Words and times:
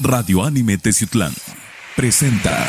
Radio 0.00 0.42
Anime 0.42 0.76
Teciutlán 0.76 1.32
presenta. 1.94 2.68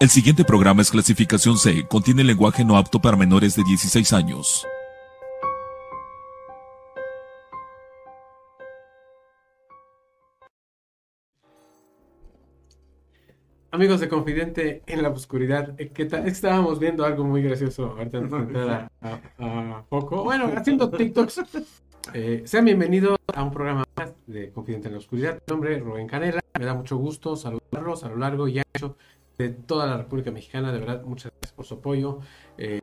El 0.00 0.10
siguiente 0.10 0.44
programa 0.44 0.82
es 0.82 0.90
clasificación 0.90 1.56
C, 1.56 1.86
contiene 1.86 2.24
lenguaje 2.24 2.64
no 2.64 2.76
apto 2.76 3.00
para 3.00 3.16
menores 3.16 3.54
de 3.54 3.62
16 3.62 4.12
años. 4.12 4.66
Amigos 13.74 13.98
de 13.98 14.08
Confidente 14.08 14.82
en 14.86 15.02
la 15.02 15.08
Oscuridad, 15.08 15.74
eh, 15.80 15.90
¿qué 15.92 16.04
tal? 16.04 16.28
Estábamos 16.28 16.78
viendo 16.78 17.04
algo 17.04 17.24
muy 17.24 17.42
gracioso 17.42 17.96
ahorita 17.98 18.20
a 19.40 19.84
poco. 19.88 20.22
Bueno, 20.22 20.48
haciendo 20.56 20.88
TikToks. 20.88 21.42
Eh, 22.12 22.42
sean 22.44 22.66
bienvenidos 22.66 23.16
a 23.34 23.42
un 23.42 23.50
programa 23.50 23.82
más 23.96 24.12
de 24.26 24.50
Confidente 24.52 24.88
en 24.88 24.92
la 24.92 24.98
Oscuridad. 24.98 25.34
Mi 25.34 25.52
nombre 25.52 25.74
es 25.74 25.82
Rubén 25.82 26.06
Canela. 26.06 26.40
Me 26.58 26.66
da 26.66 26.74
mucho 26.74 26.98
gusto 26.98 27.34
saludarlos 27.34 28.04
a 28.04 28.10
lo 28.10 28.16
largo 28.16 28.46
y 28.46 28.58
ancho 28.58 28.98
de 29.38 29.48
toda 29.48 29.86
la 29.86 29.96
República 29.96 30.30
Mexicana. 30.30 30.70
De 30.70 30.80
verdad, 30.80 31.02
muchas 31.02 31.32
gracias 31.32 31.52
por 31.52 31.64
su 31.64 31.74
apoyo. 31.74 32.20
Eh, 32.58 32.82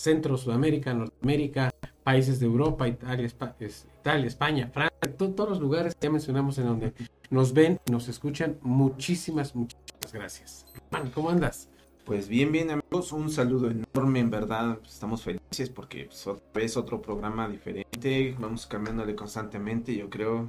Centro, 0.00 0.36
Sudamérica, 0.38 0.94
Norteamérica, 0.94 1.70
países 2.02 2.40
de 2.40 2.46
Europa, 2.46 2.88
Italia, 2.88 3.26
Espa- 3.26 3.54
es- 3.60 3.86
Italia 4.00 4.26
España, 4.26 4.70
Francia, 4.72 5.16
to- 5.18 5.30
todos 5.32 5.50
los 5.50 5.60
lugares 5.60 5.94
que 5.94 6.06
ya 6.06 6.10
mencionamos 6.10 6.56
en 6.58 6.66
donde 6.66 6.94
nos 7.28 7.52
ven 7.52 7.78
y 7.86 7.92
nos 7.92 8.08
escuchan. 8.08 8.58
Muchísimas, 8.62 9.54
muchísimas 9.54 10.12
gracias. 10.12 10.64
Man, 10.90 11.10
¿cómo 11.14 11.28
andas? 11.30 11.68
Pues 12.06 12.28
bien, 12.28 12.50
bien 12.50 12.70
amigos, 12.70 13.12
un 13.12 13.30
saludo 13.30 13.70
enorme, 13.70 14.20
en 14.20 14.30
verdad, 14.30 14.78
estamos 14.84 15.22
felices 15.22 15.68
porque 15.68 16.08
vez 16.54 16.76
otro 16.78 17.00
programa 17.02 17.46
diferente, 17.48 18.34
vamos 18.38 18.66
cambiándole 18.66 19.14
constantemente, 19.14 19.94
yo 19.94 20.08
creo 20.08 20.48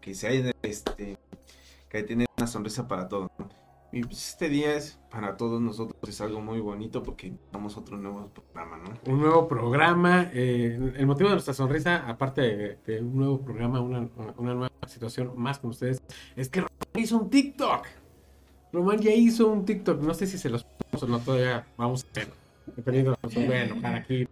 que 0.00 0.14
si 0.14 0.26
hay 0.26 0.50
este, 0.62 1.16
que 1.88 2.02
tener 2.02 2.26
una 2.36 2.46
sonrisa 2.48 2.88
para 2.88 3.08
todos, 3.08 3.30
¿no? 3.38 3.48
Y 3.92 4.02
pues 4.04 4.28
este 4.28 4.48
día 4.48 4.74
es 4.76 5.00
para 5.10 5.36
todos 5.36 5.60
nosotros, 5.60 5.96
es 6.08 6.20
algo 6.20 6.40
muy 6.40 6.60
bonito 6.60 7.02
porque 7.02 7.32
damos 7.52 7.76
otro 7.76 7.96
nuevo 7.96 8.28
programa, 8.28 8.76
¿no? 8.78 9.12
Un 9.12 9.20
nuevo 9.20 9.48
programa. 9.48 10.30
eh, 10.32 10.92
el 10.96 11.06
motivo 11.06 11.28
de 11.28 11.34
nuestra 11.34 11.54
sonrisa, 11.54 12.08
aparte 12.08 12.40
de, 12.40 12.78
de 12.86 13.00
un 13.00 13.16
nuevo 13.16 13.40
programa, 13.40 13.80
una, 13.80 14.08
una 14.36 14.54
nueva 14.54 14.70
situación 14.86 15.32
más 15.36 15.58
con 15.58 15.70
ustedes, 15.70 16.00
es 16.36 16.48
que 16.48 16.60
Román 16.60 16.78
hizo 17.04 17.18
un 17.18 17.30
TikTok. 17.30 17.86
Román 18.72 18.98
ya 19.00 19.10
hizo 19.12 19.48
un 19.48 19.64
TikTok. 19.64 20.00
No 20.02 20.14
sé 20.14 20.28
si 20.28 20.38
se 20.38 20.50
los 20.50 20.62
ponemos 20.62 21.02
o 21.02 21.06
no, 21.08 21.18
todavía 21.18 21.66
vamos 21.76 22.04
a 22.04 22.10
hacerlo. 22.12 22.34
Dependiendo 22.76 23.10
de 23.10 23.16
lo 23.22 23.28
que 23.28 23.36
nos 23.40 23.46
voy 23.48 23.56
a 23.56 23.64
enojar 23.64 23.94
aquí. 23.96 24.28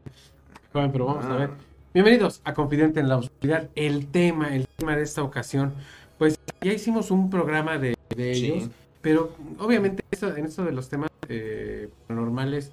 Joven, 0.73 0.93
pero 0.93 1.07
vamos 1.07 1.25
a 1.25 1.35
ver. 1.35 1.51
Bienvenidos 1.93 2.41
a 2.45 2.55
Confidente 2.55 3.01
en 3.01 3.09
la 3.09 3.17
Oscuridad. 3.17 3.69
El 3.75 4.07
tema, 4.07 4.55
el 4.55 4.69
tema 4.69 4.95
de 4.95 5.03
esta 5.03 5.25
ocasión, 5.25 5.75
pues 6.17 6.39
ya 6.61 6.73
hicimos 6.73 7.11
un 7.11 7.29
programa 7.29 7.79
de, 7.79 7.97
de 8.15 8.35
Sí. 8.35 8.47
ellos, 8.53 8.71
pero 9.09 9.33
obviamente 9.59 10.05
en 10.21 10.45
esto 10.45 10.65
de 10.67 10.73
los 10.73 10.91
temas 10.91 11.09
eh, 11.31 11.89
paranormales 12.07 12.73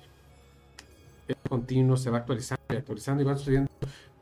es 1.29 1.35
continuo, 1.47 1.95
se 1.95 2.09
va 2.09 2.17
actualizando 2.17 2.61
y 2.71 2.75
actualizando 2.75 3.23
y 3.23 3.25
van 3.25 3.37
sucediendo 3.37 3.71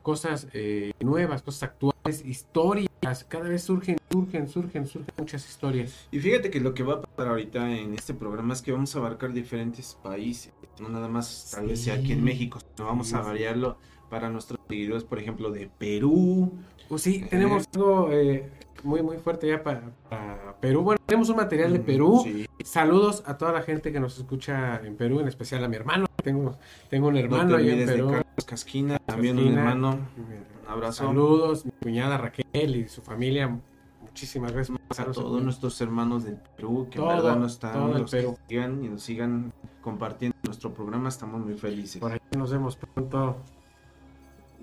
cosas 0.03 0.47
eh, 0.53 0.91
nuevas, 0.99 1.41
cosas 1.41 1.63
actuales, 1.71 2.23
historias, 2.23 3.23
cada 3.27 3.49
vez 3.49 3.63
surgen, 3.63 3.97
surgen, 4.11 4.47
surgen, 4.47 4.85
surgen 4.85 5.11
muchas 5.17 5.49
historias. 5.49 6.07
Y 6.11 6.19
fíjate 6.19 6.51
que 6.51 6.59
lo 6.59 6.75
que 6.75 6.83
va 6.83 6.93
a 6.93 7.01
pasar 7.01 7.29
ahorita 7.29 7.75
en 7.75 7.95
este 7.95 8.13
programa 8.13 8.53
es 8.53 8.61
que 8.61 8.71
vamos 8.71 8.95
a 8.95 8.99
abarcar 8.99 9.33
diferentes 9.33 9.97
países, 10.03 10.53
no 10.79 10.89
nada 10.89 11.07
más 11.07 11.49
tal 11.55 11.65
vez 11.65 11.81
sea 11.81 11.95
aquí 11.95 12.11
en. 12.11 12.23
México, 12.23 12.59
sino 12.75 12.89
vamos 12.89 13.07
Sí, 13.07 13.15
a 13.15 13.21
variarlo 13.21 13.77
para 14.11 14.29
nuestros 14.29 14.59
seguidores, 14.69 15.03
por 15.03 15.17
ejemplo, 15.17 15.49
de 15.49 15.67
Perú, 15.79 16.51
Pues 16.87 17.01
sí, 17.01 17.25
tenemos 17.27 17.67
algo 17.73 18.11
eh, 18.11 18.51
muy, 18.83 19.01
muy 19.01 19.17
fuerte 19.17 19.47
ya 19.47 19.63
para, 19.63 19.81
para 20.09 20.55
Perú. 20.59 20.81
Bueno, 20.81 21.01
tenemos 21.05 21.29
un 21.29 21.37
material 21.37 21.73
de 21.73 21.79
Perú. 21.79 22.21
Sí. 22.23 22.45
Saludos 22.63 23.23
a 23.25 23.37
toda 23.37 23.51
la 23.51 23.61
gente 23.61 23.91
que 23.91 23.99
nos 23.99 24.17
escucha 24.17 24.81
en 24.83 24.95
Perú, 24.95 25.19
en 25.19 25.27
especial 25.27 25.63
a 25.63 25.67
mi 25.67 25.75
hermano. 25.75 26.05
Tengo, 26.23 26.57
tengo 26.89 27.07
un 27.07 27.13
No 27.13 27.19
hermano 27.19 27.55
te 27.55 27.61
allá 27.61 27.73
en 27.73 27.85
Perú. 27.85 28.07
Carlos 28.07 28.45
Casquina, 28.45 28.99
también 28.99 29.37
un 29.39 29.57
hermano. 29.57 29.97
Un 30.17 30.69
abrazo 30.69 31.05
Saludos, 31.05 31.65
mi 31.65 31.71
cuñada 31.81 32.17
Raquel 32.17 32.75
y 32.75 32.87
su 32.87 33.01
familia. 33.01 33.59
Muchísimas 34.01 34.51
gracias. 34.51 34.77
a 34.97 35.05
todos 35.11 35.41
nuestros 35.41 35.79
hermanos 35.81 36.23
del 36.23 36.37
Perú 36.55 36.87
que 36.89 36.99
Todo, 36.99 37.09
en 37.11 37.17
verdad 37.17 37.35
nos 37.37 37.53
están 37.53 37.91
los 37.91 38.11
que 38.11 38.17
Perú. 38.17 38.37
sigan 38.47 38.83
y 38.83 38.89
nos 38.89 39.01
sigan 39.01 39.51
compartiendo 39.81 40.37
nuestro 40.43 40.73
programa, 40.73 41.09
estamos 41.09 41.43
muy 41.43 41.55
felices. 41.55 41.99
Por 41.99 42.11
ahí 42.11 42.19
nos 42.37 42.51
vemos 42.51 42.75
pronto. 42.75 43.37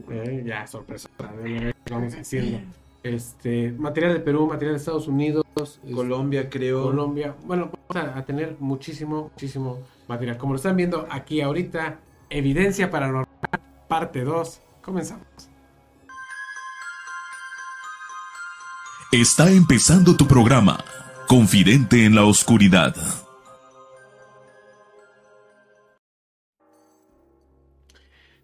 Eh, 0.08 0.44
ya, 0.46 0.66
sorpresa. 0.66 1.08
Vamos 1.90 2.14
haciendo. 2.14 2.60
Este, 3.02 3.72
material 3.72 4.12
de 4.12 4.20
Perú, 4.20 4.46
material 4.46 4.74
de 4.74 4.78
Estados 4.78 5.08
Unidos, 5.08 5.44
es- 5.56 5.80
Colombia, 5.94 6.50
creo. 6.50 6.82
Colombia. 6.84 7.34
Bueno, 7.44 7.70
vamos 7.88 8.14
a, 8.14 8.18
a 8.18 8.24
tener 8.24 8.56
muchísimo, 8.60 9.30
muchísimo 9.32 9.78
material. 10.06 10.36
Como 10.36 10.52
lo 10.52 10.56
están 10.58 10.76
viendo 10.76 11.06
aquí 11.10 11.40
ahorita, 11.40 11.98
Evidencia 12.28 12.90
Paranormal, 12.90 13.26
parte 13.88 14.22
2. 14.22 14.60
Comenzamos. 14.82 15.26
Está 19.12 19.50
empezando 19.50 20.16
tu 20.16 20.26
programa, 20.28 20.84
Confidente 21.26 22.04
en 22.04 22.14
la 22.14 22.24
Oscuridad. 22.24 22.94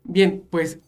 Bien, 0.05 0.45
pues, 0.51 0.81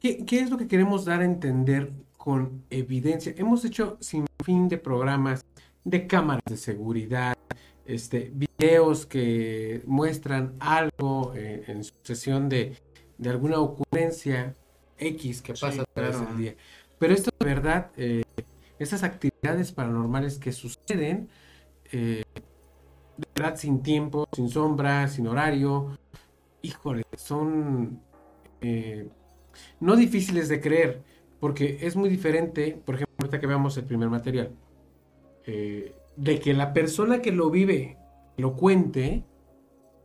¿qué, 0.00 0.24
qué 0.24 0.40
es 0.40 0.50
lo 0.50 0.58
que 0.58 0.68
queremos 0.68 1.04
dar 1.04 1.20
a 1.20 1.24
entender 1.24 1.92
con 2.22 2.62
evidencia? 2.70 3.34
Hemos 3.36 3.64
hecho 3.64 3.96
sin 3.98 4.26
fin 4.44 4.68
de 4.68 4.78
programas 4.78 5.44
de 5.82 6.06
cámaras 6.06 6.44
de 6.48 6.56
seguridad, 6.56 7.36
este, 7.84 8.30
videos 8.32 9.06
que 9.06 9.82
muestran 9.86 10.54
algo 10.60 11.32
eh, 11.34 11.64
en 11.66 11.82
sucesión 11.82 12.48
de, 12.48 12.76
de 13.18 13.28
alguna 13.28 13.58
ocurrencia 13.58 14.54
X 14.98 15.42
que 15.42 15.56
Sí, 15.56 15.62
pasa 15.62 15.82
través 15.92 16.14
claro. 16.16 16.28
del 16.28 16.38
día. 16.38 16.54
Pero 17.00 17.12
esto 17.12 17.32
de 17.40 17.44
verdad, 17.44 17.90
eh, 17.96 18.22
esas 18.78 19.02
actividades 19.02 19.72
paranormales 19.72 20.38
que 20.38 20.52
suceden, 20.52 21.28
eh, 21.90 22.22
de 23.16 23.26
verdad 23.34 23.56
sin 23.56 23.82
tiempo, 23.82 24.28
sin 24.32 24.48
sombra, 24.48 25.08
sin 25.08 25.26
horario, 25.26 25.98
híjole, 26.62 27.02
son 27.16 28.00
no 29.80 29.96
difíciles 29.96 30.48
de 30.48 30.60
creer, 30.60 31.02
porque 31.42 31.78
es 31.80 31.96
muy 31.96 32.08
diferente, 32.08 32.80
por 32.84 32.94
ejemplo, 32.94 33.16
ahorita 33.18 33.40
que 33.40 33.48
veamos 33.48 33.76
el 33.76 33.82
primer 33.82 34.08
material, 34.08 34.54
eh, 35.44 35.92
de 36.14 36.38
que 36.38 36.54
la 36.54 36.72
persona 36.72 37.20
que 37.20 37.32
lo 37.32 37.50
vive 37.50 37.98
lo 38.36 38.54
cuente, 38.54 39.24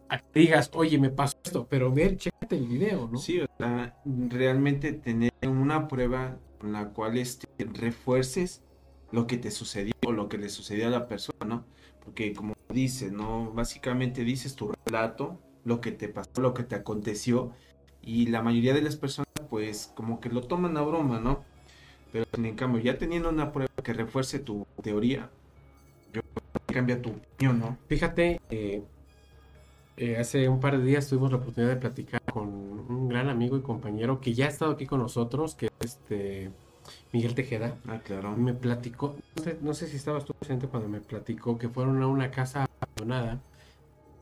a 0.09 0.17
que 0.17 0.39
digas, 0.39 0.71
oye, 0.73 0.97
me 0.97 1.11
pasó 1.11 1.37
esto, 1.43 1.67
pero 1.69 1.93
ver, 1.93 2.17
chécate 2.17 2.57
el 2.57 2.65
video, 2.65 3.07
¿no? 3.11 3.19
Sí, 3.19 3.39
o 3.39 3.45
sea, 3.55 3.95
realmente 4.03 4.93
tener 4.93 5.31
una 5.43 5.87
prueba 5.87 6.39
con 6.57 6.71
la 6.71 6.89
cual 6.89 7.19
este, 7.19 7.47
refuerces 7.71 8.63
lo 9.11 9.27
que 9.27 9.37
te 9.37 9.51
sucedió 9.51 9.93
o 10.07 10.13
lo 10.13 10.29
que 10.29 10.39
le 10.39 10.49
sucedió 10.49 10.87
a 10.87 10.89
la 10.89 11.07
persona, 11.07 11.45
¿no? 11.45 11.65
Porque 12.03 12.33
como 12.33 12.55
dices, 12.73 13.11
¿no? 13.11 13.51
Básicamente 13.51 14.23
dices 14.23 14.55
tu 14.55 14.71
relato, 14.87 15.39
lo 15.65 15.81
que 15.81 15.91
te 15.91 16.09
pasó, 16.09 16.41
lo 16.41 16.55
que 16.55 16.63
te 16.63 16.73
aconteció, 16.73 17.53
y 18.01 18.25
la 18.25 18.41
mayoría 18.41 18.73
de 18.73 18.81
las 18.81 18.95
personas, 18.95 19.26
pues, 19.49 19.91
como 19.95 20.19
que 20.19 20.29
lo 20.29 20.41
toman 20.41 20.77
a 20.77 20.81
broma, 20.81 21.19
¿no? 21.19 21.43
Pero 22.11 22.25
en 22.33 22.55
cambio, 22.55 22.81
ya 22.81 22.97
teniendo 22.97 23.29
una 23.29 23.51
prueba 23.51 23.71
que 23.83 23.93
refuerce 23.93 24.39
tu 24.39 24.65
teoría, 24.81 25.29
yo 26.13 26.21
cambia 26.67 27.01
tu 27.01 27.09
opinión, 27.11 27.59
¿no? 27.59 27.77
Fíjate, 27.87 28.39
eh, 28.49 28.83
eh, 29.97 30.17
hace 30.17 30.47
un 30.47 30.59
par 30.59 30.77
de 30.77 30.85
días 30.85 31.07
tuvimos 31.07 31.31
la 31.31 31.37
oportunidad 31.37 31.73
de 31.73 31.79
platicar 31.79 32.21
con 32.31 32.47
un 32.47 33.09
gran 33.09 33.29
amigo 33.29 33.57
y 33.57 33.61
compañero 33.61 34.21
que 34.21 34.33
ya 34.33 34.45
ha 34.45 34.49
estado 34.49 34.71
aquí 34.71 34.85
con 34.85 34.99
nosotros, 34.99 35.55
que 35.55 35.67
es 35.67 35.71
este 35.81 36.51
Miguel 37.11 37.35
Tejeda. 37.35 37.77
Ah, 37.87 37.99
claro. 38.03 38.35
Me 38.37 38.53
platicó, 38.53 39.15
no 39.35 39.43
sé, 39.43 39.57
no 39.61 39.73
sé 39.73 39.87
si 39.87 39.97
estabas 39.97 40.25
tú 40.25 40.33
presente 40.33 40.67
cuando 40.67 40.87
me 40.87 41.01
platicó 41.01 41.57
que 41.57 41.69
fueron 41.69 42.01
a 42.01 42.07
una 42.07 42.31
casa 42.31 42.67
abandonada 42.79 43.41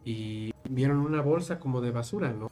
y 0.05 0.53
vieron 0.69 0.99
una 0.99 1.21
bolsa 1.21 1.59
como 1.59 1.81
de 1.81 1.91
basura, 1.91 2.31
¿no? 2.31 2.49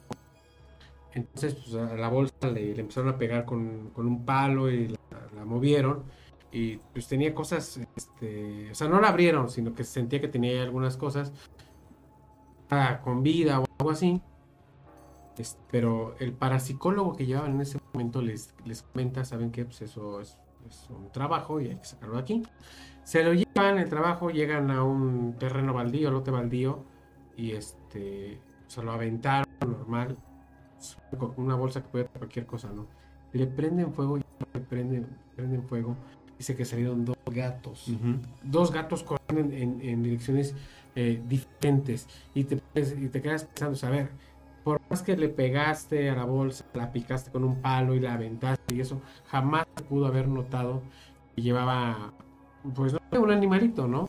Entonces, 1.14 1.54
pues 1.54 1.74
a 1.74 1.94
la 1.94 2.08
bolsa 2.08 2.50
le, 2.52 2.78
empezaron 2.78 3.10
a 3.10 3.18
pegar 3.18 3.44
con, 3.44 3.90
con 3.90 4.06
un 4.06 4.24
palo 4.24 4.70
y 4.70 4.88
la, 4.88 5.44
movieron 5.44 6.04
y 6.50 6.76
pues 6.92 7.08
tenía 7.08 7.34
cosas, 7.34 7.80
este, 7.96 8.70
o 8.70 8.74
sea, 8.74 8.88
no 8.88 9.00
la 9.00 9.08
abrieron, 9.08 9.50
sino 9.50 9.74
que 9.74 9.84
se 9.84 9.92
sentía 9.92 10.20
que 10.20 10.28
tenía 10.28 10.62
algunas 10.62 10.96
cosas 10.96 11.32
ah, 12.70 13.00
con 13.02 13.22
vida 13.22 13.60
o 13.60 13.64
algo 13.78 13.90
así. 13.90 14.20
Pero 15.70 16.14
el 16.20 16.32
parapsicólogo 16.32 17.16
que 17.16 17.26
llevaban 17.26 17.54
en 17.54 17.60
ese 17.62 17.80
momento 17.92 18.22
les, 18.22 18.54
les 18.64 18.82
comenta, 18.82 19.24
¿saben 19.24 19.50
qué? 19.50 19.64
Pues 19.64 19.82
eso 19.82 20.20
es, 20.20 20.38
es 20.68 20.88
un 20.90 21.10
trabajo 21.10 21.60
y 21.60 21.68
hay 21.68 21.76
que 21.76 21.84
sacarlo 21.84 22.14
de 22.16 22.22
aquí. 22.22 22.42
Se 23.02 23.24
lo 23.24 23.34
llevan 23.34 23.78
el 23.78 23.88
trabajo, 23.88 24.30
llegan 24.30 24.70
a 24.70 24.84
un 24.84 25.34
terreno 25.38 25.74
baldío, 25.74 26.12
lote 26.12 26.30
baldío, 26.30 26.84
y 27.36 27.52
este 27.52 28.40
se 28.68 28.82
lo 28.82 28.92
aventaron 28.92 29.44
normal, 29.60 30.16
una 31.36 31.54
bolsa 31.54 31.82
que 31.82 31.88
puede 31.88 32.04
cualquier 32.06 32.46
cosa, 32.46 32.70
¿no? 32.72 32.86
le 33.34 33.46
prenden 33.46 33.92
fuego, 33.92 34.16
le 34.16 34.60
prenden, 34.60 35.06
prenden 35.34 35.62
fuego. 35.64 35.96
Dice 36.38 36.56
que 36.56 36.64
salieron 36.64 37.04
dos 37.04 37.16
gatos. 37.26 37.90
Dos 38.42 38.72
gatos 38.72 39.02
corriendo 39.02 39.54
en, 39.54 40.02
direcciones 40.02 40.54
eh, 40.94 41.20
diferentes. 41.28 42.08
Y 42.34 42.44
te, 42.44 42.60
y 42.74 43.08
te 43.08 43.20
quedas 43.20 43.44
pensando, 43.44 43.78
a 43.86 43.90
ver, 43.90 44.10
por 44.62 44.80
más 44.88 45.02
que 45.02 45.16
le 45.16 45.28
pegaste 45.28 46.10
a 46.10 46.14
la 46.14 46.24
bolsa, 46.24 46.64
la 46.74 46.92
picaste 46.92 47.30
con 47.30 47.44
un 47.44 47.60
palo 47.60 47.94
y 47.94 48.00
la 48.00 48.14
aventaste 48.14 48.74
y 48.74 48.80
eso, 48.80 49.00
jamás 49.26 49.66
pudo 49.88 50.06
haber 50.06 50.28
notado 50.28 50.82
que 51.34 51.42
llevaba, 51.42 52.12
pues 52.74 52.92
no 52.92 53.20
un 53.20 53.30
animalito, 53.30 53.86
¿no? 53.88 54.08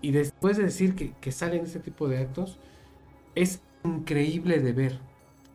Y 0.00 0.12
después 0.12 0.56
de 0.56 0.64
decir 0.64 0.94
que, 0.94 1.12
que 1.20 1.32
salen 1.32 1.64
ese 1.64 1.80
tipo 1.80 2.08
de 2.08 2.18
actos, 2.18 2.58
es 3.34 3.62
increíble 3.84 4.60
de 4.60 4.72
ver. 4.72 5.00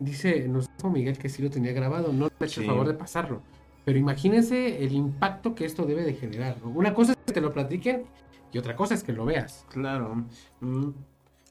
Dice, 0.01 0.47
nos 0.47 0.65
dijo 0.75 0.89
Miguel 0.89 1.19
que 1.19 1.29
sí 1.29 1.43
lo 1.43 1.51
tenía 1.51 1.73
grabado, 1.73 2.11
no 2.11 2.25
le 2.25 2.31
he 2.39 2.45
hecho 2.45 2.61
el 2.61 2.65
favor 2.65 2.87
de 2.87 2.95
pasarlo. 2.95 3.43
Pero 3.85 3.99
imagínense 3.99 4.83
el 4.83 4.93
impacto 4.93 5.53
que 5.53 5.63
esto 5.63 5.85
debe 5.85 6.03
de 6.03 6.15
generar. 6.15 6.57
Una 6.63 6.95
cosa 6.95 7.11
es 7.11 7.19
que 7.23 7.33
te 7.33 7.39
lo 7.39 7.53
platiquen 7.53 8.05
y 8.51 8.57
otra 8.57 8.75
cosa 8.75 8.95
es 8.95 9.03
que 9.03 9.13
lo 9.13 9.25
veas. 9.25 9.63
Claro. 9.69 10.25
Mm, 10.59 10.89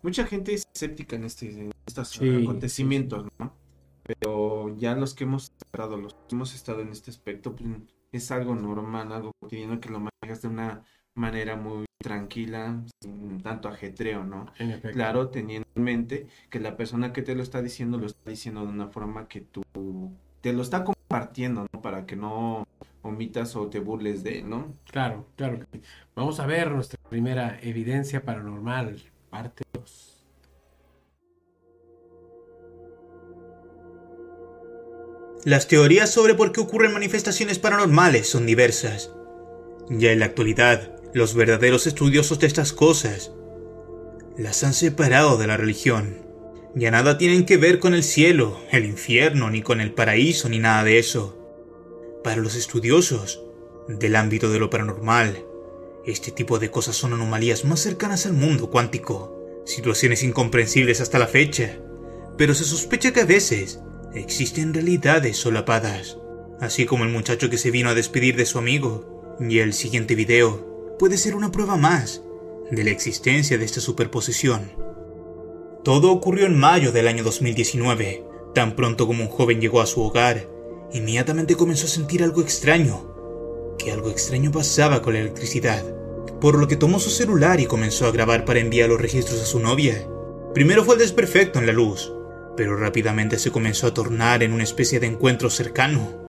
mucha 0.02 0.26
gente 0.26 0.54
es 0.54 0.64
escéptica 0.74 1.14
en, 1.14 1.24
este, 1.24 1.70
estos 1.86 2.20
acontecimientos, 2.20 3.28
¿no? 3.38 3.54
Pero 4.02 4.76
ya 4.76 4.96
los 4.96 5.14
que 5.14 5.22
hemos 5.22 5.52
estado, 5.62 5.96
los 5.96 6.14
que 6.14 6.34
hemos 6.34 6.52
estado 6.52 6.80
en 6.80 6.88
este 6.88 7.12
aspecto, 7.12 7.54
pues, 7.54 7.68
es 8.10 8.32
algo 8.32 8.56
normal, 8.56 9.12
algo 9.12 9.30
cotidiano 9.38 9.78
que 9.78 9.90
lo 9.90 10.00
manejas 10.00 10.42
de 10.42 10.48
una 10.48 10.82
manera 11.14 11.56
muy 11.56 11.86
tranquila, 11.98 12.82
sin 13.02 13.42
tanto 13.42 13.68
ajetreo, 13.68 14.24
¿no? 14.24 14.46
Claro, 14.92 15.28
teniendo 15.28 15.68
en 15.74 15.82
mente 15.82 16.26
que 16.48 16.60
la 16.60 16.76
persona 16.76 17.12
que 17.12 17.22
te 17.22 17.34
lo 17.34 17.42
está 17.42 17.62
diciendo 17.62 17.98
lo 17.98 18.06
está 18.06 18.30
diciendo 18.30 18.62
de 18.62 18.68
una 18.68 18.88
forma 18.88 19.28
que 19.28 19.40
tú 19.40 19.62
te 20.40 20.52
lo 20.52 20.62
está 20.62 20.84
compartiendo, 20.84 21.66
¿no? 21.72 21.82
Para 21.82 22.06
que 22.06 22.16
no 22.16 22.66
omitas 23.02 23.56
o 23.56 23.68
te 23.68 23.80
burles 23.80 24.22
de, 24.22 24.42
¿no? 24.42 24.74
Claro, 24.90 25.26
claro. 25.36 25.58
Vamos 26.14 26.40
a 26.40 26.46
ver 26.46 26.70
nuestra 26.70 26.98
primera 27.08 27.58
evidencia 27.62 28.24
paranormal, 28.24 29.02
parte 29.28 29.62
2. 29.72 30.26
Las 35.44 35.68
teorías 35.68 36.10
sobre 36.10 36.34
por 36.34 36.52
qué 36.52 36.60
ocurren 36.60 36.92
manifestaciones 36.92 37.58
paranormales 37.58 38.28
son 38.28 38.44
diversas. 38.44 39.10
Ya 39.88 40.12
en 40.12 40.20
la 40.20 40.26
actualidad, 40.26 40.99
los 41.12 41.34
verdaderos 41.34 41.86
estudiosos 41.86 42.38
de 42.38 42.46
estas 42.46 42.72
cosas 42.72 43.32
las 44.36 44.62
han 44.62 44.74
separado 44.74 45.38
de 45.38 45.46
la 45.46 45.56
religión. 45.56 46.18
Ya 46.74 46.90
nada 46.90 47.18
tienen 47.18 47.44
que 47.44 47.56
ver 47.56 47.80
con 47.80 47.94
el 47.94 48.04
cielo, 48.04 48.60
el 48.70 48.84
infierno, 48.84 49.50
ni 49.50 49.60
con 49.60 49.80
el 49.80 49.92
paraíso, 49.92 50.48
ni 50.48 50.58
nada 50.58 50.84
de 50.84 50.98
eso. 50.98 51.36
Para 52.22 52.40
los 52.40 52.54
estudiosos 52.54 53.42
del 53.88 54.14
ámbito 54.14 54.50
de 54.50 54.60
lo 54.60 54.70
paranormal, 54.70 55.44
este 56.06 56.30
tipo 56.30 56.58
de 56.58 56.70
cosas 56.70 56.94
son 56.96 57.12
anomalías 57.12 57.64
más 57.64 57.80
cercanas 57.80 58.24
al 58.24 58.34
mundo 58.34 58.70
cuántico, 58.70 59.62
situaciones 59.66 60.22
incomprensibles 60.22 61.00
hasta 61.00 61.18
la 61.18 61.26
fecha, 61.26 61.78
pero 62.38 62.54
se 62.54 62.64
sospecha 62.64 63.12
que 63.12 63.20
a 63.20 63.26
veces 63.26 63.80
existen 64.14 64.72
realidades 64.72 65.36
solapadas, 65.36 66.18
así 66.60 66.86
como 66.86 67.04
el 67.04 67.10
muchacho 67.10 67.50
que 67.50 67.58
se 67.58 67.72
vino 67.72 67.90
a 67.90 67.94
despedir 67.94 68.36
de 68.36 68.46
su 68.46 68.58
amigo, 68.58 69.36
y 69.40 69.58
el 69.58 69.72
siguiente 69.72 70.14
video 70.14 70.69
puede 71.00 71.16
ser 71.16 71.34
una 71.34 71.50
prueba 71.50 71.78
más 71.78 72.20
de 72.70 72.84
la 72.84 72.90
existencia 72.90 73.56
de 73.56 73.64
esta 73.64 73.80
superposición. 73.80 74.70
Todo 75.82 76.12
ocurrió 76.12 76.44
en 76.44 76.58
mayo 76.58 76.92
del 76.92 77.08
año 77.08 77.24
2019. 77.24 78.22
Tan 78.54 78.76
pronto 78.76 79.06
como 79.06 79.22
un 79.24 79.30
joven 79.30 79.62
llegó 79.62 79.80
a 79.80 79.86
su 79.86 80.02
hogar, 80.02 80.46
inmediatamente 80.92 81.56
comenzó 81.56 81.86
a 81.86 81.88
sentir 81.88 82.22
algo 82.22 82.42
extraño, 82.42 83.14
que 83.78 83.90
algo 83.92 84.10
extraño 84.10 84.52
pasaba 84.52 85.00
con 85.00 85.14
la 85.14 85.20
electricidad, 85.20 85.82
por 86.38 86.58
lo 86.58 86.68
que 86.68 86.76
tomó 86.76 86.98
su 86.98 87.08
celular 87.08 87.60
y 87.60 87.64
comenzó 87.64 88.06
a 88.06 88.12
grabar 88.12 88.44
para 88.44 88.60
enviar 88.60 88.90
los 88.90 89.00
registros 89.00 89.40
a 89.40 89.46
su 89.46 89.58
novia. 89.58 90.06
Primero 90.52 90.84
fue 90.84 90.96
el 90.96 91.00
desperfecto 91.00 91.60
en 91.60 91.66
la 91.66 91.72
luz, 91.72 92.12
pero 92.58 92.76
rápidamente 92.76 93.38
se 93.38 93.50
comenzó 93.50 93.86
a 93.86 93.94
tornar 93.94 94.42
en 94.42 94.52
una 94.52 94.64
especie 94.64 95.00
de 95.00 95.06
encuentro 95.06 95.48
cercano. 95.48 96.26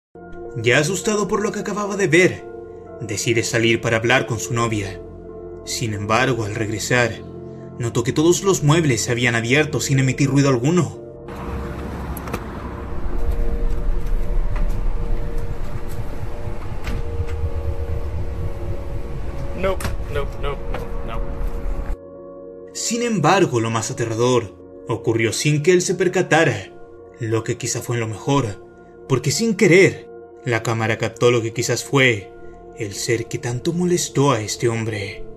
Ya 0.56 0.78
asustado 0.78 1.28
por 1.28 1.44
lo 1.44 1.52
que 1.52 1.60
acababa 1.60 1.98
de 1.98 2.08
ver, 2.08 2.51
decide 3.02 3.44
salir 3.44 3.82
para 3.82 3.98
hablar 3.98 4.28
con 4.28 4.40
su 4.40 4.54
novia. 4.54 5.02
Sin 5.66 5.94
embargo, 5.94 6.46
al 6.46 6.56
regresar, 6.56 7.12
notó 7.80 8.04
que 8.04 8.14
todos 8.14 8.44
los 8.44 8.64
muebles 8.64 9.02
se 9.02 9.12
habían 9.12 9.36
abierto 9.36 9.80
sin 9.80 10.00
emitir 10.00 10.30
ruido 10.30 10.50
alguno. 10.50 11.00
No, 19.60 19.78
no, 20.14 20.26
no, 20.42 20.58
no. 21.08 21.22
Sin 22.74 23.04
embargo, 23.04 23.60
lo 23.60 23.70
más 23.70 23.92
aterrador 23.92 24.56
ocurrió 24.88 25.34
sin 25.34 25.62
que 25.62 25.72
él 25.72 25.82
se 25.82 25.96
percatara, 25.96 26.74
lo 27.20 27.44
que 27.44 27.58
quizá 27.58 27.82
fue 27.82 27.98
lo 27.98 28.08
mejor, 28.08 28.66
porque 29.08 29.32
sin 29.32 29.56
querer, 29.56 30.10
la 30.46 30.64
cámara 30.64 30.98
captó 30.98 31.30
lo 31.30 31.42
que 31.42 31.54
quizás 31.54 31.84
fue 31.84 32.31
el 32.82 32.94
ser 32.94 33.28
que 33.28 33.38
tanto 33.38 33.74
molestó 33.74 34.32
a 34.32 34.42
este 34.42 34.68
hombre. 34.68 35.31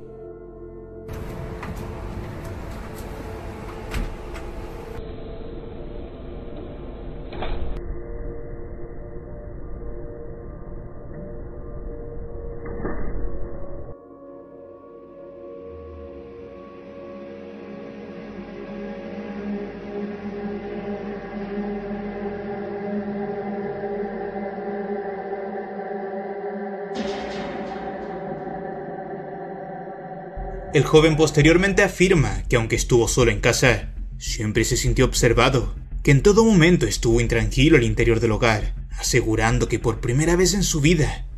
El 30.74 30.82
joven 30.82 31.16
posteriormente 31.16 31.84
afirma 31.84 32.42
que 32.48 32.56
aunque 32.56 32.74
estuvo 32.74 33.06
solo 33.06 33.30
en 33.30 33.40
casa, 33.40 33.94
siempre 34.18 34.64
se 34.64 34.76
sintió 34.76 35.04
observado, 35.04 35.72
que 36.02 36.10
en 36.10 36.20
todo 36.20 36.44
momento 36.44 36.84
estuvo 36.84 37.20
intranquilo 37.20 37.76
al 37.76 37.84
interior 37.84 38.18
del 38.18 38.32
hogar, 38.32 38.74
asegurando 38.98 39.68
que 39.68 39.78
por 39.78 40.00
primera 40.00 40.34
vez 40.34 40.52
en 40.52 40.64
su 40.64 40.80
vida 40.80 41.28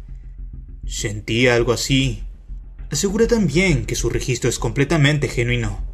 sentía 0.87 1.55
algo 1.55 1.73
así. 1.73 2.25
Asegura 2.91 3.27
también 3.27 3.85
que 3.85 3.95
su 3.95 4.09
registro 4.09 4.49
es 4.49 4.59
completamente 4.59 5.29
genuino. 5.29 5.85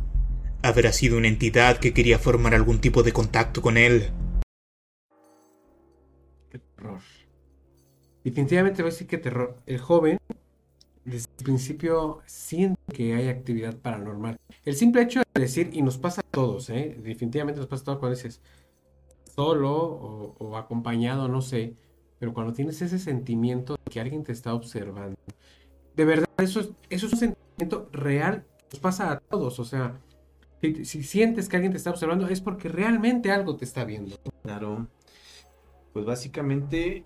Habrá 0.63 0.93
sido 0.93 1.17
una 1.17 1.27
entidad 1.27 1.79
que 1.79 1.93
quería 1.93 2.21
formar 2.21 2.55
algún 2.55 2.81
tipo 2.81 3.03
de 3.03 3.13
contacto 3.13 3.61
con 3.61 3.77
él. 3.77 4.13
Qué 6.49 6.61
terror. 6.61 7.01
Definitivamente 8.23 8.83
voy 8.83 8.91
a 8.91 8.93
decir 8.93 9.09
que 9.09 9.19
terror. 9.19 9.57
El 9.67 9.81
joven 9.81 10.21
desde 11.05 11.29
el 11.39 11.45
principio 11.45 12.21
siente 12.27 12.81
que 12.93 13.15
hay 13.15 13.29
actividad 13.29 13.77
paranormal. 13.77 14.39
El 14.65 14.77
simple 14.77 15.03
hecho 15.03 15.23
de 15.35 15.41
decir, 15.41 15.71
y 15.73 15.83
nos 15.83 15.99
pasa 15.99 16.21
a 16.21 16.31
todos, 16.31 16.71
¿eh? 16.71 16.97
definitivamente 17.03 17.61
nos 17.61 17.69
pasa 17.69 17.83
a 17.83 17.85
todos 17.87 17.99
cuando 17.99 18.17
dices 18.17 18.41
solo 19.35 19.75
o, 20.39 20.57
acompañado, 20.57 21.29
no 21.29 21.41
sé, 21.41 21.75
pero 22.19 22.35
cuando 22.35 22.53
tienes 22.53 22.81
ese 22.83 22.99
sentimiento 22.99 23.75
de 23.75 23.91
que 23.91 24.01
alguien 24.01 24.23
te 24.23 24.33
está 24.33 24.55
observando, 24.55 25.17
de 25.97 26.05
verdad, 26.05 26.29
eso 26.39 26.61
es, 26.61 26.71
eso 26.91 27.07
es 27.07 27.13
un 27.15 27.19
sentimiento 27.19 27.89
real, 27.93 28.45
nos 28.71 28.81
pasa 28.81 29.13
a 29.13 29.19
todos, 29.19 29.59
o 29.59 29.65
sea, 29.65 30.01
si 30.61 31.03
sientes 31.03 31.49
que 31.49 31.57
alguien 31.57 31.73
te 31.73 31.79
está 31.79 31.91
observando 31.91 32.29
es 32.29 32.41
porque 32.41 32.69
realmente 32.69 33.33
algo 33.33 33.57
te 33.57 33.65
está 33.65 33.85
viendo. 33.85 34.17
Claro, 34.43 34.87
pues 35.93 36.05
básicamente 36.05 37.05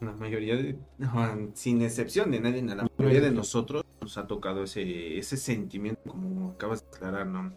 la 0.00 0.12
mayoría 0.12 0.56
de, 0.56 0.76
sin 1.54 1.82
excepción 1.82 2.30
de 2.30 2.40
nadie, 2.40 2.62
la 2.62 2.86
mayoría 2.98 3.20
de 3.20 3.30
nosotros 3.30 3.84
nos 4.00 4.18
ha 4.18 4.26
tocado 4.26 4.64
ese, 4.64 5.18
ese 5.18 5.36
sentimiento, 5.36 6.02
como 6.10 6.50
acabas 6.50 6.82
de 6.82 6.96
aclarar, 6.96 7.26
¿no? 7.26 7.52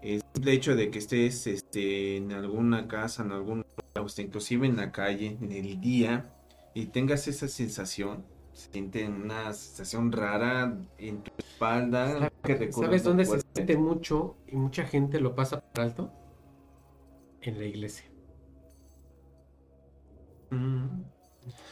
El 0.00 0.22
hecho 0.46 0.76
de 0.76 0.90
que 0.90 0.98
estés 0.98 1.46
este, 1.46 2.16
en 2.16 2.32
alguna 2.32 2.86
casa, 2.86 3.24
en 3.24 3.32
algún 3.32 3.64
o 3.94 4.20
inclusive 4.20 4.66
en 4.66 4.76
la 4.76 4.92
calle, 4.92 5.36
en 5.40 5.52
el 5.52 5.80
día, 5.80 6.32
y 6.72 6.86
tengas 6.86 7.26
esa 7.26 7.48
sensación, 7.48 8.24
siente 8.52 9.06
una 9.08 9.52
sensación 9.52 10.12
rara 10.12 10.78
en 10.98 11.22
tu 11.22 11.32
espalda. 11.36 12.30
¿Sabes 12.70 13.02
dónde 13.02 13.24
se 13.24 13.40
siente 13.54 13.76
mucho 13.76 14.36
y 14.46 14.56
mucha 14.56 14.84
gente 14.84 15.20
lo 15.20 15.34
pasa 15.34 15.60
por 15.60 15.84
alto? 15.84 16.12
En 17.40 17.58
la 17.58 17.64
iglesia. 17.64 18.08
Mm. 20.50 21.17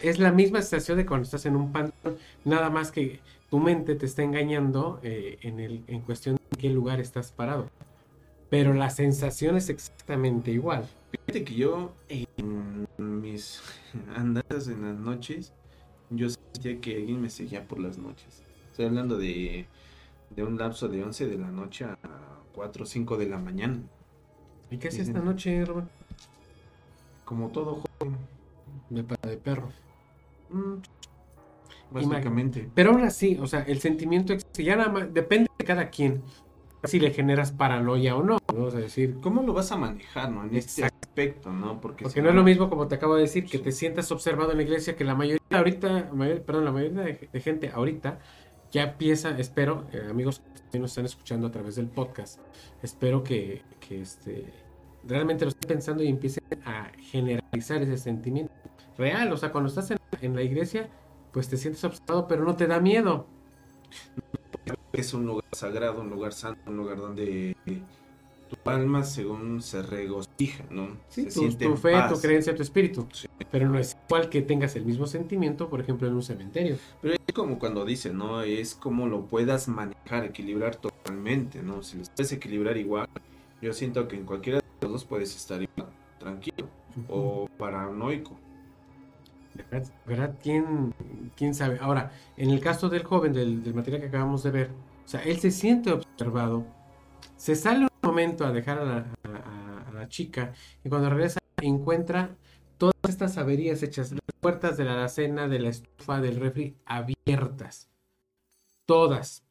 Es 0.01 0.19
la 0.19 0.33
misma 0.33 0.63
sensación 0.63 0.99
de 0.99 1.07
cuando 1.07 1.25
estás 1.25 1.47
en 1.47 1.57
un 1.57 1.73
panteón, 1.73 2.17
nada 2.45 2.71
más 2.71 2.91
que 2.91 3.21
tu 3.51 3.59
mente 3.59 3.95
te 3.95 4.07
está 4.07 4.23
engañando 4.23 5.01
eh, 5.03 5.39
en, 5.43 5.61
el, 5.61 5.85
en 5.87 6.01
cuestión 6.01 6.37
de 6.37 6.59
qué 6.59 6.71
lugar 6.71 7.01
estás 7.01 7.33
parado. 7.33 7.71
Pero 8.51 8.75
la 8.75 8.91
sensación 8.91 9.57
es 9.57 9.69
exactamente 9.69 10.51
igual. 10.51 10.89
Fíjate 11.11 11.45
que 11.45 11.55
yo 11.55 11.93
en 12.09 12.87
mis 12.99 13.63
andadas 14.15 14.69
en 14.69 14.83
las 14.83 14.97
noches, 14.99 15.53
yo 16.11 16.29
sentía 16.31 16.81
que 16.81 16.97
alguien 16.97 17.21
me 17.21 17.31
seguía 17.31 17.67
por 17.67 17.81
las 17.81 17.99
noches. 17.99 18.43
Estoy 18.71 18.87
hablando 18.87 19.17
de, 19.19 19.67
de 20.31 20.45
un 20.45 20.59
lapso 20.59 20.89
de 20.89 21.03
11 21.03 21.27
de 21.29 21.39
la 21.39 21.51
noche 21.51 21.85
a 21.85 21.99
4 22.55 22.83
o 22.83 22.87
5 22.87 23.17
de 23.17 23.27
la 23.27 23.39
mañana. 23.39 23.81
¿Y 24.71 24.79
qué 24.79 24.89
hacía 24.89 25.03
esta 25.03 25.21
noche, 25.21 25.65
Rubén? 25.65 25.89
Como 27.25 27.49
todo 27.49 27.83
joven. 27.99 28.17
De, 28.91 29.03
perro. 29.37 29.69
Mm, 30.51 30.77
Básicamente. 31.91 32.69
Pero 32.75 32.91
aún 32.91 33.03
así, 33.03 33.39
o 33.41 33.47
sea, 33.47 33.63
el 33.63 33.81
sentimiento 33.81 34.33
existe. 34.33 34.65
Ya 34.65 34.77
nada 34.77 34.91
más, 34.91 35.15
depende 35.15 35.51
de 35.59 35.65
cada 35.65 35.89
quien. 35.91 36.23
Si 36.85 37.01
le 37.01 37.11
generas 37.11 37.53
paranoia 37.53 38.17
o 38.17 38.23
no. 38.23 38.39
O 38.55 38.71
sea, 38.71 38.81
decir, 38.81 39.17
¿Cómo 39.21 39.43
lo 39.43 39.53
vas 39.53 39.73
a 39.73 39.77
manejar, 39.77 40.31
no? 40.31 40.45
En 40.45 40.55
este 40.55 40.85
aspecto, 40.85 41.51
¿no? 41.53 41.81
Porque, 41.81 42.05
Porque 42.05 42.15
si 42.21 42.23
no 42.23 42.29
es 42.29 42.35
lo 42.35 42.45
mismo 42.45 42.69
como 42.69 42.87
te 42.87 42.95
acabo 42.95 43.17
de 43.17 43.23
decir, 43.23 43.47
que 43.47 43.59
te 43.59 43.73
sientas 43.73 44.13
observado 44.13 44.53
en 44.53 44.59
la 44.59 44.63
iglesia, 44.63 44.95
que 44.95 45.05
la 45.05 45.15
mayoría 45.15 45.41
ahorita, 45.51 46.11
mayor- 46.13 46.43
perdón, 46.43 46.65
la 46.65 46.73
mayoría 46.73 47.03
de, 47.03 47.29
de 47.33 47.41
gente 47.41 47.71
ahorita 47.71 48.21
ya 48.71 48.83
empieza, 48.85 49.37
espero, 49.39 49.87
eh, 49.93 50.03
amigos 50.11 50.43
que 50.71 50.79
nos 50.79 50.91
están 50.91 51.07
escuchando 51.07 51.47
a 51.49 51.51
través 51.51 51.77
del 51.77 51.87
podcast, 51.89 52.41
espero 52.83 53.23
que, 53.25 53.63
que 53.81 54.03
este, 54.03 54.45
realmente 55.07 55.45
lo 55.45 55.51
estén 55.51 55.69
pensando 55.69 56.03
y 56.05 56.09
empiecen 56.09 56.45
a 56.65 56.91
generalizar 57.11 57.83
ese 57.83 57.97
sentimiento 57.97 58.53
real. 58.99 59.33
O 59.33 59.37
sea, 59.37 59.53
cuando 59.53 59.69
estás 59.69 59.91
en, 59.91 59.99
en 60.21 60.35
la 60.35 60.43
iglesia, 60.43 60.89
pues 61.33 61.49
te 61.49 61.57
sientes 61.57 61.83
observado, 61.85 62.27
pero 62.27 62.45
no 62.45 62.57
te 62.57 62.67
da 62.67 62.81
miedo. 62.81 63.27
es 64.93 65.15
un 65.15 65.27
lugar 65.27 65.45
sagrado, 65.53 66.01
un 66.01 66.11
lugar 66.11 66.33
santo, 66.33 66.71
un 66.71 66.77
lugar 66.77 66.99
donde 66.99 67.57
tu 68.49 68.71
alma, 68.71 69.05
según 69.05 69.61
se 69.61 69.83
regocija, 69.83 70.65
¿no? 70.71 70.97
Sí, 71.09 71.31
se 71.31 71.51
tu, 71.57 71.77
fe, 71.77 71.93
paz. 71.93 72.13
tu 72.13 72.21
creencia, 72.21 72.55
tu 72.55 72.63
espíritu. 72.63 73.07
Sí. 73.13 73.29
Pero 73.51 73.69
no 73.69 73.79
es 73.79 73.97
igual 74.09 74.29
que 74.29 74.43
tengas 74.43 74.77
el 74.77 74.85
mismo 74.85 75.07
sentimiento, 75.07 75.69
por 75.69 75.81
ejemplo, 75.81 76.07
en 76.07 76.15
un 76.15 76.23
cementerio. 76.23 76.77
Pero 77.03 77.15
es 77.15 77.35
como 77.35 77.59
cuando 77.59 77.85
dice, 77.85 78.13
¿no? 78.13 78.43
Es 78.43 78.75
como 78.75 79.07
lo 79.07 79.27
puedas 79.27 79.69
manejar, 79.69 80.25
equilibrar 80.25 80.77
totalmente, 80.77 81.63
¿no? 81.63 81.83
Si 81.83 81.99
lo 81.99 82.05
puedes 82.05 82.33
equilibrar 82.33 82.77
igual, 82.77 83.09
yo 83.61 83.73
siento 83.73 84.07
que 84.09 84.17
en 84.17 84.25
cualquiera 84.25 84.61
de 84.61 84.65
los 84.83 84.93
dos 84.93 85.05
puedes 85.05 85.35
estar 85.35 85.61
igual, 85.63 85.91
tranquilo 86.19 86.69
o 87.09 87.49
paranoico. 87.59 88.39
¿Verdad? 90.07 90.35
¿Quién, 90.43 90.95
¿Quién 91.37 91.55
sabe? 91.55 91.79
Ahora, 91.81 92.13
en 92.37 92.51
el 92.51 92.61
caso 92.61 92.89
del 92.89 93.05
joven, 93.05 93.33
del, 93.33 93.63
del 93.63 93.75
material 93.75 94.01
que 94.01 94.09
acabamos 94.09 94.43
de 94.43 94.51
ver, 94.51 94.71
o 95.05 95.09
sea, 95.09 95.23
él 95.23 95.39
se 95.39 95.51
siente 95.51 95.93
observado, 95.93 96.65
se 97.37 97.55
sale 97.55 97.81
un 97.85 97.89
momento 98.03 98.45
a 98.45 98.53
dejar 98.53 98.79
a 98.79 98.85
la, 98.85 99.07
a 99.25 99.93
la 99.93 100.09
chica 100.09 100.53
y 100.85 100.89
cuando 100.89 101.11
regresa 101.11 101.39
encuentra 101.63 102.37
todas 102.79 102.95
estas 103.09 103.39
averías 103.39 103.83
hechas, 103.83 104.13
las 104.13 104.21
puertas 104.41 104.77
de 104.77 104.85
la 104.85 104.95
alacena, 104.95 105.49
de 105.49 105.59
la 105.59 105.71
estufa, 105.71 106.21
del 106.21 106.41
refri 106.41 106.77
abiertas. 106.85 107.89
Todas. 108.85 109.43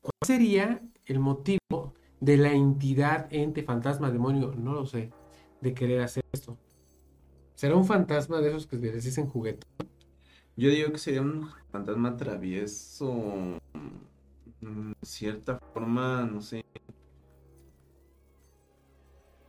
¿Cuál 0.00 0.12
sería 0.24 0.80
el 1.06 1.18
motivo 1.18 1.94
de 2.20 2.36
la 2.36 2.52
entidad, 2.52 3.28
ente, 3.30 3.62
fantasma, 3.62 4.10
demonio, 4.10 4.54
no 4.56 4.72
lo 4.72 4.86
sé, 4.86 5.12
de 5.60 5.74
querer 5.74 6.02
hacer 6.02 6.24
esto? 6.32 6.56
¿Será 7.58 7.74
un 7.74 7.84
fantasma 7.84 8.40
de 8.40 8.50
esos 8.50 8.68
que 8.68 8.76
les 8.76 9.02
dicen 9.02 9.26
juguete? 9.26 9.66
Yo 10.56 10.70
digo 10.70 10.92
que 10.92 10.98
sería 10.98 11.22
un 11.22 11.50
fantasma 11.72 12.16
travieso, 12.16 13.58
mm, 14.60 14.92
cierta 15.02 15.58
forma, 15.74 16.24
no 16.24 16.40
sé, 16.40 16.64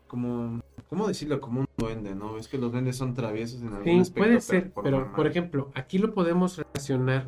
como, 0.07 0.59
¿cómo 0.89 1.07
decirlo? 1.07 1.39
Como 1.39 1.59
un 1.59 1.67
duende, 1.77 2.15
¿no? 2.15 2.39
Es 2.39 2.47
que 2.47 2.57
los 2.57 2.71
duendes 2.71 2.95
son 2.95 3.13
traviesos 3.13 3.61
en 3.61 3.67
algún 3.67 3.83
Sí, 3.83 3.99
aspecto, 3.99 4.17
puede 4.17 4.31
pero 4.31 4.41
ser, 4.41 4.73
pero 4.81 5.13
por 5.13 5.27
ejemplo, 5.27 5.71
aquí 5.75 5.99
lo 5.99 6.15
podemos 6.15 6.57
relacionar, 6.57 7.27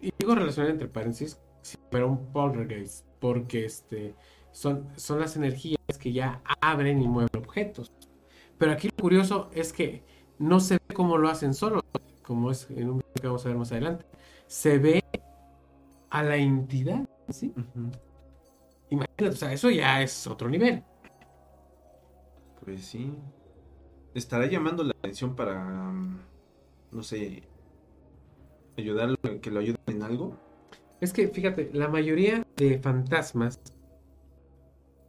y 0.00 0.10
digo 0.18 0.34
relacionar 0.34 0.72
entre 0.72 0.88
paréntesis, 0.88 1.38
si 1.62 1.78
fuera 1.88 2.06
un 2.06 2.32
poltergeist, 2.32 3.06
porque 3.20 3.64
este, 3.64 4.16
son, 4.50 4.88
son 4.96 5.20
las 5.20 5.36
energías 5.36 5.78
que 6.00 6.12
ya 6.12 6.42
abren 6.60 7.00
y 7.00 7.06
mueven 7.06 7.30
objetos. 7.38 7.92
Pero 8.58 8.72
aquí 8.72 8.88
lo 8.88 8.96
curioso 8.96 9.50
es 9.52 9.72
que 9.72 10.15
no 10.38 10.60
se 10.60 10.74
ve 10.74 10.94
cómo 10.94 11.18
lo 11.18 11.28
hacen 11.28 11.54
solo, 11.54 11.84
como 12.22 12.50
es 12.50 12.70
en 12.70 12.90
un 12.90 12.98
video 12.98 13.12
que 13.14 13.26
vamos 13.26 13.44
a 13.44 13.48
ver 13.48 13.58
más 13.58 13.72
adelante. 13.72 14.04
Se 14.46 14.78
ve 14.78 15.04
a 16.10 16.22
la 16.22 16.36
entidad, 16.36 17.08
¿sí? 17.28 17.52
Imagínate, 18.90 19.28
o 19.28 19.32
sea, 19.32 19.52
eso 19.52 19.70
ya 19.70 20.02
es 20.02 20.26
otro 20.26 20.48
nivel. 20.48 20.82
Pues 22.64 22.84
sí. 22.84 23.12
Estará 24.14 24.46
llamando 24.46 24.82
la 24.82 24.92
atención 24.92 25.36
para, 25.36 25.62
mm, 25.92 26.20
no 26.92 27.02
sé, 27.02 27.42
ayudarlo, 28.78 29.16
que 29.40 29.50
lo 29.50 29.60
ayuden 29.60 29.80
en 29.86 30.02
algo. 30.02 30.36
Es 31.00 31.12
que, 31.12 31.28
fíjate, 31.28 31.70
la 31.74 31.88
mayoría 31.88 32.46
de 32.56 32.78
fantasmas, 32.78 33.60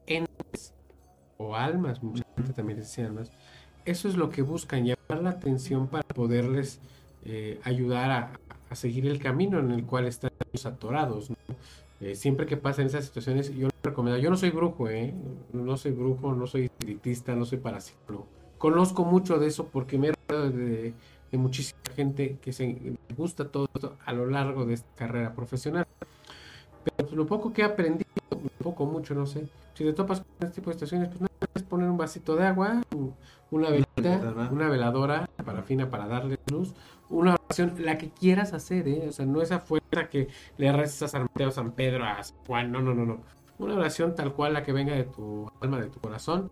entes 0.06 0.74
o 1.38 1.56
almas, 1.56 2.04
mucha 2.04 2.24
gente 2.36 2.54
también 2.54 2.80
dice 2.80 3.04
almas, 3.04 3.32
eso 3.86 4.10
es 4.10 4.18
lo 4.18 4.30
que 4.30 4.42
buscan, 4.42 4.84
llamar 4.84 4.97
la 5.16 5.30
atención 5.30 5.88
para 5.88 6.04
poderles 6.04 6.80
eh, 7.26 7.60
ayudar 7.64 8.12
a, 8.12 8.76
seguir 8.76 9.08
el 9.08 9.20
camino 9.20 9.60
en 9.60 9.72
el 9.72 9.86
cual 9.86 10.06
están 10.06 10.32
atorados. 10.66 11.30
¿no? 11.30 11.38
Eh, 12.02 12.16
siempre 12.16 12.46
que 12.46 12.58
pasan 12.58 12.88
esas 12.88 13.06
situaciones, 13.06 13.54
yo 13.56 13.68
les 13.68 13.84
recomiendo, 13.84 14.22
yo 14.22 14.30
no 14.30 14.38
soy 14.38 14.50
brujo, 14.50 14.90
¿eh? 14.90 15.14
no 15.54 15.78
soy 15.78 15.92
brujo, 15.92 16.34
no 16.34 16.46
soy 16.46 16.66
espiritista, 16.66 17.34
no 17.36 17.46
soy 17.46 17.60
parapsicólogo. 17.60 18.28
Conozco 18.58 19.06
mucho 19.06 19.40
de 19.40 19.48
eso 19.48 19.68
porque 19.68 19.98
me 19.98 20.10
he 20.10 20.14
rodeado 20.28 20.52
de, 20.52 20.94
muchísima 21.32 21.80
gente 21.96 22.38
que 22.42 22.52
se 22.52 22.98
gusta 23.16 23.50
todo 23.50 23.70
esto 23.74 23.98
a 24.06 24.14
lo 24.14 24.26
largo 24.28 24.66
de 24.66 24.74
esta 24.74 24.90
carrera 24.96 25.34
profesional. 25.34 25.88
Pero 26.84 26.96
pues, 26.98 27.12
lo 27.14 27.26
poco 27.26 27.54
que 27.54 27.62
he 27.62 27.66
aprendido, 27.66 28.06
poco 28.64 28.86
mucho, 28.86 29.14
no 29.14 29.26
sé. 29.26 29.48
Si 29.74 29.84
te 29.84 29.94
topas 29.94 30.22
con 30.22 30.28
este 30.40 30.56
tipo 30.56 30.70
de 30.70 30.76
situaciones, 30.76 31.10
pues 31.10 31.22
nada 31.22 31.32
es 31.54 31.64
poner 31.64 31.90
un 31.90 31.98
vasito 31.98 32.36
de 32.36 32.46
agua, 32.46 32.82
una 33.52 33.70
velita, 33.70 34.50
una 34.52 34.70
veladora 34.70 35.30
parafina 35.46 35.90
para 35.90 36.08
darle 36.08 36.38
luz, 36.52 36.74
una 37.10 37.36
oración, 37.36 37.76
la 37.80 37.98
que 37.98 38.10
quieras 38.10 38.54
hacer, 38.54 38.88
¿eh? 38.88 39.06
O 39.08 39.12
sea, 39.12 39.26
no 39.26 39.42
esa 39.42 39.60
fuerza 39.60 40.10
que 40.10 40.28
le 40.58 40.72
reces 40.74 41.04
a 41.04 41.08
San 41.08 41.24
Mateo, 41.24 41.50
a 41.50 41.52
San 41.52 41.72
Pedro, 41.72 42.04
a 42.06 42.22
San 42.24 42.38
Juan, 42.46 42.72
no, 42.72 42.82
no, 42.82 42.94
no, 42.94 43.06
no. 43.06 43.22
Una 43.60 43.76
oración 43.76 44.14
tal 44.14 44.34
cual 44.34 44.54
la 44.54 44.64
que 44.64 44.74
venga 44.74 44.94
de 44.94 45.06
tu 45.06 45.50
alma, 45.62 45.80
de 45.80 45.88
tu 45.90 46.00
corazón, 46.00 46.52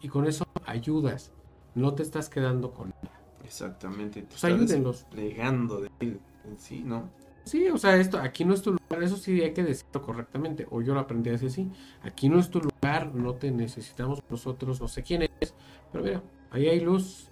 y 0.00 0.08
con 0.08 0.26
eso 0.26 0.46
ayudas. 0.66 1.32
No 1.74 1.94
te 1.94 2.02
estás 2.02 2.28
quedando 2.28 2.72
con 2.72 2.90
nada. 2.90 3.20
Exactamente. 3.44 4.20
Te 4.22 4.26
Pues 4.26 4.36
está 4.36 4.46
ayúdenlos. 4.48 5.00
desplegando 5.00 5.80
de 5.80 5.90
él 6.00 6.20
en 6.44 6.58
sí, 6.58 6.82
¿no? 6.84 7.10
Sí, 7.48 7.66
o 7.70 7.78
sea, 7.78 7.96
esto 7.96 8.18
aquí 8.18 8.44
no 8.44 8.52
es 8.52 8.60
tu 8.60 8.72
lugar, 8.72 9.02
eso 9.02 9.16
sí 9.16 9.40
hay 9.40 9.54
que 9.54 9.62
decirlo 9.62 10.02
correctamente, 10.02 10.66
o 10.70 10.82
yo 10.82 10.92
lo 10.92 11.00
aprendí 11.00 11.30
así. 11.30 11.70
Aquí 12.02 12.28
no 12.28 12.38
es 12.38 12.50
tu 12.50 12.60
lugar, 12.60 13.14
no 13.14 13.36
te 13.36 13.50
necesitamos 13.50 14.22
nosotros, 14.28 14.82
no 14.82 14.86
sé 14.86 15.02
quién 15.02 15.22
es, 15.40 15.54
pero 15.90 16.04
mira, 16.04 16.22
ahí 16.50 16.68
hay 16.68 16.80
luz, 16.80 17.30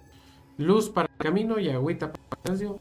luz 0.57 0.89
para 0.89 1.07
el 1.07 1.17
camino 1.23 1.59
y 1.59 1.69
agüita 1.69 2.11
para 2.11 2.23
el 2.23 2.29
cansancio. 2.29 2.79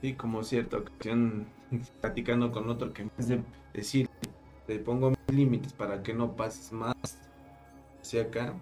Sí, 0.00 0.14
como 0.14 0.42
cierta 0.44 0.78
ocasión, 0.78 1.46
platicando 2.00 2.52
con 2.52 2.70
otro 2.70 2.94
que 2.94 3.06
vez 3.18 3.28
de 3.28 3.42
decir, 3.74 4.08
te 4.66 4.78
pongo 4.78 5.10
mis 5.10 5.36
límites 5.36 5.74
para 5.74 6.02
que 6.02 6.14
no 6.14 6.36
pases 6.36 6.72
más 6.72 6.96
hacia 8.00 8.22
acá, 8.22 8.54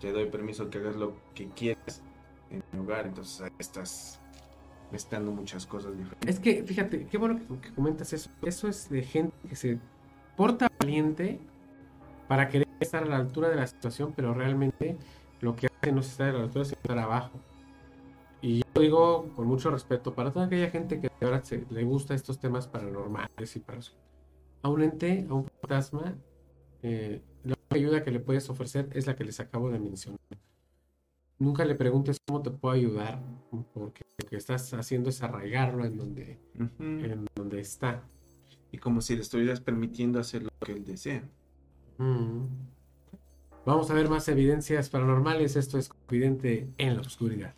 te 0.00 0.12
doy 0.12 0.26
permiso 0.26 0.68
que 0.68 0.76
hagas 0.76 0.96
lo 0.96 1.16
que 1.34 1.48
quieras 1.48 2.02
en 2.50 2.62
mi 2.72 2.80
hogar, 2.80 3.06
entonces 3.06 3.40
ahí 3.40 3.52
estás 3.58 4.20
mezclando 4.94 5.32
muchas 5.32 5.66
cosas 5.66 5.96
diferentes. 5.98 6.36
Es 6.36 6.40
que, 6.40 6.62
fíjate, 6.62 7.06
qué 7.06 7.18
bueno 7.18 7.36
que, 7.36 7.60
que 7.60 7.74
comentas 7.74 8.12
eso. 8.12 8.30
Eso 8.42 8.68
es 8.68 8.88
de 8.88 9.02
gente 9.02 9.34
que 9.48 9.56
se 9.56 9.78
porta 10.36 10.70
valiente 10.78 11.40
para 12.28 12.48
querer 12.48 12.68
estar 12.78 13.02
a 13.02 13.06
la 13.06 13.16
altura 13.16 13.48
de 13.48 13.56
la 13.56 13.66
situación, 13.66 14.12
pero 14.14 14.32
realmente 14.32 14.96
lo 15.40 15.56
que 15.56 15.66
hace 15.66 15.92
no 15.92 16.00
es 16.00 16.08
estar 16.08 16.28
a 16.28 16.32
la 16.32 16.44
altura, 16.44 16.64
sino 16.64 16.78
estar 16.80 16.98
abajo. 16.98 17.40
Y 18.40 18.62
yo 18.74 18.80
digo 18.80 19.28
con 19.34 19.46
mucho 19.46 19.70
respeto 19.70 20.14
para 20.14 20.32
toda 20.32 20.46
aquella 20.46 20.70
gente 20.70 21.00
que 21.00 21.10
verdad 21.20 21.42
se, 21.42 21.64
le 21.70 21.84
gusta 21.84 22.14
estos 22.14 22.38
temas 22.38 22.66
paranormales 22.66 23.56
y 23.56 23.60
para 23.60 23.78
eso. 23.78 23.92
A 24.62 24.68
un 24.68 24.82
ente, 24.82 25.26
a 25.28 25.34
un 25.34 25.46
fantasma, 25.46 26.14
eh, 26.82 27.20
la 27.42 27.56
ayuda 27.70 28.02
que 28.04 28.10
le 28.10 28.20
puedes 28.20 28.48
ofrecer 28.48 28.88
es 28.92 29.06
la 29.06 29.16
que 29.16 29.24
les 29.24 29.40
acabo 29.40 29.70
de 29.70 29.78
mencionar. 29.78 30.20
Nunca 31.44 31.66
le 31.66 31.74
preguntes 31.74 32.16
cómo 32.26 32.40
te 32.40 32.50
puedo 32.50 32.74
ayudar, 32.74 33.22
porque 33.74 34.02
lo 34.16 34.26
que 34.26 34.36
estás 34.36 34.72
haciendo 34.72 35.10
es 35.10 35.22
arraigarlo 35.22 35.84
en 35.84 35.98
donde, 35.98 36.38
en 36.78 37.26
donde 37.34 37.60
está. 37.60 38.02
Y 38.72 38.78
como 38.78 39.02
si 39.02 39.14
le 39.14 39.20
estuvieras 39.20 39.60
permitiendo 39.60 40.18
hacer 40.18 40.44
lo 40.44 40.50
que 40.64 40.72
él 40.72 40.86
desea. 40.86 41.22
Mm. 41.98 42.44
Vamos 43.66 43.90
a 43.90 43.94
ver 43.94 44.08
más 44.08 44.26
evidencias 44.28 44.88
paranormales. 44.88 45.56
Esto 45.56 45.76
es 45.76 45.90
Confidente 45.90 46.66
en 46.78 46.94
la 46.94 47.02
Oscuridad. 47.02 47.54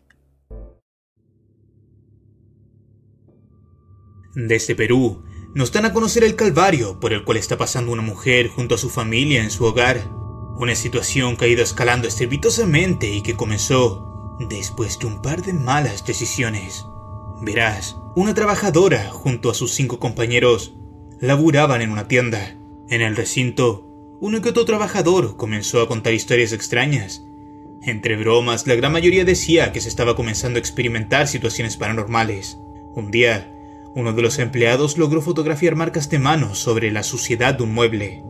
Desde 4.35 4.75
Perú, 4.75 5.23
nos 5.55 5.71
dan 5.71 5.85
a 5.85 5.93
conocer 5.93 6.25
el 6.25 6.35
calvario 6.35 6.99
por 6.99 7.13
el 7.13 7.25
cual 7.25 7.39
está 7.39 7.57
pasando 7.57 7.93
una 7.93 8.03
mujer 8.03 8.49
junto 8.49 8.75
a 8.75 8.79
su 8.79 8.91
familia 8.91 9.45
en 9.45 9.53
su 9.53 9.65
hogar. 9.65 10.26
Una 10.59 10.75
situación 10.75 11.37
que 11.37 11.45
ha 11.45 11.49
ido 11.49 11.63
escalando 11.63 12.09
estrepitosamente 12.09 13.11
y 13.11 13.23
que 13.23 13.37
comenzó 13.37 14.07
Después 14.39 14.99
de 14.99 15.07
un 15.07 15.23
par 15.23 15.43
de 15.43 15.55
malas 15.55 16.05
decisiones, 16.05 16.85
verás, 17.41 17.97
una 18.15 18.35
trabajadora 18.35 19.09
junto 19.09 19.49
a 19.49 19.55
sus 19.55 19.73
cinco 19.73 19.99
compañeros 19.99 20.75
laburaban 21.21 21.81
en 21.81 21.91
una 21.91 22.07
tienda. 22.07 22.55
En 22.91 23.01
el 23.01 23.17
recinto, 23.17 23.87
uno 24.21 24.43
que 24.43 24.51
otro 24.51 24.67
trabajador 24.67 25.39
comenzó 25.39 25.81
a 25.81 25.89
contar 25.89 26.13
historias 26.13 26.53
extrañas. 26.53 27.25
Entre 27.81 28.17
bromas, 28.17 28.67
la 28.67 28.75
gran 28.75 28.93
mayoría 28.93 29.25
decía 29.25 29.73
que 29.73 29.81
se 29.81 29.89
estaba 29.89 30.17
comenzando 30.17 30.59
a 30.59 30.61
experimentar 30.61 31.29
situaciones 31.29 31.79
paranormales. 31.79 32.59
Un 32.95 33.11
día, 33.11 33.55
uno 33.95 34.13
de 34.13 34.21
los 34.21 34.39
empleados 34.39 34.99
logró 34.99 35.23
fotografiar 35.23 35.77
marcas 35.77 36.11
de 36.11 36.19
manos 36.19 36.59
sobre 36.59 36.91
la 36.91 37.03
suciedad 37.03 37.55
de 37.55 37.63
un 37.63 37.73
mueble. 37.73 38.23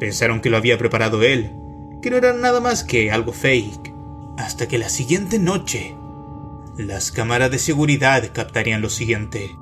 Pensaron 0.00 0.40
que 0.40 0.48
lo 0.48 0.56
había 0.56 0.78
preparado 0.78 1.22
él, 1.22 1.52
que 2.02 2.10
no 2.10 2.16
era 2.16 2.34
nada 2.34 2.60
más 2.60 2.84
que 2.84 3.10
algo 3.10 3.32
fake. 3.32 3.94
Hasta 4.36 4.68
que 4.68 4.76
la 4.76 4.88
siguiente 4.88 5.38
noche, 5.38 5.94
las 6.76 7.12
cámaras 7.12 7.50
de 7.50 7.58
seguridad 7.58 8.30
captarían 8.34 8.82
lo 8.82 8.90
siguiente. 8.90 9.56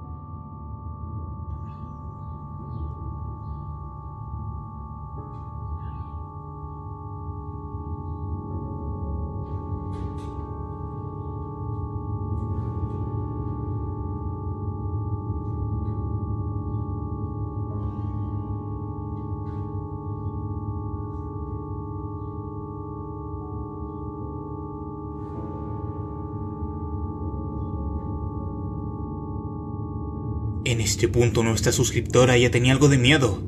En 30.70 30.80
este 30.80 31.08
punto 31.08 31.42
nuestra 31.42 31.72
suscriptora 31.72 32.38
ya 32.38 32.52
tenía 32.52 32.72
algo 32.72 32.88
de 32.88 32.96
miedo, 32.96 33.42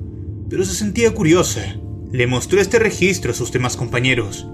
pero 0.51 0.65
se 0.65 0.75
sentía 0.75 1.15
curiosa. 1.15 1.77
Le 2.11 2.27
mostró 2.27 2.61
este 2.61 2.81
registro 2.81 3.31
a 3.31 3.35
sus 3.35 3.53
demás 3.53 3.77
compañeros. 3.77 4.49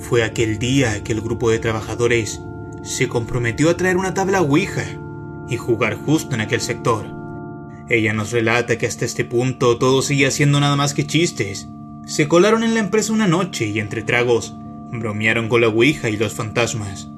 Fue 0.00 0.24
aquel 0.24 0.58
día 0.58 1.04
que 1.04 1.12
el 1.12 1.20
grupo 1.20 1.50
de 1.50 1.60
trabajadores 1.60 2.40
se 2.82 3.06
comprometió 3.06 3.70
a 3.70 3.76
traer 3.76 3.96
una 3.96 4.12
tabla 4.12 4.40
Ouija 4.40 4.82
y 5.48 5.56
jugar 5.56 5.94
justo 5.94 6.34
en 6.34 6.40
aquel 6.40 6.60
sector. 6.60 7.06
Ella 7.88 8.12
nos 8.12 8.32
relata 8.32 8.76
que 8.76 8.88
hasta 8.88 9.04
este 9.04 9.24
punto 9.24 9.78
todo 9.78 10.02
seguía 10.02 10.32
siendo 10.32 10.58
nada 10.58 10.74
más 10.74 10.94
que 10.94 11.06
chistes. 11.06 11.68
Se 12.06 12.26
colaron 12.26 12.64
en 12.64 12.74
la 12.74 12.80
empresa 12.80 13.12
una 13.12 13.28
noche 13.28 13.68
y 13.68 13.78
entre 13.78 14.02
tragos 14.02 14.56
bromearon 14.90 15.48
con 15.48 15.60
la 15.60 15.68
Ouija 15.68 16.10
y 16.10 16.16
los 16.16 16.32
fantasmas. 16.32 17.08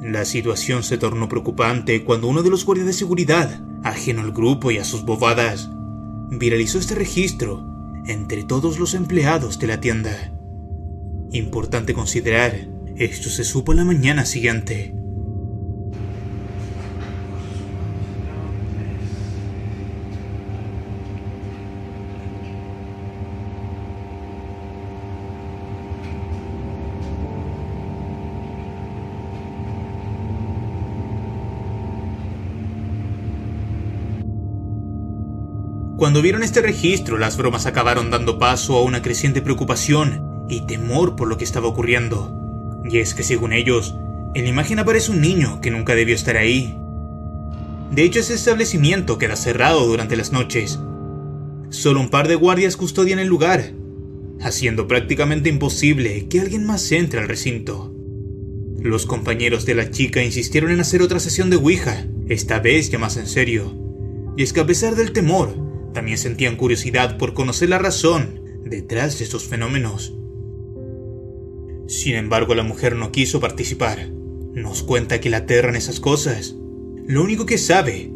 La 0.00 0.24
situación 0.24 0.84
se 0.84 0.96
tornó 0.96 1.28
preocupante 1.28 2.02
cuando 2.02 2.28
uno 2.28 2.42
de 2.42 2.48
los 2.48 2.64
guardias 2.64 2.86
de 2.86 2.94
seguridad 2.94 3.60
ajeno 3.82 4.22
al 4.22 4.32
grupo 4.32 4.70
y 4.70 4.78
a 4.78 4.84
sus 4.84 5.04
bobadas, 5.04 5.70
viralizó 6.30 6.78
este 6.78 6.94
registro 6.94 7.66
entre 8.06 8.44
todos 8.44 8.78
los 8.78 8.94
empleados 8.94 9.58
de 9.58 9.66
la 9.66 9.80
tienda. 9.80 10.32
Importante 11.30 11.94
considerar, 11.94 12.68
esto 12.96 13.30
se 13.30 13.44
supo 13.44 13.74
la 13.74 13.84
mañana 13.84 14.24
siguiente. 14.24 14.94
Cuando 36.02 36.20
vieron 36.20 36.42
este 36.42 36.60
registro, 36.60 37.16
las 37.16 37.36
bromas 37.36 37.66
acabaron 37.66 38.10
dando 38.10 38.36
paso 38.36 38.76
a 38.76 38.82
una 38.82 39.02
creciente 39.02 39.40
preocupación 39.40 40.44
y 40.48 40.66
temor 40.66 41.14
por 41.14 41.28
lo 41.28 41.38
que 41.38 41.44
estaba 41.44 41.68
ocurriendo. 41.68 42.82
Y 42.82 42.98
es 42.98 43.14
que 43.14 43.22
según 43.22 43.52
ellos, 43.52 43.94
en 44.34 44.42
la 44.42 44.50
imagen 44.50 44.80
aparece 44.80 45.12
un 45.12 45.20
niño 45.20 45.60
que 45.60 45.70
nunca 45.70 45.94
debió 45.94 46.16
estar 46.16 46.36
ahí. 46.36 46.76
De 47.92 48.02
hecho, 48.02 48.18
ese 48.18 48.34
establecimiento 48.34 49.16
queda 49.16 49.36
cerrado 49.36 49.86
durante 49.86 50.16
las 50.16 50.32
noches. 50.32 50.80
Solo 51.70 52.00
un 52.00 52.08
par 52.08 52.26
de 52.26 52.34
guardias 52.34 52.76
custodian 52.76 53.20
el 53.20 53.28
lugar, 53.28 53.70
haciendo 54.40 54.88
prácticamente 54.88 55.50
imposible 55.50 56.26
que 56.26 56.40
alguien 56.40 56.66
más 56.66 56.90
entre 56.90 57.20
al 57.20 57.28
recinto. 57.28 57.94
Los 58.80 59.06
compañeros 59.06 59.66
de 59.66 59.76
la 59.76 59.88
chica 59.92 60.20
insistieron 60.20 60.72
en 60.72 60.80
hacer 60.80 61.00
otra 61.00 61.20
sesión 61.20 61.48
de 61.48 61.58
Ouija, 61.58 62.08
esta 62.28 62.58
vez 62.58 62.90
ya 62.90 62.98
más 62.98 63.16
en 63.18 63.28
serio. 63.28 63.72
Y 64.36 64.42
es 64.42 64.52
que 64.52 64.58
a 64.58 64.66
pesar 64.66 64.96
del 64.96 65.12
temor, 65.12 65.70
también 65.92 66.18
sentían 66.18 66.56
curiosidad 66.56 67.18
por 67.18 67.34
conocer 67.34 67.68
la 67.68 67.78
razón 67.78 68.40
detrás 68.64 69.18
de 69.18 69.24
estos 69.24 69.44
fenómenos. 69.44 70.14
Sin 71.86 72.14
embargo, 72.14 72.54
la 72.54 72.62
mujer 72.62 72.96
no 72.96 73.12
quiso 73.12 73.40
participar. 73.40 74.08
Nos 74.54 74.82
cuenta 74.82 75.20
que 75.20 75.30
la 75.30 75.38
aterran 75.38 75.76
esas 75.76 76.00
cosas. 76.00 76.56
Lo 77.06 77.22
único 77.22 77.46
que 77.46 77.58
sabe 77.58 78.12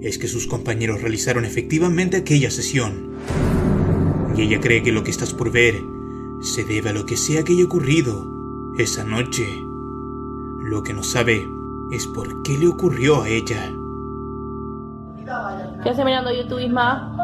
es 0.00 0.18
que 0.18 0.28
sus 0.28 0.46
compañeros 0.46 1.02
realizaron 1.02 1.44
efectivamente 1.44 2.16
aquella 2.16 2.50
sesión. 2.50 3.14
Y 4.36 4.42
ella 4.42 4.60
cree 4.60 4.82
que 4.82 4.92
lo 4.92 5.04
que 5.04 5.10
estás 5.10 5.34
por 5.34 5.52
ver 5.52 5.74
se 6.42 6.64
debe 6.64 6.90
a 6.90 6.92
lo 6.92 7.04
que 7.04 7.16
sea 7.16 7.42
que 7.42 7.52
haya 7.52 7.64
ocurrido 7.64 8.26
esa 8.78 9.04
noche. 9.04 9.46
Lo 10.62 10.82
que 10.82 10.94
no 10.94 11.02
sabe 11.02 11.44
es 11.90 12.06
por 12.06 12.42
qué 12.42 12.56
le 12.56 12.68
ocurrió 12.68 13.22
a 13.22 13.28
ella. 13.28 13.74
¿Qué 15.82 15.88
haces 15.88 16.04
mirando 16.04 16.30
YouTube, 16.30 16.60
Isma? 16.60 17.16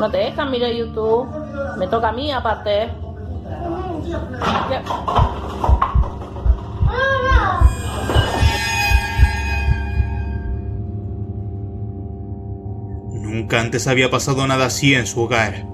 No 0.00 0.10
te 0.10 0.16
dejan 0.16 0.50
mirar 0.50 0.72
YouTube. 0.72 1.28
Me 1.76 1.86
toca 1.86 2.08
a 2.08 2.12
mí, 2.12 2.32
aparte. 2.32 2.90
Nunca 13.12 13.60
antes 13.60 13.86
había 13.86 14.10
pasado 14.10 14.46
nada 14.46 14.66
así 14.66 14.94
en 14.94 15.06
su 15.06 15.20
hogar. 15.20 15.66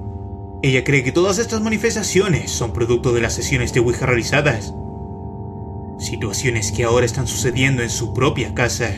Ella 0.63 0.83
cree 0.83 1.05
que 1.05 1.13
todas 1.13 1.39
estas 1.39 1.61
manifestaciones 1.61 2.51
son 2.51 2.73
producto 2.73 3.13
de 3.13 3.21
las 3.21 3.35
sesiones 3.35 3.73
de 3.73 3.81
Ouija 3.81 4.07
realizadas. 4.07 4.75
Situaciones 5.99 6.73
que 6.73 6.85
ahora 6.85 7.07
están 7.07 7.29
sucediendo 7.29 7.83
en 7.83 7.91
su 7.91 8.13
propia 8.13 8.55
casa. 8.55 8.91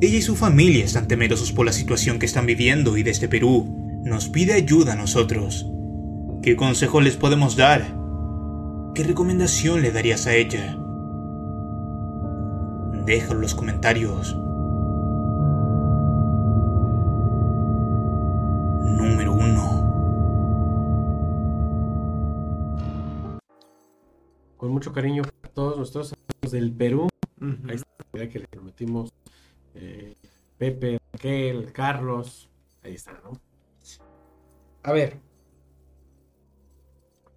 Ella 0.00 0.18
y 0.18 0.22
su 0.22 0.34
familia 0.34 0.84
están 0.84 1.06
temerosos 1.06 1.52
por 1.52 1.64
la 1.64 1.72
situación 1.72 2.18
que 2.18 2.26
están 2.26 2.46
viviendo 2.46 2.96
y 2.96 3.04
desde 3.04 3.28
Perú 3.28 4.00
nos 4.04 4.28
pide 4.28 4.52
ayuda 4.52 4.94
a 4.94 4.96
nosotros. 4.96 5.66
¿Qué 6.42 6.56
consejo 6.56 7.00
les 7.00 7.16
podemos 7.16 7.56
dar? 7.56 7.96
¿Qué 8.94 9.04
recomendación 9.04 9.82
le 9.82 9.92
darías 9.92 10.26
a 10.26 10.34
ella? 10.34 10.76
Déjalo 13.06 13.36
en 13.36 13.40
los 13.40 13.54
comentarios. 13.54 14.34
Número 18.96 19.32
1. 19.32 19.84
Con 24.56 24.72
mucho 24.72 24.92
cariño 24.92 25.22
para 25.22 25.54
todos 25.54 25.76
nuestros 25.76 26.12
amigos 26.12 26.52
del 26.52 26.72
Perú. 26.72 27.08
Ahí 27.40 27.76
está 27.76 27.86
la 28.12 28.28
que 28.28 28.40
le 28.40 28.46
prometimos 28.48 29.12
eh, 29.74 30.14
Pepe, 30.58 30.98
Raquel, 31.12 31.72
Carlos. 31.72 32.48
Ahí 32.82 32.94
está, 32.94 33.12
¿no? 33.24 33.32
A 34.82 34.92
ver. 34.92 35.18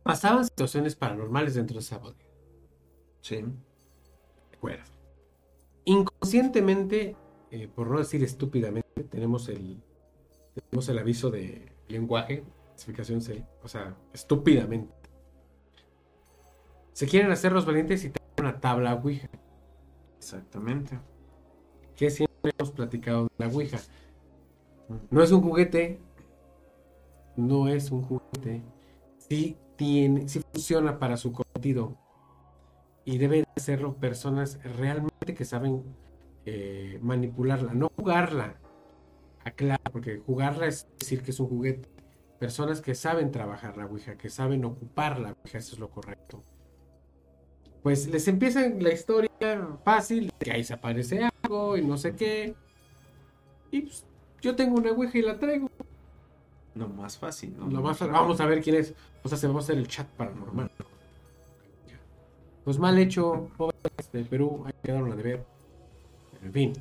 Pasaban 0.04 0.46
situaciones 0.46 0.96
paranormales 0.96 1.56
dentro 1.56 1.76
de 1.76 1.80
esa 1.80 1.98
bodega. 1.98 2.26
Sí. 3.22 3.38
De 3.38 4.58
acuerdo. 4.58 4.84
Inconscientemente, 5.86 7.16
eh, 7.52 7.68
por 7.74 7.90
no 7.90 8.00
decir 8.00 8.24
estúpidamente, 8.24 9.04
tenemos 9.10 9.48
el, 9.50 9.82
tenemos 10.54 10.90
el 10.90 11.00
aviso 11.00 11.30
de 11.30 11.72
lenguaje, 11.88 12.44
clasificación 12.70 13.22
C, 13.22 13.46
o 13.64 13.68
sea, 13.68 13.96
estúpidamente. 14.14 14.94
Se 16.94 17.08
quieren 17.08 17.32
hacer 17.32 17.52
los 17.52 17.66
valientes 17.66 18.04
y 18.04 18.10
tienen 18.10 18.34
una 18.40 18.60
tabla 18.60 18.96
Ouija. 18.96 19.30
Exactamente. 20.18 21.00
que 21.96 22.10
siempre 22.10 22.27
hemos 22.58 22.72
platicado 22.72 23.24
de 23.24 23.46
la 23.46 23.48
Ouija. 23.48 23.80
No 25.10 25.22
es 25.22 25.32
un 25.32 25.42
juguete, 25.42 26.00
no 27.36 27.68
es 27.68 27.92
un 27.92 28.02
juguete, 28.04 28.64
sí 29.18 29.58
tiene, 29.76 30.28
sí 30.28 30.42
funciona 30.52 31.00
para 31.00 31.18
su 31.18 31.34
cometido 31.34 31.98
y 33.06 33.18
deben 33.18 33.46
hacerlo 33.56 33.96
personas 33.96 34.60
realmente 34.64 35.34
que 35.34 35.46
saben 35.46 35.84
eh, 36.46 37.00
manipularla, 37.02 37.74
no 37.74 37.90
jugarla. 37.96 38.58
Aclaro, 39.44 39.82
porque 39.92 40.22
jugarla 40.26 40.68
es 40.68 40.88
decir 41.00 41.24
que 41.24 41.32
es 41.32 41.40
un 41.40 41.48
juguete. 41.48 41.90
Personas 42.40 42.82
que 42.82 42.96
saben 42.96 43.32
trabajar 43.32 43.78
la 43.78 43.86
Ouija, 43.86 44.18
que 44.18 44.30
saben 44.30 44.66
ocupar 44.66 45.20
la 45.20 45.34
Ouija, 45.34 45.58
eso 45.58 45.76
es 45.76 45.80
lo 45.80 45.90
correcto. 45.90 46.44
Pues 47.88 48.06
les 48.10 48.28
empieza 48.28 48.68
la 48.68 48.92
historia 48.92 49.32
fácil, 49.86 50.30
que 50.38 50.52
ahí 50.52 50.62
se 50.62 50.74
aparece 50.74 51.24
algo 51.24 51.78
y 51.78 51.86
no 51.86 51.96
sé 51.96 52.14
qué. 52.18 52.54
Y 53.72 53.84
pues 53.84 54.06
yo 54.42 54.58
tengo 54.58 54.76
una 54.76 54.92
ouija 54.92 55.18
y 55.18 55.22
la 55.22 55.40
traigo. 55.40 55.72
Lo 56.76 56.90
más 56.90 57.18
fácil, 57.18 57.56
¿no? 57.58 57.70
Lo 57.70 57.82
más- 57.82 57.98
vamos 58.02 58.42
a 58.42 58.46
ver 58.46 58.62
quién 58.62 58.76
es. 58.76 58.94
O 59.24 59.30
sea, 59.30 59.38
se 59.38 59.48
va 59.48 59.56
a 59.56 59.60
hacer 59.60 59.78
el 59.78 59.88
chat 59.88 60.06
paranormal. 60.06 60.70
Pues 62.66 62.78
mal 62.78 62.98
hecho, 62.98 63.52
jóvenes 63.56 64.12
de 64.12 64.26
Perú, 64.26 64.64
ahí 64.66 64.74
quedaron 64.84 65.10
a 65.14 65.16
deber. 65.16 65.46
En 66.44 66.52
fin. 66.52 66.74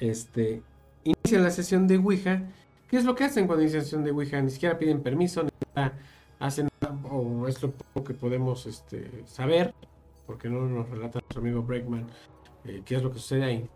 Este. 0.00 0.60
Inicia 1.02 1.38
la 1.38 1.50
sesión 1.50 1.88
de 1.88 1.96
Ouija. 1.96 2.42
¿Qué 2.90 2.98
es 2.98 3.06
lo 3.06 3.14
que 3.14 3.24
hacen 3.24 3.46
cuando 3.46 3.62
inician 3.62 3.78
la 3.80 3.84
sesión 3.84 4.04
de 4.04 4.10
Ouija? 4.10 4.42
Ni 4.42 4.50
siquiera 4.50 4.78
piden 4.78 5.02
permiso, 5.02 5.42
ni 5.44 5.48
siquiera 5.48 5.94
hacen 6.38 6.68
o 7.10 7.46
es 7.48 7.62
lo 7.62 7.72
poco 7.72 8.04
que 8.04 8.14
podemos 8.14 8.66
este, 8.66 9.26
saber, 9.26 9.74
porque 10.26 10.48
no 10.48 10.66
nos 10.66 10.88
relata 10.88 11.20
nuestro 11.20 11.40
amigo 11.40 11.62
Breakman 11.62 12.06
eh, 12.64 12.82
qué 12.84 12.96
es 12.96 13.02
lo 13.02 13.10
que 13.10 13.18
sucede 13.18 13.44
ahí. 13.44 13.68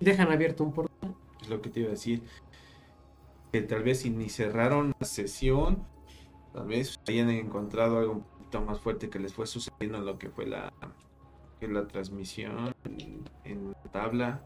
Dejan 0.00 0.30
abierto 0.30 0.64
un 0.64 0.72
portal. 0.72 1.14
Es 1.40 1.48
lo 1.48 1.60
que 1.60 1.70
te 1.70 1.80
iba 1.80 1.88
a 1.88 1.92
decir. 1.92 2.22
Que 3.52 3.62
tal 3.62 3.82
vez 3.82 4.00
si 4.00 4.10
ni 4.10 4.28
cerraron 4.28 4.94
la 4.98 5.06
sesión, 5.06 5.84
tal 6.52 6.68
vez 6.68 6.98
hayan 7.08 7.30
encontrado 7.30 7.98
algo 7.98 8.12
un 8.12 8.22
poquito 8.22 8.60
más 8.60 8.78
fuerte 8.78 9.10
que 9.10 9.18
les 9.18 9.34
fue 9.34 9.46
sucediendo 9.46 9.98
en 9.98 10.06
lo 10.06 10.18
que 10.18 10.28
fue 10.28 10.46
la, 10.46 10.72
que 11.58 11.66
la 11.66 11.86
transmisión 11.88 12.74
en, 12.84 13.24
en 13.44 13.74
tabla 13.90 14.42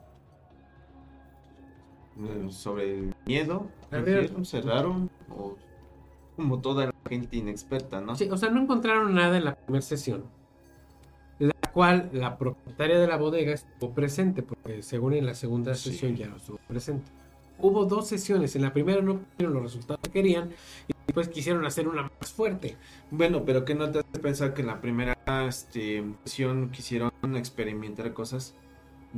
sobre 2.51 2.99
el 2.99 3.15
miedo. 3.27 3.67
A 3.91 3.99
ver. 3.99 4.33
Cerraron 4.45 5.11
o 5.29 5.57
como 6.37 6.61
toda 6.61 6.92
gente 7.13 7.37
inexperta, 7.37 8.01
¿no? 8.01 8.17
Sí, 8.17 8.29
o 8.31 8.37
sea, 8.37 8.51
no 8.51 8.63
encontraron 8.63 9.15
nada 9.15 9.37
en 9.37 9.45
la 9.45 9.55
primera 9.55 9.83
sesión, 9.83 10.25
la 11.39 11.53
cual 11.73 12.09
la 12.13 12.39
propietaria 12.39 12.99
de 12.99 13.07
la 13.07 13.17
bodega 13.17 13.53
estuvo 13.53 13.93
presente, 13.93 14.43
porque 14.43 14.83
según 14.83 15.15
en 15.15 15.27
la 15.27 15.35
segunda 15.35 15.75
Sí. 15.75 15.91
sesión 15.91 16.17
ya 16.17 16.27
no 16.29 16.37
estuvo 16.37 16.59
presente. 16.69 17.11
Hubo 17.59 17.85
dos 17.85 18.09
sesiones, 18.09 18.57
en 18.57 18.63
la 18.63 18.73
primera 18.73 19.01
no 19.03 19.13
obtuvieron 19.13 19.55
los 19.55 19.63
resultados 19.65 20.01
que 20.03 20.11
querían 20.11 20.51
y 20.89 20.93
después 21.07 21.29
quisieron 21.29 21.65
hacer 21.67 21.87
una 21.87 22.03
más 22.03 22.33
fuerte. 22.33 22.77
Bueno, 23.11 23.45
pero 23.45 23.65
que 23.65 23.75
no 23.75 23.91
te 23.91 24.01
hace 24.01 24.19
pensar 24.21 24.55
que 24.55 24.63
en 24.63 24.69
la 24.69 24.81
primera 24.81 25.17
este, 25.47 26.03
sesión 26.25 26.71
quisieron 26.71 27.13
experimentar 27.37 28.13
cosas 28.15 28.55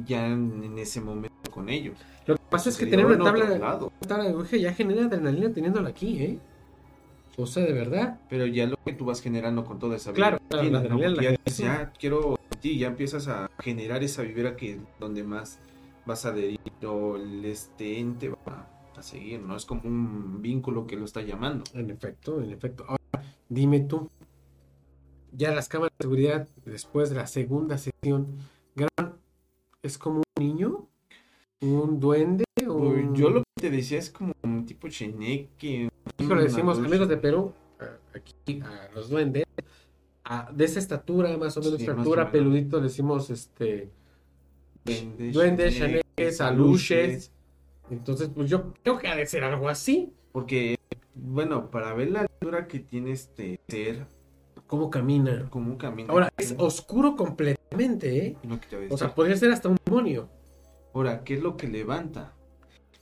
ya 0.05 0.27
en, 0.27 0.63
en 0.65 0.79
ese 0.79 1.01
momento 1.01 1.51
con 1.51 1.69
ellos. 1.69 1.97
Lo 2.27 2.35
que 2.35 2.43
pasa 2.51 2.69
es 2.69 2.77
que 2.77 2.87
tener 2.87 3.07
una 3.07 3.23
tabla, 3.23 3.49
lado. 3.59 3.93
una 4.01 4.09
tabla 4.09 4.25
de 4.25 4.35
Ouija 4.35 4.57
ya 4.57 4.73
genera 4.75 5.05
adrenalina 5.07 5.51
teniéndola 5.53 5.89
aquí, 5.91 6.23
¿eh? 6.23 6.39
O 7.37 7.47
sea, 7.47 7.65
de 7.65 7.73
verdad. 7.73 8.21
Pero 8.29 8.47
ya 8.47 8.67
lo 8.67 8.77
que 8.85 8.93
tú 8.93 9.05
vas 9.05 9.21
generando 9.21 9.65
con 9.65 9.79
toda 9.79 9.97
esa 9.97 10.13
Claro, 10.13 10.39
vibra, 10.39 10.49
claro, 10.49 10.65
¿entiendes? 10.65 10.89
la 10.91 11.17
¿no? 11.17 11.17
la 11.17 11.23
ya, 11.23 11.37
ya 11.47 11.93
quiero 11.99 12.39
ti, 12.65 12.79
ya 12.79 12.87
empiezas 12.87 13.29
a 13.29 13.51
generar 13.59 14.03
esa 14.03 14.23
vibra 14.23 14.57
que 14.57 14.81
donde 14.99 15.23
más 15.23 15.59
vas 16.07 16.25
a 16.25 16.31
adherir 16.31 16.59
o 16.87 17.17
el 17.17 17.45
este 17.45 17.99
ente 17.99 18.31
va 18.31 18.67
a 18.97 19.03
seguir, 19.03 19.41
¿no? 19.41 19.55
Es 19.55 19.67
como 19.67 19.83
un 19.85 20.41
vínculo 20.41 20.87
que 20.87 20.97
lo 20.97 21.05
está 21.05 21.21
llamando. 21.21 21.65
En 21.75 21.91
efecto, 21.91 22.41
en 22.41 22.53
efecto. 22.53 22.85
Ahora, 22.89 23.23
dime 23.51 23.81
tú, 23.81 24.09
ya 25.33 25.53
las 25.53 25.69
cámaras 25.69 25.93
de 25.99 26.05
seguridad 26.05 26.49
después 26.65 27.11
de 27.11 27.17
la 27.17 27.27
segunda 27.27 27.77
sesión, 27.77 28.39
¿es 29.83 29.99
como 29.99 30.19
un 30.19 30.43
niño? 30.43 30.89
¿Un 31.61 32.01
duende? 32.01 32.45
¿O 32.69 32.79
Pues, 32.79 33.05
un- 33.05 33.15
Yo 33.15 33.31
lo 33.31 33.41
que 33.43 33.63
te 33.63 33.71
decía 33.71 33.99
es 33.99 34.11
como 34.11 34.33
un 34.43 34.65
tipo 34.67 34.89
cheneque. 34.89 35.89
Hijo, 36.19 36.35
le 36.35 36.45
decimos, 36.45 36.79
amigos 36.79 37.09
de 37.09 37.17
Perú, 37.17 37.53
aquí 38.15 38.61
a 38.63 38.89
los 38.95 39.09
duendes, 39.09 39.45
a- 40.25 40.51
de 40.53 40.65
esa 40.65 40.79
estatura, 40.79 41.37
más 41.37 41.57
o 41.57 41.61
menos 41.61 41.77
Sí, 41.79 41.85
estatura, 41.87 42.31
peludito, 42.31 42.79
le 42.79 42.85
decimos 42.85 43.31
este 43.31 43.91
Duendes, 44.85 45.33
duendes, 45.35 45.75
cheneques, 45.75 46.03
chaneques, 46.17 46.41
aluches. 46.41 47.33
Entonces, 47.91 48.31
pues 48.35 48.51
yo 48.51 48.73
creo 48.83 48.99
que 48.99 49.09
ha 49.09 49.17
de 49.17 49.27
ser 49.27 49.45
algo 49.45 49.69
así. 49.69 50.13
Porque, 50.33 50.77
bueno, 51.15 51.71
para 51.71 51.93
ver 51.95 52.11
la 52.11 52.21
altura 52.23 52.67
que 52.67 52.81
tiene 52.81 53.13
este 53.13 53.61
ser, 53.69 54.07
¿Cómo 54.67 54.91
camina? 54.91 55.49
como 55.51 55.71
un 55.71 55.77
camino. 55.79 56.13
Ahora, 56.13 56.29
es 56.37 56.55
oscuro 56.59 57.17
completamente, 57.17 58.27
¿eh? 58.27 58.37
Lo 58.49 58.61
que 58.61 58.67
te 58.67 58.77
voy 58.77 58.87
a 58.91 58.95
O 58.95 58.97
sea, 58.99 59.15
podría 59.15 59.37
ser 59.37 59.53
hasta 59.53 59.69
un 59.69 59.77
demonio. 59.85 60.29
Ahora, 60.93 61.25
¿qué 61.25 61.35
es 61.35 61.43
lo 61.43 61.57
que 61.57 61.67
levanta? 61.69 62.34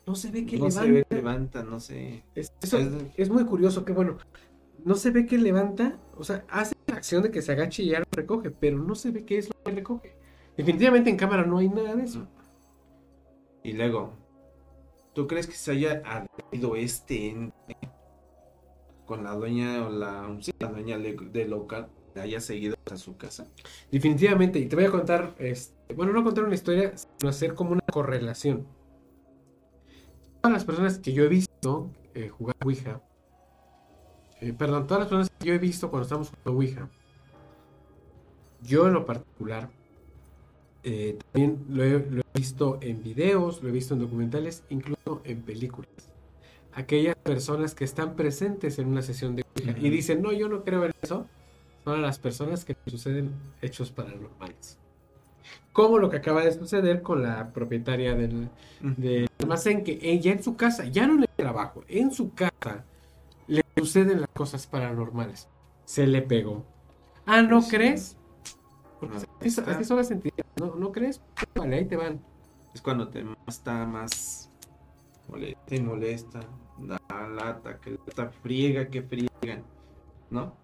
No 0.07 0.15
se 0.17 0.31
ve 0.31 0.45
que 0.47 0.59
no 0.59 0.67
levanta. 0.69 0.83
se 0.85 0.91
ve, 0.93 1.07
levanta, 1.11 1.63
no 1.63 1.81
sé. 1.81 2.25
Es, 2.35 2.53
eso 2.61 2.79
Es- 2.79 2.89
es 3.17 3.31
muy 3.31 3.45
curioso 3.45 3.85
que, 3.85 3.93
bueno, 3.93 4.19
no 4.85 4.95
se 4.97 5.11
ve 5.11 5.27
que 5.27 5.39
levanta, 5.39 5.99
o 6.17 6.25
sea, 6.25 6.45
hace 6.49 6.75
la 6.89 6.97
acción 6.97 7.23
de 7.23 7.31
que 7.31 7.41
se 7.43 7.53
agache 7.53 7.85
y 7.85 7.91
ya 7.91 8.01
lo 8.01 8.05
recoge, 8.11 8.51
pero 8.51 8.79
no 8.79 8.95
se 8.97 9.11
ve 9.13 9.25
qué 9.25 9.39
es 9.39 9.49
lo 9.49 9.55
que 9.65 9.71
recoge. 9.73 10.17
Definitivamente 10.57 11.09
en 11.09 11.17
cámara 11.17 11.45
no 11.47 11.59
hay 11.59 11.69
nada 11.69 11.95
de 11.95 12.03
eso. 12.05 12.27
Y 13.63 13.73
luego, 13.75 14.15
¿tú 15.15 15.29
crees 15.29 15.47
que 15.47 15.53
se 15.55 15.71
haya 15.71 16.03
adherido 16.05 16.75
este 16.75 17.29
ente 17.31 17.77
con 19.07 19.23
la 19.25 19.35
dueña 19.35 19.87
o 19.87 19.91
la, 19.91 20.37
sí, 20.41 20.53
la 20.59 20.69
dueña 20.69 20.99
del 20.99 21.51
local? 21.51 21.89
¿Le 22.15 22.21
haya 22.23 22.41
seguido 22.41 22.75
a 22.91 22.97
su 22.97 23.17
casa? 23.17 23.47
Definitivamente, 23.91 24.59
y 24.59 24.67
te 24.67 24.77
voy 24.77 24.85
a 24.85 24.91
contar, 24.91 25.35
este, 25.39 25.95
bueno, 25.95 26.13
no 26.13 26.23
contar 26.25 26.45
una 26.45 26.55
historia, 26.55 26.93
sino 26.97 27.31
hacer 27.31 27.55
como 27.55 27.71
una 27.73 27.81
correlación. 27.91 28.67
Todas 30.43 30.55
las 30.55 30.65
personas 30.65 30.99
que 30.99 31.13
yo 31.13 31.23
he 31.23 31.29
visto 31.29 31.89
eh, 32.15 32.29
jugar 32.29 32.57
Ouija, 32.65 33.01
eh, 34.41 34.53
perdón, 34.53 34.89
todas 34.89 35.03
las 35.03 35.09
personas 35.09 35.31
que 35.39 35.47
yo 35.47 35.55
he 35.55 35.59
visto 35.59 35.89
cuando 35.89 36.03
estamos 36.03 36.31
jugando 36.31 36.53
Ouija, 36.53 36.91
yo 38.61 38.89
en 38.89 38.93
lo 38.93 39.07
particular, 39.07 39.71
eh, 40.83 41.17
también 41.31 41.65
lo 41.69 41.85
he, 41.85 41.91
lo 42.11 42.23
he 42.23 42.39
visto 42.39 42.79
en 42.81 43.05
videos, 43.05 43.63
lo 43.63 43.69
he 43.69 43.73
visto 43.73 43.95
en 43.95 44.01
documentales, 44.01 44.65
incluso 44.69 45.23
en 45.23 45.43
películas. 45.43 45.93
Aquellas 46.73 47.15
personas 47.15 47.77
que 47.77 47.85
están 47.85 48.17
presentes 48.17 48.81
en 48.81 48.89
una 48.89 49.03
sesión 49.03 49.37
de 49.37 49.45
Ouija 49.57 49.79
y 49.79 49.91
dicen, 49.91 50.23
no, 50.23 50.33
yo 50.33 50.49
no 50.49 50.65
creo 50.65 50.85
en 50.85 50.93
eso, 51.03 51.29
son 51.85 52.03
las 52.03 52.19
personas 52.19 52.65
que 52.65 52.77
suceden 52.89 53.31
hechos 53.61 53.93
paranormales. 53.93 54.82
Como 55.73 55.99
lo 55.99 56.11
que 56.11 56.19
acaba 56.19 56.43
de 56.45 56.53
suceder 56.53 57.03
con 57.03 57.23
la 57.23 57.53
propietaria 57.53 58.15
del, 58.15 58.49
del 58.81 59.29
almacén, 59.41 59.85
que 59.85 59.99
ella 60.03 60.33
en 60.33 60.43
su 60.43 60.57
casa, 60.57 60.85
ya 60.85 61.07
no 61.07 61.15
en 61.15 61.23
el 61.23 61.29
trabajo, 61.35 61.83
en 61.89 62.11
su 62.13 62.35
casa, 62.35 62.85
le 63.47 63.63
suceden 63.77 64.21
las 64.21 64.31
cosas 64.31 64.67
paranormales. 64.67 65.49
Se 65.85 66.07
le 66.07 66.23
pegó. 66.23 66.65
Ah, 67.27 67.43
¿no 67.43 67.57
Pues 67.61 67.65
sí. 67.67 67.77
crees? 67.77 68.17
Porque 69.01 69.17
No, 69.17 69.21
así, 69.41 69.61
así 69.67 69.85
son 69.85 69.97
las 69.97 70.11
entidades. 70.11 70.45
¿No, 70.61 70.75
¿No 70.77 70.93
crees? 70.93 71.21
Vale, 71.55 71.77
ahí 71.77 71.85
te 71.87 71.97
van. 71.97 72.21
Es 72.75 72.81
cuando 72.83 73.09
te 73.09 73.25
está 73.47 73.87
más 73.87 74.51
molesta 75.29 75.75
y 75.75 75.81
molesta, 75.81 76.41
da 76.79 76.99
lata, 77.29 77.79
que 77.81 77.91
lata 77.91 78.29
friega, 78.43 78.89
que 78.89 79.03
friegan, 79.03 79.65
¿no? 80.31 80.55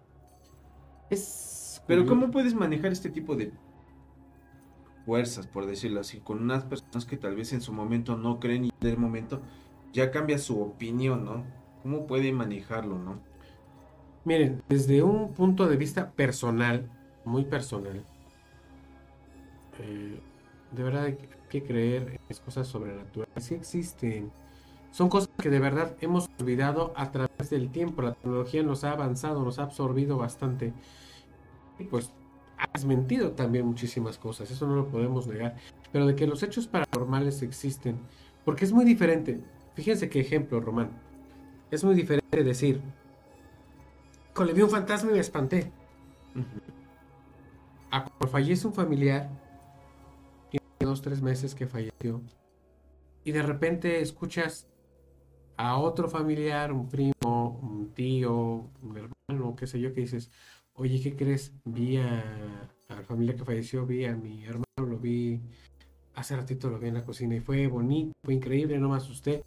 Es 1.09 1.81
Pero. 1.87 2.05
¿cómo 2.05 2.31
puedes 2.31 2.53
manejar 2.53 2.91
este 2.91 3.09
tipo 3.09 3.35
de 3.35 3.51
fuerzas, 5.09 5.47
por 5.47 5.65
decirlo 5.65 6.01
así, 6.01 6.19
con 6.19 6.37
unas 6.39 6.65
personas 6.65 7.03
que 7.03 7.17
tal 7.17 7.35
vez 7.35 7.51
en 7.51 7.61
su 7.61 7.73
momento 7.73 8.15
no 8.15 8.39
creen 8.39 8.65
y 8.65 8.71
del 8.79 8.95
momento 8.95 9.41
ya 9.91 10.11
cambia 10.11 10.37
su 10.37 10.61
opinión, 10.61 11.25
¿no? 11.25 11.45
¿Cómo 11.81 12.05
puede 12.05 12.31
manejarlo, 12.31 12.99
no? 12.99 13.19
Miren, 14.23 14.61
desde 14.69 15.01
un 15.01 15.33
punto 15.33 15.67
de 15.67 15.77
vista 15.77 16.11
personal, 16.11 16.87
muy 17.25 17.43
personal, 17.43 18.03
eh, 19.79 20.19
de 20.73 20.83
verdad 20.83 21.05
hay 21.05 21.17
que 21.49 21.63
creer 21.63 22.03
en 22.09 22.19
las 22.29 22.39
cosas 22.39 22.67
sobrenaturales. 22.67 23.43
Sí 23.43 23.55
existen. 23.55 24.31
Son 24.91 25.09
cosas 25.09 25.31
que 25.41 25.49
de 25.49 25.59
verdad 25.59 25.95
hemos 26.01 26.29
olvidado 26.39 26.93
a 26.95 27.09
través 27.09 27.49
del 27.49 27.71
tiempo. 27.71 28.03
La 28.03 28.13
tecnología 28.13 28.61
nos 28.61 28.83
ha 28.83 28.91
avanzado, 28.91 29.43
nos 29.43 29.57
ha 29.57 29.63
absorbido 29.63 30.17
bastante. 30.17 30.71
Y 31.79 31.85
pues 31.85 32.11
ha 32.59 32.69
desmentido 32.73 33.31
también 33.31 33.65
muchísimas 33.65 34.17
cosas. 34.17 34.51
Eso 34.51 34.67
no 34.67 34.75
lo 34.75 34.87
podemos 34.89 35.25
negar. 35.27 35.55
Pero 35.91 36.05
de 36.05 36.15
que 36.15 36.27
los 36.27 36.43
hechos 36.43 36.67
paranormales 36.67 37.41
existen. 37.41 37.97
Porque 38.45 38.65
es 38.65 38.73
muy 38.73 38.85
diferente. 38.85 39.41
Fíjense 39.75 40.09
qué 40.09 40.19
ejemplo, 40.19 40.59
Román. 40.59 40.91
Es 41.71 41.83
muy 41.83 41.95
diferente 41.95 42.43
decir, 42.43 42.81
"Híjole, 44.33 44.53
vi 44.53 44.61
un 44.61 44.69
fantasma 44.69 45.11
y 45.11 45.13
me 45.13 45.19
espanté. 45.19 45.71
A 47.91 48.03
cuando 48.03 48.27
fallece 48.27 48.67
un 48.67 48.73
familiar, 48.73 49.29
tiene 50.51 50.65
dos, 50.79 51.01
tres 51.01 51.21
meses 51.21 51.55
que 51.55 51.65
falleció, 51.65 52.21
y 53.23 53.31
de 53.31 53.41
repente 53.41 54.01
escuchas 54.01 54.67
a 55.57 55.77
otro 55.77 56.07
familiar, 56.07 56.71
un 56.71 56.87
primo, 56.87 57.59
un 57.61 57.91
tío, 57.93 58.69
un 58.81 58.97
hermano, 58.97 59.55
qué 59.55 59.67
sé 59.67 59.79
yo, 59.79 59.93
que 59.93 60.01
dices, 60.01 60.31
oye, 60.79 60.99
¿qué 61.01 61.15
crees? 61.15 61.51
Vi 61.65 61.97
a, 61.97 62.69
a 62.87 62.95
la 62.95 63.03
familia 63.03 63.35
que 63.35 63.43
falleció, 63.45 63.85
vi 63.85 64.05
a 64.05 64.15
mi 64.15 64.43
hermano, 64.45 64.63
lo 64.87 64.97
vi, 64.97 65.39
hace 66.15 66.35
ratito 66.35 66.69
lo 66.69 66.79
vi 66.79 66.87
en 66.87 66.95
la 66.95 67.03
cocina 67.05 67.35
y 67.35 67.39
fue 67.41 67.67
bonito, 67.67 68.13
fue 68.23 68.33
increíble, 68.33 68.79
no 68.79 68.89
me 68.89 68.97
asusté. 68.97 69.43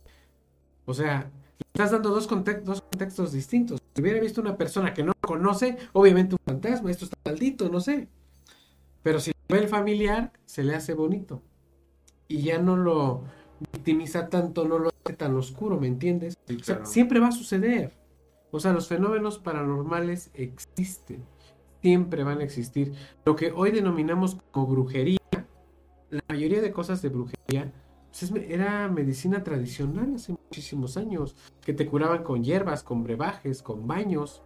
O 0.85 0.95
sea, 0.95 1.31
le 1.59 1.67
estás 1.75 1.91
dando 1.93 2.11
dos, 2.11 2.29
context- 2.29 2.65
dos 2.65 2.83
contextos 2.83 3.33
distintos. 3.33 3.81
Si 3.95 4.03
hubiera 4.03 4.21
visto 4.21 4.41
una 4.41 4.57
persona 4.57 4.93
que 4.95 5.03
no 5.03 5.13
conoce, 5.21 5.77
obviamente 5.93 6.35
un 6.35 6.41
fantasma, 6.45 6.91
esto 6.91 7.07
está 7.07 7.17
maldito, 7.25 7.69
no 7.69 7.81
sé. 7.81 8.09
Pero 9.03 9.19
si 9.19 9.33
ve 9.49 9.59
el 9.59 9.69
familiar, 9.69 10.33
se 10.45 10.63
le 10.65 10.75
hace 10.75 10.95
bonito. 10.95 11.43
Y 12.29 12.43
ya 12.43 12.59
no 12.59 12.77
lo 12.77 13.25
victimiza 13.73 14.29
tanto, 14.29 14.67
no 14.67 14.79
lo 14.79 14.91
hace 15.05 15.17
tan 15.17 15.35
oscuro, 15.35 15.79
¿me 15.81 15.87
entiendes? 15.89 16.37
Sí, 16.47 16.57
O 16.57 16.65
sea, 16.65 16.77
claro. 16.77 16.91
siempre 16.91 17.21
va 17.21 17.29
a 17.29 17.33
suceder. 17.33 17.93
O 18.53 18.61
sea, 18.61 18.73
los 18.73 18.87
fenómenos 18.87 19.39
paranormales 19.39 20.31
existen. 20.35 21.25
Siempre 21.81 22.23
van 22.23 22.39
a 22.39 22.45
existir. 22.45 22.93
Lo 23.25 23.35
que 23.35 23.51
hoy 23.51 23.73
denominamos 23.73 24.37
como 24.53 24.69
brujería, 24.69 25.19
la 26.11 26.23
mayoría 26.29 26.61
de 26.61 26.71
cosas 26.71 27.01
de 27.03 27.09
brujería 27.09 27.73
pues, 28.11 28.31
era 28.49 28.89
medicina 28.89 29.43
tradicional 29.43 30.15
hace 30.15 30.33
muchísimos 30.33 30.99
años, 30.99 31.35
que 31.63 31.73
te 31.73 31.87
curaban 31.87 32.23
con 32.23 32.45
hierbas, 32.45 32.83
con 32.85 33.03
brebajes, 33.03 33.63
con 33.63 33.87
baños. 33.87 34.43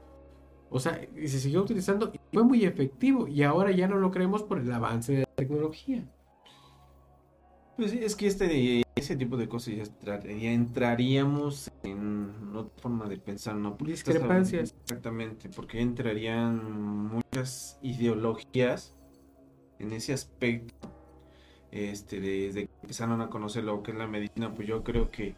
O 0.70 0.78
sea, 0.78 1.00
y 1.16 1.26
se 1.26 1.40
siguió 1.40 1.62
utilizando 1.62 2.12
y 2.14 2.20
fue 2.32 2.44
muy 2.44 2.64
efectivo. 2.64 3.26
Y 3.26 3.42
ahora 3.42 3.72
ya 3.72 3.88
no 3.88 3.96
lo 3.96 4.12
creemos 4.12 4.44
por 4.44 4.60
el 4.60 4.72
avance 4.72 5.12
de 5.12 5.20
la 5.20 5.34
tecnología. 5.34 6.08
Pues 7.76 7.90
sí, 7.90 8.00
es 8.02 8.16
que 8.16 8.26
este, 8.26 8.82
ese 8.94 9.16
tipo 9.16 9.36
de 9.36 9.48
cosas 9.48 9.74
ya, 9.74 9.82
entra- 9.82 10.22
ya 10.24 10.50
entraríamos 10.52 11.70
en 11.82 12.32
otra 12.54 12.72
forma 12.82 13.06
de 13.06 13.18
pensar, 13.18 13.54
¿no? 13.54 13.76
Discrepancias. 13.80 14.74
Exactamente, 14.84 15.50
porque 15.54 15.80
entrarían 15.80 17.08
muchas 17.08 17.78
ideologías 17.82 18.94
en 19.78 19.92
ese 19.92 20.14
aspecto. 20.14 20.72
Este, 21.70 22.20
desde 22.20 22.62
que 22.66 22.70
empezaron 22.82 23.20
a 23.20 23.28
conocer 23.28 23.64
lo 23.64 23.82
que 23.82 23.90
es 23.90 23.98
la 23.98 24.06
medicina, 24.06 24.54
pues 24.54 24.66
yo 24.66 24.82
creo 24.82 25.10
que 25.10 25.34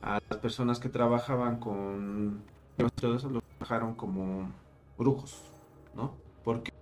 a 0.00 0.18
las 0.30 0.38
personas 0.40 0.78
que 0.78 0.88
trabajaban 0.88 1.58
con 1.58 2.42
todo 2.94 3.16
eso 3.16 3.28
lo 3.28 3.40
trabajaron 3.58 3.94
como 3.94 4.50
brujos, 4.96 5.42
¿no? 5.94 6.14
Porque 6.44 6.72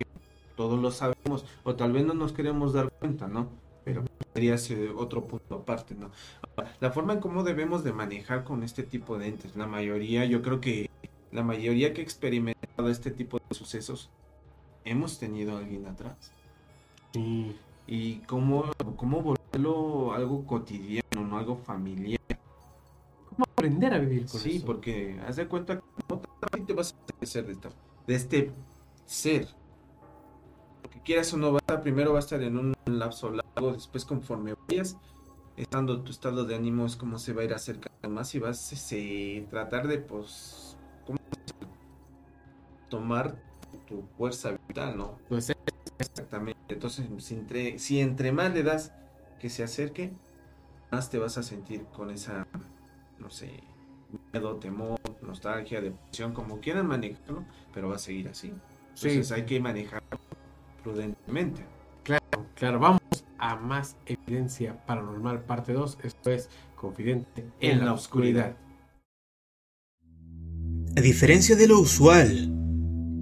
todos 0.55 0.79
lo 0.81 0.91
sabemos, 0.91 1.45
o 1.65 1.75
tal 1.75 1.91
vez 1.91 2.05
no 2.05 2.13
nos 2.13 2.31
queremos 2.31 2.71
dar 2.71 2.89
cuenta, 2.99 3.27
¿no? 3.27 3.49
Sería 4.35 4.57
otro 4.97 5.23
punto 5.23 5.55
aparte, 5.55 5.95
¿no? 5.95 6.11
La 6.81 6.91
forma 6.91 7.13
en 7.13 7.21
cómo 7.21 7.43
debemos 7.43 7.85
de 7.85 7.93
manejar 7.93 8.43
con 8.43 8.63
este 8.63 8.83
tipo 8.83 9.17
de 9.17 9.27
entes, 9.29 9.55
la 9.55 9.65
mayoría, 9.65 10.25
yo 10.25 10.41
creo 10.41 10.59
que 10.59 10.89
la 11.31 11.41
mayoría 11.41 11.93
que 11.93 12.01
ha 12.01 12.03
experimentado 12.03 12.89
este 12.89 13.11
tipo 13.11 13.37
de 13.47 13.55
sucesos, 13.55 14.09
hemos 14.83 15.19
tenido 15.19 15.55
a 15.55 15.59
alguien 15.59 15.85
atrás. 15.87 16.33
Sí. 17.13 17.55
Y 17.87 18.15
cómo, 18.27 18.65
cómo 18.97 19.21
volverlo 19.21 20.11
algo 20.13 20.45
cotidiano, 20.45 21.23
no 21.25 21.37
algo 21.37 21.55
familiar. 21.55 22.19
¿Cómo 23.29 23.45
aprender 23.49 23.93
a 23.93 23.99
vivir 23.99 24.25
con 24.25 24.41
Sí, 24.41 24.57
eso? 24.57 24.65
porque 24.65 25.17
haz 25.25 25.37
de 25.37 25.47
cuenta 25.47 25.77
que 25.79 25.83
no 26.09 26.19
te 26.65 26.73
vas 26.73 26.91
a 26.93 27.13
deshacer 27.21 27.45
de, 27.45 27.53
esta- 27.53 27.69
de 28.05 28.15
este 28.15 28.51
ser. 29.05 29.47
Porque 30.85 31.01
quieras 31.01 31.33
o 31.33 31.37
no, 31.37 31.51
va 31.51 31.57
a 31.57 31.61
estar- 31.61 31.81
primero 31.81 32.11
va 32.11 32.19
a 32.19 32.19
estar 32.19 32.43
en 32.43 32.57
un 32.59 32.73
lapso 32.85 33.31
largo, 33.31 33.73
después 33.73 34.05
conforme 34.05 34.53
vayas 34.69 34.95
estando 35.57 36.01
tu 36.03 36.11
estado 36.11 36.45
de 36.45 36.53
ánimo 36.53 36.85
es 36.85 36.95
como 36.95 37.17
se 37.17 37.33
va 37.33 37.41
a 37.41 37.45
ir 37.45 37.53
acercando 37.55 38.07
más 38.07 38.35
y 38.35 38.39
vas 38.39 38.71
a 38.71 39.49
tratar 39.49 39.87
de 39.87 39.97
pues 39.97 40.77
¿cómo 41.07 41.17
tomar 42.87 43.35
tu 43.87 44.03
fuerza 44.15 44.55
vital, 44.67 44.95
¿no? 44.95 45.17
Pues, 45.27 45.51
Exactamente. 45.97 46.59
Entonces, 46.69 47.07
si 47.23 47.33
entre, 47.33 47.79
si 47.79 47.99
entre 47.99 48.31
más 48.31 48.53
le 48.53 48.61
das 48.61 48.91
que 49.39 49.49
se 49.49 49.63
acerque, 49.63 50.11
más 50.91 51.09
te 51.09 51.17
vas 51.17 51.39
a 51.39 51.43
sentir 51.43 51.85
con 51.95 52.11
esa, 52.11 52.43
no 53.17 53.31
sé, 53.31 53.59
miedo, 54.33 54.57
temor, 54.57 54.99
nostalgia, 55.23 55.81
depresión, 55.81 56.33
como 56.33 56.59
quieran 56.59 56.85
manejarlo, 56.87 57.43
pero 57.73 57.89
va 57.89 57.95
a 57.95 57.99
seguir 57.99 58.27
así. 58.27 58.53
Sí. 58.93 59.09
Entonces 59.09 59.31
hay 59.31 59.45
que 59.45 59.59
manejarlo 59.59 60.24
prudentemente. 60.85 61.65
Claro, 62.03 62.45
claro, 62.53 62.79
vamos 62.79 63.01
a 63.39 63.55
más 63.55 63.97
evidencia 64.05 64.85
paranormal 64.85 65.43
parte 65.43 65.73
2, 65.73 65.97
esto 66.03 66.29
es 66.31 66.49
Confidente 66.75 67.43
en, 67.59 67.83
la 67.83 67.93
oscuridad. 67.93 68.55
A 70.95 71.01
diferencia 71.01 71.55
de 71.55 71.67
lo 71.67 71.79
usual 71.79 72.53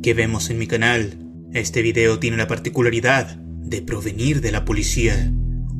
que 0.04 0.13
vemos 0.13 0.49
en 0.49 0.60
mi 0.60 0.67
canal, 0.67 1.17
este 1.54 1.82
video 1.82 2.19
tiene 2.19 2.36
la 2.36 2.47
particularidad 2.47 3.38
de 3.38 3.82
provenir 3.82 4.41
de 4.41 4.52
la 4.52 4.65
policía. 4.65 5.15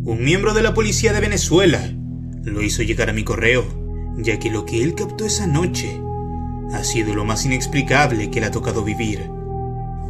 Un 0.06 0.24
miembro 0.24 0.54
de 0.54 0.63
la 0.63 0.74
policía 0.74 1.12
de 1.12 1.19
Venezuela 1.19 1.93
lo 2.43 2.62
hizo 2.62 2.84
llegar 2.84 3.10
a 3.10 3.13
mi 3.13 3.26
correo, 3.26 3.65
ya 4.17 4.39
que 4.39 4.50
lo 4.50 4.65
que 4.65 4.82
él 4.82 4.96
captó 4.96 5.26
esa 5.26 5.48
noche 5.48 6.00
ha 6.72 6.84
sido 6.86 7.13
lo 7.13 7.26
más 7.26 7.46
inexplicable 7.46 8.32
que 8.32 8.39
le 8.39 8.46
ha 8.46 8.52
tocado 8.52 8.86
vivir. 8.86 9.42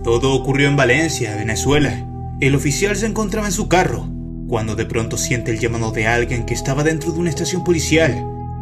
Todo 0.03 0.33
ocurrió 0.33 0.67
en 0.67 0.75
Valencia, 0.75 1.33
Venezuela. 1.37 2.05
El 2.41 2.55
oficial 2.55 2.93
se 2.97 3.05
encontraba 3.05 3.47
en 3.47 3.53
su 3.53 3.69
carro, 3.69 4.05
cuando 4.49 4.75
de 4.75 4.85
pronto 4.85 5.17
siente 5.17 5.51
el 5.51 5.59
llamado 5.59 5.91
de 5.91 6.07
alguien 6.07 6.45
que 6.45 6.53
estaba 6.53 6.83
dentro 6.83 7.13
de 7.13 7.19
una 7.19 7.29
estación 7.29 7.63
policial, 7.63 8.13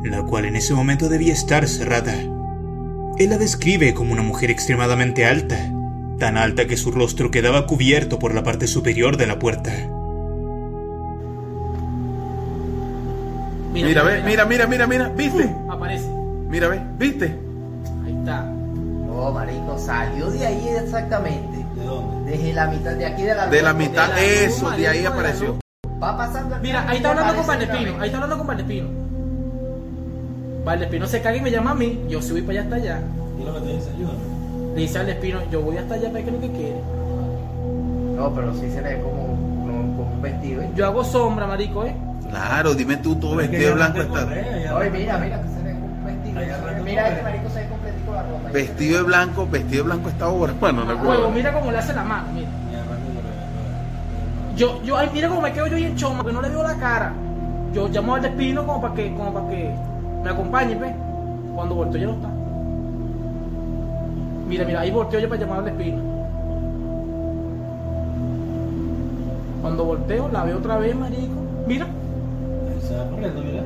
la 0.04 0.22
cual 0.22 0.46
en 0.46 0.56
ese 0.56 0.76
momento 0.76 1.10
debía 1.10 1.34
estar 1.34 1.68
cerrada. 1.68 2.14
Él 3.18 3.30
la 3.32 3.40
describe 3.40 3.96
como 3.96 4.14
una 4.14 4.22
mujer 4.22 4.52
extremadamente 4.52 5.26
alta, 5.26 5.58
tan 6.20 6.38
alta 6.38 6.68
que 6.68 6.78
su 6.78 6.92
rostro 6.92 7.32
quedaba 7.32 7.66
cubierto 7.66 8.20
por 8.20 8.36
la 8.36 8.44
parte 8.44 8.68
superior 8.68 9.18
de 9.18 9.26
la 9.26 9.40
puerta. 9.40 9.72
Mira, 13.74 14.04
ve, 14.04 14.22
mira, 14.24 14.46
mira, 14.46 14.68
mira, 14.68 14.86
mira, 14.86 15.10
¿viste? 15.10 15.50
Aparece. 15.68 16.08
Mira, 16.50 16.68
ve, 16.68 16.82
¿viste? 17.00 17.36
Ahí 18.06 18.16
está. 18.20 18.61
No, 19.12 19.32
marico, 19.32 19.78
salió 19.78 20.30
de 20.32 20.48
ahí 20.48 20.68
exactamente. 20.82 21.58
¿De 21.76 21.84
dónde? 21.86 22.32
Desde 22.32 22.54
la 22.54 22.68
mitad 22.68 22.92
de 22.94 23.06
aquí 23.06 23.24
de 23.24 23.36
la 23.36 23.48
De 23.48 23.62
la 23.62 23.74
mitad, 23.74 24.08
de 24.08 24.14
la 24.14 24.22
luz, 24.22 24.56
eso, 24.56 24.72
de 24.72 24.76
ahí 24.76 24.84
marico, 24.84 24.98
de 24.98 25.04
la 25.04 25.10
apareció. 25.10 25.60
Va 26.02 26.18
pasando 26.18 26.56
el 26.56 26.62
Mira, 26.62 26.86
ahí 26.88 26.98
está 26.98 27.10
hablando 27.12 27.36
con 27.36 27.48
Valdespino. 27.48 27.92
Ahí 28.00 28.06
está 28.06 28.18
hablando 28.18 28.38
con 28.38 28.48
Valdespino. 28.48 28.88
Valdespino 30.64 31.08
se 31.08 31.22
caga 31.22 31.38
y 31.38 31.42
me 31.42 31.52
llama 31.52 31.72
a 31.72 31.76
mí. 31.76 32.06
Yo 32.08 32.22
subí 32.22 32.42
para 32.42 32.60
allá 32.60 32.62
hasta 32.64 32.76
allá. 32.76 33.02
¿Y 33.40 33.44
lo 33.44 33.54
que 33.56 33.60
te 33.62 33.68
dice? 33.74 33.90
Ayúdame. 33.96 34.32
Le 34.76 34.82
dice 34.82 35.00
al 35.00 35.10
Espino, 35.10 35.40
yo 35.52 35.62
voy 35.62 35.78
hasta 35.78 35.96
allá 35.96 36.12
para 36.12 36.24
que 36.24 36.32
lo 36.32 36.40
que 36.40 36.52
quiere. 36.52 36.82
No, 38.16 38.34
pero 38.34 38.54
sí 38.54 38.70
se 38.72 38.82
le 38.82 38.96
ve 38.96 39.02
como, 39.02 39.28
como, 39.28 39.98
como 39.98 40.12
un 40.14 40.22
vestido. 40.22 40.62
¿eh? 40.62 40.70
Yo 40.76 40.86
hago 40.86 41.04
sombra, 41.04 41.46
marico, 41.46 41.86
¿eh? 41.86 41.96
Claro, 42.30 42.74
dime 42.74 42.98
tú, 42.98 43.16
todo 43.16 43.36
vestido 43.36 43.70
de 43.70 43.74
blanco 43.74 44.02
está. 44.02 44.26
Oye, 44.76 44.90
mira, 44.92 45.18
mira, 45.18 45.42
que 45.42 45.50
se 45.50 45.64
ve 45.64 45.74
como 45.74 45.86
un 45.88 46.06
vestido. 46.06 46.84
Mira, 46.86 47.10
este 47.10 47.24
marico 47.24 47.50
se 47.50 47.56
ve 47.56 47.68
ropa. 47.68 47.81
Vestido 48.54 48.98
de 48.98 49.04
blanco, 49.04 49.48
vestido 49.48 49.84
de 49.84 49.90
blanco 49.90 50.10
está 50.10 50.26
ahora, 50.26 50.54
bueno, 50.60 50.84
no 50.84 50.98
puedo. 51.02 51.30
mira 51.32 51.54
cómo 51.54 51.72
le 51.72 51.78
hace 51.78 51.94
la 51.94 52.04
mano, 52.04 52.28
mira. 52.34 52.50
Yo, 54.56 54.82
yo, 54.84 54.98
ay, 54.98 55.10
mira 55.14 55.30
cómo 55.30 55.42
me 55.42 55.54
quedo 55.54 55.68
yo 55.68 55.78
ahí 55.78 55.86
en 55.86 55.96
choma, 55.96 56.24
que 56.24 56.32
no 56.32 56.42
le 56.42 56.50
veo 56.50 56.64
la 56.64 56.76
cara. 56.76 57.14
Yo 57.74 57.88
llamo 57.88 58.16
al 58.16 58.26
Espino 58.26 58.66
como 58.66 58.82
para 58.82 58.94
que, 58.94 59.14
como 59.16 59.34
para 59.34 59.48
que 59.50 59.74
me 60.24 60.30
acompañe, 60.30 60.76
¿ves? 60.76 60.94
Cuando 61.56 61.76
volteo 61.76 62.02
ya 62.02 62.08
no 62.08 62.14
está. 62.14 62.28
Mira, 64.48 64.66
mira, 64.66 64.82
ahí 64.82 64.92
volteo 64.92 65.20
yo 65.20 65.30
para 65.30 65.42
llamar 65.42 65.60
al 65.60 65.68
Espino. 65.70 66.02
Cuando 69.62 69.86
volteo, 69.86 70.30
la 70.32 70.44
veo 70.44 70.58
otra 70.58 70.78
vez, 70.78 70.96
marico. 70.96 71.42
Mira. 71.66 71.88
Se 72.82 72.96
va 72.96 73.10
corriendo, 73.10 73.42
mira. 73.42 73.61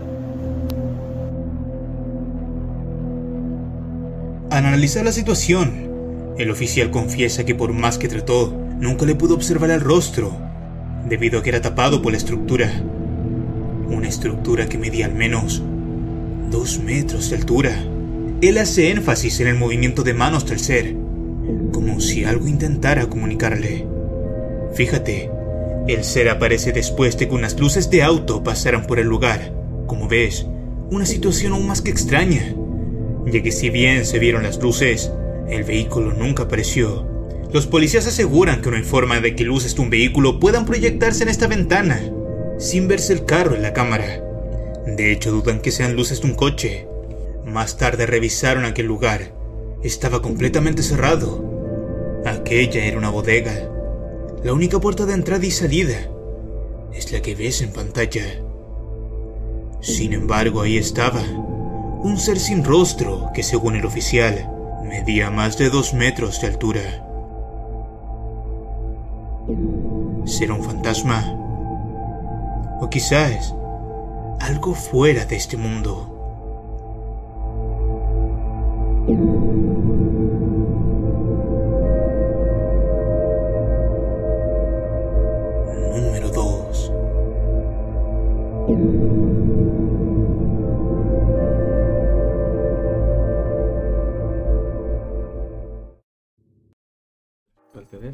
Al 4.56 4.66
analizar 4.66 5.04
la 5.04 5.12
situación, 5.12 6.34
el 6.38 6.50
oficial 6.50 6.90
confiesa 6.90 7.46
que 7.46 7.54
por 7.54 7.74
más 7.74 7.98
que 7.98 8.08
trató, 8.08 8.58
nunca 8.80 9.06
le 9.06 9.14
pudo 9.14 9.36
observar 9.36 9.70
el 9.70 9.82
rostro, 9.82 10.32
debido 11.10 11.40
a 11.40 11.44
que 11.44 11.50
era 11.50 11.60
tapado 11.60 12.02
por 12.02 12.14
la 12.14 12.18
estructura. 12.18 12.72
Una 13.90 14.08
estructura 14.08 14.70
que 14.70 14.78
medía 14.78 15.08
al 15.08 15.14
menos 15.14 15.62
dos 16.52 16.80
metros 16.80 17.30
de 17.30 17.36
altura. 17.36 17.84
Él 18.42 18.58
hace 18.58 18.92
énfasis 18.92 19.42
en 19.42 19.48
el 19.48 19.58
movimiento 19.58 20.04
de 20.04 20.14
manos 20.14 20.46
del 20.46 20.62
ser, 20.62 20.96
como 21.74 22.00
si 22.00 22.24
algo 22.24 22.48
intentara 22.48 23.10
comunicarle. 23.10 23.86
Fíjate, 24.74 25.30
el 25.90 26.06
ser 26.06 26.30
aparece 26.30 26.72
después 26.72 27.18
de 27.18 27.28
que 27.28 27.36
unas 27.36 27.60
luces 27.60 27.90
de 27.90 28.04
auto 28.04 28.42
pasaran 28.42 28.88
por 28.88 29.00
el 29.00 29.08
lugar. 29.08 29.52
Como 29.86 30.08
ves, 30.08 30.48
una 30.92 31.06
situación 31.06 31.52
aún 31.52 31.68
más 31.68 31.82
que 31.82 31.92
extraña, 31.92 32.56
ya 33.26 33.42
que 33.42 33.52
si 33.52 33.70
bien 33.70 34.06
se 34.06 34.20
vieron 34.20 34.44
las 34.44 34.62
luces, 34.62 35.12
el 35.48 35.64
vehículo 35.64 36.14
nunca 36.14 36.44
apareció. 36.44 37.08
Los 37.52 37.68
policías 37.68 38.08
aseguran 38.08 38.62
que 38.62 38.70
no 38.70 38.78
hay 38.78 39.22
de 39.22 39.36
que 39.36 39.44
luces 39.44 39.76
de 39.76 39.82
un 39.82 39.90
vehículo 39.90 40.40
puedan 40.40 40.66
proyectarse 40.66 41.24
en 41.24 41.30
esta 41.30 41.48
ventana, 41.48 42.12
sin 42.58 42.88
verse 42.88 43.14
el 43.14 43.26
carro 43.26 43.56
en 43.56 43.62
la 43.62 43.74
cámara. 43.74 44.22
De 44.86 45.12
hecho, 45.12 45.32
dudan 45.32 45.62
que 45.62 45.72
sean 45.72 45.96
luces 45.96 46.22
de 46.22 46.28
un 46.28 46.36
coche. 46.36 46.88
Más 47.46 47.78
tarde 47.78 48.06
revisaron 48.06 48.66
aquel 48.66 48.86
lugar. 48.86 49.34
Estaba 49.84 50.22
completamente 50.22 50.84
cerrado. 50.84 52.22
Aquella 52.26 52.86
era 52.86 52.98
una 52.98 53.10
bodega. 53.10 53.70
La 54.44 54.54
única 54.54 54.80
puerta 54.80 55.06
de 55.06 55.14
entrada 55.14 55.46
y 55.46 55.52
salida 55.52 56.10
es 56.94 57.12
la 57.12 57.22
que 57.22 57.36
ves 57.36 57.62
en 57.62 57.72
pantalla. 57.72 58.42
Sin 59.82 60.14
embargo, 60.14 60.62
ahí 60.62 60.78
estaba, 60.78 61.22
un 62.06 62.20
ser 62.20 62.40
sin 62.40 62.64
rostro 62.64 63.32
que 63.34 63.42
según 63.42 63.76
el 63.76 63.86
oficial 63.86 64.52
Medía 64.84 65.32
más 65.32 65.58
de 65.58 65.72
dos 65.72 65.96
metros 65.96 66.40
de 66.40 66.48
altura. 66.48 66.82
¿Será 70.26 70.54
un 70.54 70.64
fantasma? 70.64 71.24
O 72.80 72.88
quizás 72.88 73.56
algo 74.40 74.76
fuera 74.76 75.26
de 75.26 75.36
este 75.38 75.58
mundo. 75.58 76.12
Número 85.96 86.30
2. 86.30 86.92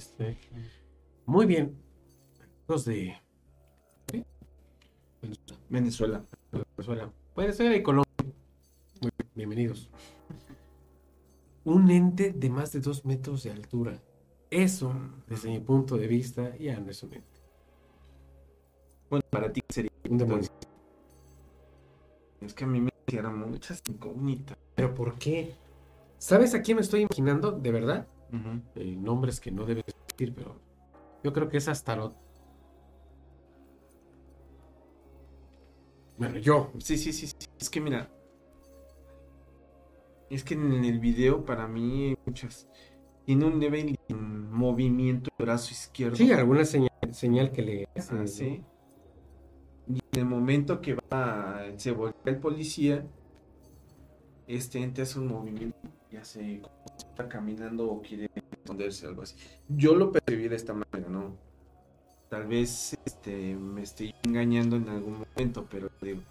Este. 0.02 0.38
Muy 1.28 1.46
bien. 1.46 1.78
Los 2.68 2.86
de. 2.86 3.16
Venezuela. 5.22 5.60
Venezuela. 5.70 6.26
Venezuela. 6.52 7.12
Puede 7.36 7.54
ser 7.54 7.76
y 7.76 7.84
Colombia. 7.84 8.12
Muy 9.00 9.12
bien, 9.18 9.32
bienvenidos. 9.36 9.90
Un 11.64 11.92
ente 11.92 12.34
de 12.34 12.50
más 12.50 12.72
de 12.72 12.80
dos 12.80 13.06
metros 13.06 13.44
de 13.44 13.52
altura. 13.52 14.02
Eso, 14.50 14.92
desde 15.28 15.50
mi 15.50 15.60
punto 15.60 15.98
de 15.98 16.08
vista, 16.08 16.58
ya 16.58 16.80
no 16.80 16.90
es 16.90 17.04
un 17.04 17.14
ente. 17.14 17.40
Bueno, 19.10 19.24
para 19.30 19.54
ti 19.54 19.62
sería 19.70 19.92
Un 20.10 20.18
demonio. 20.18 20.50
Es 22.42 22.56
que 22.56 22.64
a 22.64 22.68
mí 22.68 22.82
me 22.82 22.92
hicieron 23.08 23.38
muchas 23.38 23.84
incógnitas. 23.88 24.58
¿Pero 24.74 24.96
por 24.96 25.20
qué? 25.20 25.54
¿Sabes 26.18 26.56
a 26.56 26.64
quién 26.64 26.78
me 26.78 26.82
estoy 26.82 27.02
imaginando? 27.02 27.52
¿De 27.52 27.72
verdad? 27.72 28.08
Eh, 28.76 28.96
nombres 28.96 29.40
que 29.40 29.52
no 29.52 29.66
debes 29.66 29.86
decir, 30.08 30.34
pero 30.34 30.60
yo 31.24 31.34
creo 31.34 31.50
que 31.50 31.58
es 31.58 31.68
Astarot. 31.68 32.16
Bueno, 36.18 36.38
yo. 36.38 36.72
Sí, 36.80 36.98
sí, 36.98 37.12
sí, 37.14 37.28
sí. 37.28 37.36
Es 37.60 37.70
que 37.70 37.82
mira. 37.82 38.10
Es 40.30 40.44
que 40.44 40.54
en 40.54 40.86
el 40.86 41.00
video 41.00 41.44
para 41.46 41.68
mí 41.68 42.16
muchas. 42.26 42.68
Tiene 43.26 43.46
un 43.46 43.60
leve 43.60 43.96
movimiento 44.10 45.30
del 45.38 45.46
brazo 45.46 45.72
izquierdo. 45.72 46.16
Sí, 46.16 46.32
alguna 46.32 46.66
señal, 46.66 46.90
señal 47.12 47.52
que 47.52 47.62
le 47.62 47.88
hacen, 47.96 48.18
Ah, 48.20 48.28
sí. 48.28 48.64
Y 49.88 50.00
en 50.14 50.20
el 50.20 50.26
momento 50.26 50.82
que 50.82 50.96
va, 51.12 51.64
se 51.78 51.92
voltea 51.92 52.34
el 52.34 52.40
policía, 52.40 53.06
este 54.48 54.82
ente 54.82 55.02
hace 55.02 55.20
un 55.20 55.28
movimiento, 55.28 55.78
ya 56.12 56.24
sé, 56.24 56.62
está 56.98 57.28
caminando 57.28 57.90
o 57.90 58.02
quiere 58.02 58.30
esconderse, 58.52 59.08
algo 59.08 59.22
así. 59.22 59.36
Yo 59.70 59.96
lo 59.96 60.12
percibí 60.12 60.48
de 60.48 60.56
esta 60.56 60.74
manera, 60.74 61.10
¿no? 61.10 61.38
Tal 62.30 62.48
vez 62.48 62.98
este, 63.06 63.56
me 63.56 63.82
estoy 63.82 64.14
engañando 64.24 64.76
en 64.76 64.90
algún 64.90 65.20
momento, 65.20 65.68
pero 65.70 65.90
digo, 66.02 66.22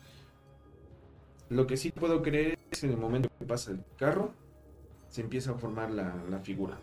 lo 1.49 1.67
que 1.67 1.77
sí 1.77 1.91
puedo 1.91 2.23
creer 2.23 2.59
es 2.71 2.85
en 2.85 2.91
el 2.91 2.97
momento 2.97 3.29
que 3.39 3.45
pasa 3.45 3.73
el 3.73 3.83
carro, 3.97 4.33
se 5.09 5.21
empieza 5.21 5.53
a 5.53 5.55
formar 5.55 5.91
la, 5.91 6.15
la 6.29 6.39
figura. 6.39 6.79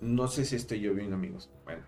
No 0.00 0.26
sé 0.26 0.44
si 0.44 0.56
estoy 0.56 0.80
yo 0.80 0.94
bien, 0.94 1.12
amigos. 1.12 1.48
Bueno, 1.64 1.82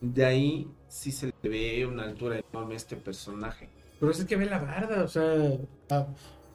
de 0.00 0.24
ahí 0.24 0.70
sí 0.88 1.10
se 1.10 1.32
le 1.42 1.48
ve 1.48 1.86
una 1.86 2.04
altura 2.04 2.38
enorme 2.38 2.74
a 2.74 2.76
este 2.76 2.96
personaje. 2.96 3.68
Pero 3.98 4.12
es 4.12 4.24
que 4.24 4.36
ve 4.36 4.46
la 4.46 4.58
barda, 4.58 5.02
o 5.02 5.08
sea, 5.08 5.34
ah, 5.90 6.06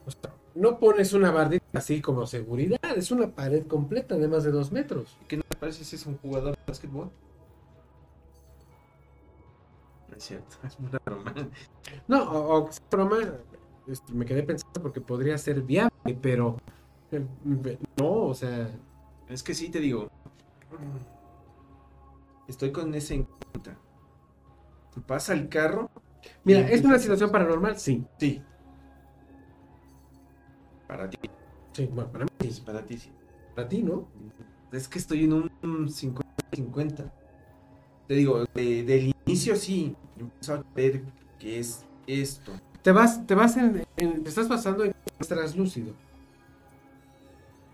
o 0.04 0.10
sea, 0.10 0.32
no 0.56 0.78
pones 0.78 1.12
una 1.12 1.30
bardita 1.30 1.64
así 1.74 2.00
como 2.00 2.26
seguridad, 2.26 2.80
es 2.96 3.10
una 3.10 3.28
pared 3.34 3.66
completa 3.66 4.16
de 4.16 4.26
más 4.28 4.44
de 4.44 4.50
dos 4.50 4.72
metros. 4.72 5.16
¿Qué 5.28 5.36
no 5.36 5.42
te 5.48 5.56
parece 5.56 5.84
si 5.84 5.96
es 5.96 6.06
un 6.06 6.16
jugador 6.18 6.56
de 6.56 6.62
básquetbol? 6.66 7.10
No 10.08 10.16
es 10.16 10.24
cierto, 10.24 10.56
es 10.64 10.78
una 10.78 10.98
broma. 11.04 11.34
No, 12.08 12.22
o, 12.30 12.64
o 12.64 12.70
broma, 12.90 13.18
este, 13.86 14.12
me 14.12 14.24
quedé 14.24 14.42
pensando 14.42 14.80
porque 14.82 15.00
podría 15.00 15.36
ser 15.38 15.62
viable, 15.62 16.18
pero 16.20 16.56
eh, 17.12 17.24
no, 17.96 18.12
o 18.26 18.34
sea, 18.34 18.70
Es 19.28 19.42
que 19.42 19.54
sí 19.54 19.68
te 19.68 19.80
digo. 19.80 20.08
Estoy 22.48 22.72
con 22.72 22.94
esa 22.94 23.14
incógnita. 23.14 23.76
Pasa 25.06 25.34
el 25.34 25.48
carro. 25.48 25.90
mira, 26.44 26.60
es 26.70 26.82
una 26.82 26.98
situación 26.98 27.30
paranormal, 27.30 27.78
sí, 27.78 28.04
Sí. 28.18 28.42
Para 30.86 31.08
ti. 31.10 31.18
sí, 31.72 31.86
bueno, 31.92 32.10
para 32.10 32.24
mí 32.24 32.30
sí, 32.50 32.62
Para 32.64 32.84
ti 32.84 32.98
sí. 32.98 33.10
para 33.54 33.68
ti, 33.68 33.82
¿no? 33.82 34.06
Es 34.72 34.88
que 34.88 34.98
estoy 34.98 35.24
en 35.24 35.32
un 35.32 35.50
50-50. 35.88 37.10
Te 38.08 38.14
digo, 38.14 38.44
de- 38.54 38.82
del 38.84 39.12
inicio 39.26 39.56
sí. 39.56 39.94
Empiezo 40.18 40.54
a 40.54 40.62
ver 40.74 41.02
que 41.38 41.58
es 41.58 41.84
esto. 42.06 42.52
Te 42.82 42.92
vas, 42.92 43.26
te 43.26 43.34
vas 43.34 43.56
en, 43.56 43.82
en- 43.96 44.22
te 44.22 44.28
estás 44.28 44.48
basando 44.48 44.84
en 44.84 44.92
es 45.18 45.28
translúcido. 45.28 45.94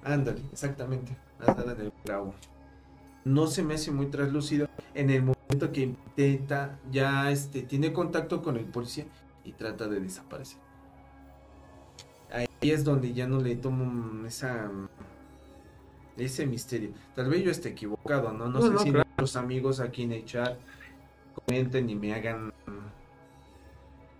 Ándale, 0.04 0.40
exactamente. 0.52 1.16
Ándale 1.38 1.74
del. 1.74 1.92
No 3.24 3.46
se 3.46 3.62
me 3.62 3.74
hace 3.74 3.90
muy 3.92 4.06
translúcido 4.06 4.68
en 4.94 5.10
el 5.10 5.20
momento 5.22 5.70
que 5.72 5.82
intenta, 5.82 6.78
ya 6.90 7.30
este, 7.30 7.62
tiene 7.62 7.92
contacto 7.92 8.42
con 8.42 8.56
el 8.56 8.64
policía 8.64 9.04
y 9.44 9.52
trata 9.52 9.86
de 9.86 10.00
desaparecer. 10.00 10.58
Ahí 12.32 12.46
es 12.70 12.84
donde 12.84 13.12
ya 13.12 13.26
no 13.26 13.40
le 13.40 13.56
tomo 13.56 14.26
esa 14.26 14.70
ese 16.16 16.46
misterio. 16.46 16.90
Tal 17.14 17.28
vez 17.28 17.42
yo 17.42 17.50
esté 17.50 17.70
equivocado, 17.70 18.32
¿no? 18.32 18.46
No, 18.48 18.60
No, 18.60 18.62
sé 18.62 18.70
no, 18.70 18.78
si 18.80 18.90
claro. 18.90 19.08
los 19.18 19.36
amigos 19.36 19.80
aquí 19.80 20.02
en 20.02 20.12
el 20.12 20.24
chat 20.24 20.58
comenten 21.34 21.88
y 21.90 21.94
me 21.94 22.14
hagan 22.14 22.52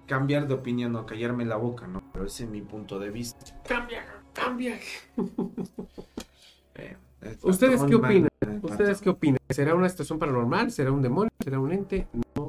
cambiar 0.07 0.47
de 0.49 0.55
opinión 0.55 0.95
o 0.97 1.07
callarme 1.07 1.45
la 1.45 1.57
boca, 1.57 1.87
¿no? 1.87 2.03
Pero 2.13 2.27
ese 2.27 2.45
es 2.45 2.51
mi 2.51 2.61
punto 2.61 2.99
de 2.99 3.11
vista. 3.11 3.61
Cambia, 3.67 4.05
cambia. 4.33 4.79
Eh, 6.75 6.97
¿Ustedes 7.43 7.83
qué 7.85 7.95
opinan? 7.95 8.29
el 8.41 8.61
¿Ustedes 8.63 9.01
qué 9.01 9.11
opinan? 9.11 9.39
¿Será 9.49 9.75
una 9.77 9.89
situación 9.89 10.19
paranormal? 10.19 10.73
¿Será 10.73 10.91
un 10.91 11.03
demonio? 11.03 11.31
¿Será 11.45 11.61
un 11.61 11.71
ente? 11.71 12.09
No 12.35 12.42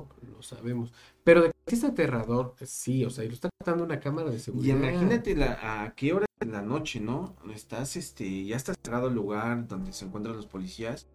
lo 0.52 0.58
sabemos. 0.58 0.92
Pero 1.24 1.42
de 1.44 1.52
que 1.66 1.76
es 1.76 1.84
aterrador, 1.84 2.56
sí, 2.66 3.06
o 3.06 3.10
sea, 3.10 3.24
y 3.24 3.28
lo 3.30 3.34
está 3.34 3.50
tratando 3.58 3.84
una 3.86 4.00
cámara 4.00 4.30
de 4.30 4.36
Y 4.38 4.40
seguridad. 4.40 4.78
imagínate 4.78 5.36
la, 5.36 5.84
a 5.84 5.96
qué 5.96 6.14
hora 6.14 6.26
de 6.40 6.48
la 6.48 6.62
noche, 6.62 7.00
¿no? 7.00 7.36
Estás, 7.54 7.96
este, 7.96 8.46
ya 8.46 8.56
está 8.58 8.74
cerrado 8.84 9.08
el 9.08 9.16
lugar 9.16 9.68
donde 9.68 9.94
se 9.94 10.06
encuentran 10.06 10.36
los 10.36 10.46
policías. 10.48 11.08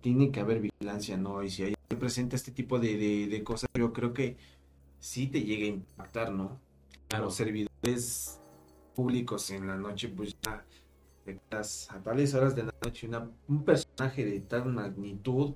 Tiene 0.00 0.30
que 0.30 0.40
haber 0.40 0.60
vigilancia, 0.60 1.16
¿no? 1.16 1.42
Y 1.42 1.50
si 1.50 1.64
hay 1.64 1.74
presenta 1.98 2.36
este 2.36 2.52
tipo 2.52 2.78
de, 2.78 2.96
de- 2.96 3.26
de 3.26 3.44
cosas, 3.44 3.68
yo 3.76 3.92
creo 3.92 4.14
que 4.14 4.36
sí 5.00 5.26
te 5.26 5.42
llega 5.42 5.64
a 5.66 5.68
impactar, 5.68 6.32
¿no? 6.32 6.58
Claro. 7.08 7.26
Los 7.26 7.34
servidores 7.34 8.40
públicos 8.94 9.50
en 9.50 9.66
la 9.66 9.76
noche, 9.76 10.08
pues 10.08 10.34
ya 10.42 10.64
a 11.90 11.98
tales 12.02 12.34
horas 12.34 12.56
de 12.56 12.64
la 12.64 12.74
noche, 12.82 13.06
una- 13.06 13.30
un 13.48 13.64
personaje 13.64 14.24
de 14.24 14.40
tal 14.40 14.66
magnitud, 14.66 15.54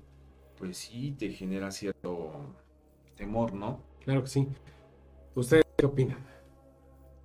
pues 0.57 0.77
sí 0.77 1.15
te 1.17 1.29
genera 1.31 1.71
cierto 1.71 2.55
temor, 3.15 3.53
¿no? 3.53 3.79
Claro 4.03 4.23
que 4.23 4.29
sí. 4.29 4.47
¿Ustedes 5.35 5.65
qué 5.77 5.85
opinan? 5.85 6.19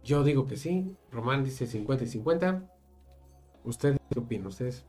Yo 0.03 0.24
digo 0.24 0.46
que 0.46 0.57
sí. 0.57 0.96
Román 1.11 1.44
dice 1.44 1.66
50 1.66 2.05
y 2.05 2.07
50. 2.07 2.70
¿Ustedes 3.64 3.98
qué 4.11 4.18
opinan? 4.18 4.46
Ustedes 4.48 4.85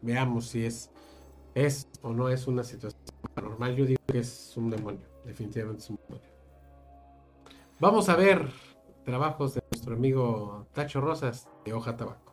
veamos 0.00 0.46
si 0.46 0.64
es, 0.64 0.90
es 1.54 1.88
o 2.02 2.12
no 2.12 2.28
es 2.28 2.46
una 2.46 2.64
situación 2.64 3.02
paranormal. 3.34 3.76
Yo 3.76 3.86
digo 3.86 4.00
que 4.06 4.20
es 4.20 4.56
un 4.56 4.70
demonio. 4.70 5.06
Definitivamente 5.24 5.82
es 5.82 5.90
un 5.90 5.98
demonio. 6.08 6.28
Vamos 7.80 8.08
a 8.08 8.16
ver 8.16 8.50
trabajos 9.04 9.54
de 9.54 9.62
nuestro 9.70 9.94
amigo 9.94 10.66
Tacho 10.72 11.00
Rosas 11.00 11.48
de 11.64 11.72
Hoja 11.72 11.96
Tabaco. 11.96 12.27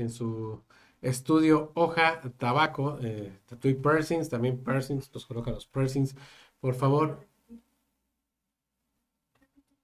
En 0.00 0.10
su 0.10 0.62
estudio 1.02 1.72
Hoja 1.74 2.20
Tabaco, 2.38 2.98
eh, 3.02 3.38
Tattoo 3.46 3.70
y 3.70 3.74
Piercings, 3.74 4.28
también 4.28 4.62
Piercings, 4.62 5.12
nos 5.12 5.26
coloca 5.26 5.50
los 5.50 5.66
Piercings. 5.66 6.14
Por 6.60 6.74
favor. 6.74 7.26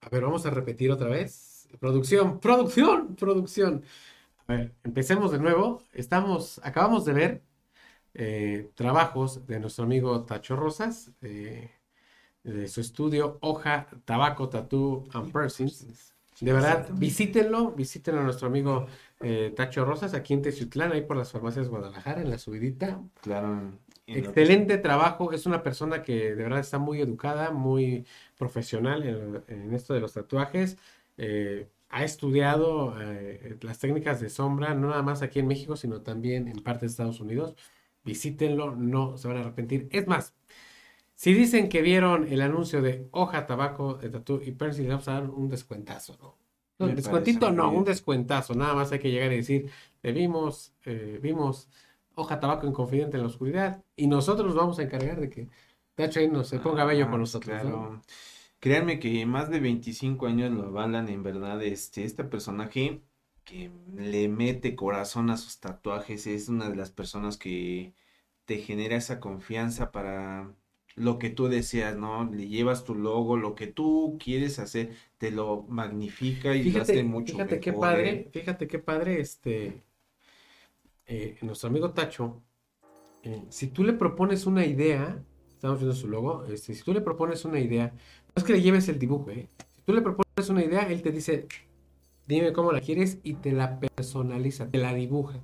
A 0.00 0.08
ver, 0.08 0.22
vamos 0.22 0.46
a 0.46 0.50
repetir 0.50 0.90
otra 0.90 1.08
vez. 1.08 1.68
Producción, 1.80 2.38
producción, 2.40 3.16
producción. 3.16 3.82
A 4.46 4.52
ver, 4.52 4.74
empecemos 4.84 5.32
de 5.32 5.38
nuevo. 5.38 5.82
Estamos, 5.92 6.60
acabamos 6.62 7.04
de 7.04 7.12
ver 7.12 7.42
eh, 8.14 8.70
trabajos 8.74 9.46
de 9.46 9.60
nuestro 9.60 9.84
amigo 9.84 10.24
Tacho 10.24 10.56
Rosas, 10.56 11.10
eh, 11.22 11.70
de 12.44 12.68
su 12.68 12.80
estudio 12.80 13.38
Hoja 13.40 13.88
Tabaco 14.04 14.48
Tattoo 14.48 15.06
and 15.12 15.32
Piercings. 15.32 16.14
De 16.40 16.52
verdad, 16.52 16.88
visítenlo, 16.92 17.72
visítenlo 17.72 18.20
a 18.20 18.24
nuestro 18.24 18.48
amigo 18.48 18.86
eh, 19.20 19.52
Tacho 19.54 19.84
Rosas 19.84 20.14
aquí 20.14 20.34
en 20.34 20.42
Teciutlán, 20.42 20.92
ahí 20.92 21.02
por 21.02 21.16
las 21.16 21.32
farmacias 21.32 21.68
Guadalajara, 21.68 22.22
en 22.22 22.30
la 22.30 22.38
subidita. 22.38 23.00
Claro. 23.22 23.78
Excelente 24.06 24.78
trabajo, 24.78 25.32
es 25.32 25.46
una 25.46 25.62
persona 25.64 26.02
que 26.02 26.34
de 26.34 26.42
verdad 26.42 26.60
está 26.60 26.78
muy 26.78 27.00
educada, 27.00 27.50
muy 27.50 28.06
profesional 28.38 29.02
en, 29.02 29.42
en 29.48 29.74
esto 29.74 29.94
de 29.94 30.00
los 30.00 30.12
tatuajes. 30.12 30.78
Eh, 31.16 31.68
ha 31.88 32.04
estudiado 32.04 32.94
eh, 33.00 33.56
las 33.62 33.78
técnicas 33.78 34.20
de 34.20 34.28
sombra, 34.28 34.74
no 34.74 34.88
nada 34.90 35.02
más 35.02 35.22
aquí 35.22 35.38
en 35.40 35.46
México, 35.46 35.76
sino 35.76 36.02
también 36.02 36.48
en 36.48 36.62
partes 36.62 36.82
de 36.82 36.86
Estados 36.88 37.20
Unidos. 37.20 37.54
Visítenlo, 38.04 38.76
no 38.76 39.16
se 39.16 39.28
van 39.28 39.38
a 39.38 39.40
arrepentir. 39.40 39.88
Es 39.90 40.06
más, 40.06 40.34
si 41.14 41.34
dicen 41.34 41.68
que 41.68 41.82
vieron 41.82 42.28
el 42.28 42.42
anuncio 42.42 42.82
de 42.82 43.08
hoja, 43.12 43.46
tabaco, 43.46 43.94
de 43.94 44.10
tatú 44.10 44.40
y 44.44 44.52
piercing, 44.52 44.84
le 44.84 44.90
vamos 44.90 45.08
a 45.08 45.14
dar 45.14 45.30
un 45.30 45.48
descuentazo, 45.48 46.16
¿no? 46.20 46.36
No, 46.78 46.88
descuentito 46.88 47.50
no, 47.50 47.72
un 47.72 47.84
descuentazo. 47.84 48.54
Nada 48.54 48.74
más 48.74 48.92
hay 48.92 48.98
que 48.98 49.10
llegar 49.10 49.32
y 49.32 49.36
decir, 49.36 49.70
le 50.02 50.12
vimos, 50.12 50.74
eh, 50.84 51.18
vimos 51.22 51.68
hoja, 52.14 52.40
tabaco 52.40 52.66
en 52.66 52.72
confidente 52.72 53.16
en 53.16 53.22
la 53.22 53.28
oscuridad 53.28 53.82
y 53.96 54.06
nosotros 54.08 54.46
nos 54.46 54.56
vamos 54.56 54.78
a 54.78 54.82
encargar 54.82 55.20
de 55.20 55.30
que 55.30 55.48
ahí 56.16 56.28
nos 56.28 56.48
se 56.48 56.60
ponga 56.60 56.84
bello 56.84 57.06
Ah, 57.06 57.10
con 57.10 57.20
nosotros, 57.20 57.62
¿no? 57.64 57.88
Claro. 57.88 58.02
Créanme 58.60 58.98
que 58.98 59.24
más 59.26 59.50
de 59.50 59.60
25 59.60 60.26
años 60.26 60.50
lo 60.52 60.64
avalan 60.66 61.08
en 61.08 61.22
verdad. 61.22 61.62
Este, 61.62 62.04
este 62.04 62.24
personaje 62.24 63.02
que 63.44 63.70
le 63.94 64.28
mete 64.28 64.76
corazón 64.76 65.30
a 65.30 65.36
sus 65.36 65.60
tatuajes 65.60 66.26
es 66.26 66.48
una 66.48 66.68
de 66.68 66.76
las 66.76 66.90
personas 66.90 67.36
que 67.38 67.94
te 68.46 68.58
genera 68.58 68.96
esa 68.96 69.20
confianza 69.20 69.92
para 69.92 70.54
lo 70.96 71.18
que 71.18 71.30
tú 71.30 71.48
deseas, 71.48 71.96
¿no? 71.96 72.24
Le 72.24 72.48
llevas 72.48 72.84
tu 72.84 72.94
logo, 72.94 73.36
lo 73.36 73.54
que 73.54 73.66
tú 73.66 74.16
quieres 74.22 74.58
hacer, 74.58 74.90
te 75.18 75.30
lo 75.30 75.64
magnifica 75.68 76.56
y 76.56 76.70
lo 76.70 76.82
hace 76.82 76.94
Fíjate, 76.94 77.08
mucho 77.08 77.32
fíjate 77.34 77.60
qué 77.60 77.72
padre, 77.72 78.10
¿eh? 78.10 78.28
fíjate 78.32 78.66
qué 78.66 78.78
padre, 78.78 79.20
este, 79.20 79.82
eh, 81.06 81.36
nuestro 81.42 81.68
amigo 81.68 81.90
Tacho, 81.90 82.42
eh, 83.22 83.42
si 83.50 83.68
tú 83.68 83.84
le 83.84 83.92
propones 83.92 84.46
una 84.46 84.64
idea, 84.64 85.22
estamos 85.50 85.78
viendo 85.78 85.94
su 85.94 86.08
logo, 86.08 86.46
este, 86.46 86.74
si 86.74 86.82
tú 86.82 86.94
le 86.94 87.02
propones 87.02 87.44
una 87.44 87.60
idea, 87.60 87.88
no 87.88 88.32
es 88.34 88.44
que 88.44 88.54
le 88.54 88.62
lleves 88.62 88.88
el 88.88 88.98
dibujo, 88.98 89.30
¿eh? 89.30 89.48
Si 89.76 89.82
tú 89.82 89.92
le 89.92 90.00
propones 90.00 90.48
una 90.48 90.64
idea, 90.64 90.88
él 90.90 91.02
te 91.02 91.12
dice, 91.12 91.46
dime 92.26 92.54
cómo 92.54 92.72
la 92.72 92.80
quieres 92.80 93.18
y 93.22 93.34
te 93.34 93.52
la 93.52 93.78
personaliza, 93.78 94.70
te 94.70 94.78
la 94.78 94.94
dibuja. 94.94 95.40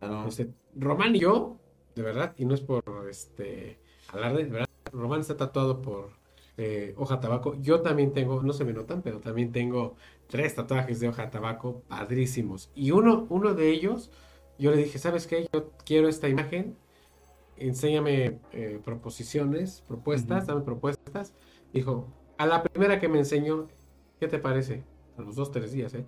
Claro. 0.00 0.26
Este, 0.26 0.50
Román 0.74 1.14
y 1.14 1.20
yo, 1.20 1.58
de 1.94 2.02
verdad, 2.02 2.34
y 2.36 2.44
no 2.44 2.54
es 2.54 2.60
por 2.60 2.82
este 3.08 3.78
alarde, 4.12 4.44
de 4.44 4.50
verdad, 4.50 4.65
Román 4.96 5.20
está 5.20 5.36
tatuado 5.36 5.82
por 5.82 6.10
eh, 6.56 6.94
hoja 6.96 7.20
tabaco. 7.20 7.54
Yo 7.60 7.82
también 7.82 8.12
tengo, 8.12 8.42
no 8.42 8.52
se 8.52 8.64
me 8.64 8.72
notan, 8.72 9.02
pero 9.02 9.20
también 9.20 9.52
tengo 9.52 9.96
tres 10.26 10.54
tatuajes 10.54 11.00
de 11.00 11.08
hoja 11.08 11.30
tabaco 11.30 11.82
padrísimos. 11.88 12.70
Y 12.74 12.92
uno, 12.92 13.26
uno 13.28 13.54
de 13.54 13.70
ellos, 13.70 14.10
yo 14.58 14.70
le 14.70 14.78
dije, 14.78 14.98
¿sabes 14.98 15.26
qué? 15.26 15.48
Yo 15.52 15.70
quiero 15.84 16.08
esta 16.08 16.28
imagen, 16.28 16.76
enséñame 17.56 18.38
eh, 18.52 18.80
proposiciones, 18.84 19.82
propuestas, 19.86 20.46
dame 20.46 20.62
propuestas. 20.62 21.34
Dijo, 21.72 22.08
a 22.38 22.46
la 22.46 22.62
primera 22.62 23.00
que 23.00 23.08
me 23.08 23.18
enseñó, 23.18 23.68
¿qué 24.18 24.28
te 24.28 24.38
parece? 24.38 24.82
A 25.18 25.22
los 25.22 25.36
dos, 25.36 25.50
tres 25.52 25.72
días, 25.72 25.92
¿eh? 25.94 26.04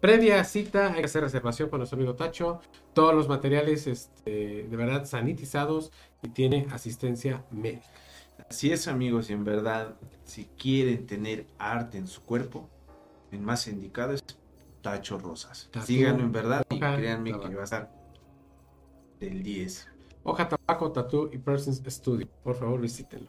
Previa 0.00 0.42
cita, 0.44 0.94
hay 0.94 1.00
que 1.00 1.04
hacer 1.04 1.22
reservación 1.22 1.68
con 1.68 1.80
nuestro 1.80 1.98
amigo 1.98 2.14
Tacho. 2.14 2.60
Todos 2.94 3.14
los 3.14 3.28
materiales, 3.28 3.86
este, 3.86 4.66
de 4.66 4.76
verdad, 4.76 5.04
sanitizados 5.04 5.92
y 6.22 6.30
tiene 6.30 6.66
asistencia 6.70 7.44
médica. 7.50 7.86
Así 8.48 8.72
es, 8.72 8.88
amigos, 8.88 9.30
y 9.30 9.32
en 9.32 9.44
verdad, 9.44 9.96
si 10.24 10.44
quieren 10.58 11.06
tener 11.06 11.46
arte 11.58 11.98
en 11.98 12.06
su 12.06 12.22
cuerpo, 12.22 12.68
el 13.32 13.40
más 13.40 13.66
indicado 13.68 14.12
es 14.12 14.24
Tacho 14.82 15.18
Rosas. 15.18 15.68
Tatú, 15.70 15.86
Síganlo 15.86 16.22
en 16.24 16.32
verdad 16.32 16.64
y 16.70 16.78
créanme 16.78 17.30
que 17.32 17.36
tabaco. 17.38 17.54
va 17.54 17.60
a 17.60 17.64
estar 17.64 17.90
del 19.20 19.42
10. 19.42 19.88
Hoja 20.22 20.48
Tabaco, 20.48 20.92
Tattoo 20.92 21.30
y 21.32 21.38
Persons 21.38 21.82
Studio. 21.86 22.26
Por 22.42 22.54
favor, 22.54 22.80
visítenlo. 22.80 23.28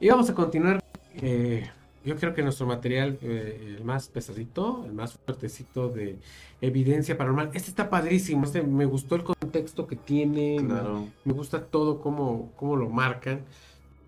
Y 0.00 0.08
vamos 0.08 0.28
a 0.30 0.34
continuar. 0.34 0.82
eh, 1.16 1.68
yo 2.04 2.16
creo 2.16 2.32
que 2.32 2.42
nuestro 2.42 2.66
material, 2.66 3.18
eh, 3.22 3.74
el 3.76 3.84
más 3.84 4.08
pesadito, 4.08 4.84
el 4.86 4.92
más 4.92 5.14
fuertecito 5.14 5.88
de 5.88 6.18
evidencia 6.60 7.18
paranormal. 7.18 7.50
Este 7.54 7.68
está 7.70 7.90
padrísimo. 7.90 8.44
Este 8.44 8.62
me 8.62 8.86
gustó 8.86 9.14
el 9.16 9.24
contexto 9.24 9.86
que 9.86 9.96
tiene. 9.96 10.60
me-. 10.60 11.10
Me 11.24 11.32
gusta 11.32 11.64
todo 11.66 12.00
cómo, 12.00 12.52
cómo 12.56 12.76
lo 12.76 12.88
marcan. 12.88 13.42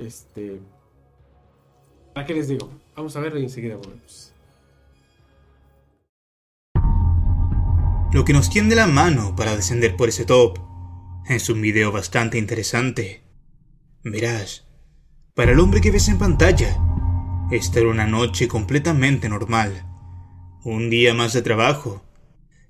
Este. 0.00 0.60
¿Para 2.14 2.26
qué 2.26 2.34
les 2.34 2.48
digo? 2.48 2.70
Vamos 2.96 3.14
a 3.16 3.20
verlo 3.20 3.38
y 3.38 3.44
enseguida 3.44 3.76
volvemos. 3.76 4.32
Lo 8.12 8.24
que 8.24 8.32
nos 8.32 8.50
tiende 8.50 8.74
la 8.74 8.86
mano 8.86 9.36
para 9.36 9.54
descender 9.54 9.96
por 9.96 10.08
ese 10.08 10.24
top 10.24 10.58
es 11.28 11.48
un 11.48 11.60
video 11.60 11.92
bastante 11.92 12.38
interesante. 12.38 13.22
Verás, 14.02 14.66
para 15.34 15.52
el 15.52 15.60
hombre 15.60 15.80
que 15.80 15.90
ves 15.90 16.08
en 16.08 16.18
pantalla, 16.18 16.76
esta 17.50 17.80
era 17.80 17.90
una 17.90 18.06
noche 18.06 18.48
completamente 18.48 19.28
normal. 19.28 19.86
Un 20.64 20.90
día 20.90 21.14
más 21.14 21.34
de 21.34 21.42
trabajo. 21.42 22.02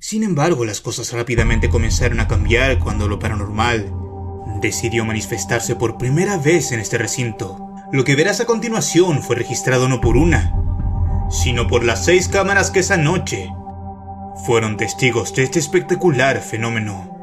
Sin 0.01 0.25
embargo, 0.25 0.65
las 0.65 0.81
cosas 0.81 1.13
rápidamente 1.13 1.71
comenzaron 1.71 2.21
a 2.21 2.29
cambiar 2.29 2.79
cuando 2.81 3.09
lo 3.09 3.19
paranormal 3.19 4.00
decidió 4.61 5.05
manifestarse 5.05 5.77
por 5.77 5.99
primera 5.99 6.37
vez 6.37 6.73
en 6.73 6.81
este 6.81 6.99
recinto. 6.99 7.75
Lo 7.93 8.05
que 8.05 8.15
verás 8.15 8.41
a 8.41 8.47
continuación 8.47 9.23
fue 9.23 9.37
registrado 9.37 9.89
no 9.89 10.01
por 10.01 10.17
una, 10.17 10.55
sino 11.31 11.67
por 11.67 11.85
las 11.85 12.05
seis 12.05 12.29
cámaras 12.29 12.71
que 12.71 12.81
esa 12.81 12.97
noche 12.97 13.49
fueron 14.45 14.77
testigos 14.77 15.35
de 15.35 15.45
este 15.45 15.59
espectacular 15.59 16.41
fenómeno. 16.41 17.20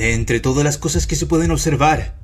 De 0.00 0.14
entre 0.14 0.40
todas 0.40 0.64
las 0.64 0.78
cosas 0.78 1.06
que 1.06 1.14
se 1.14 1.26
pueden 1.26 1.50
observar, 1.50 2.16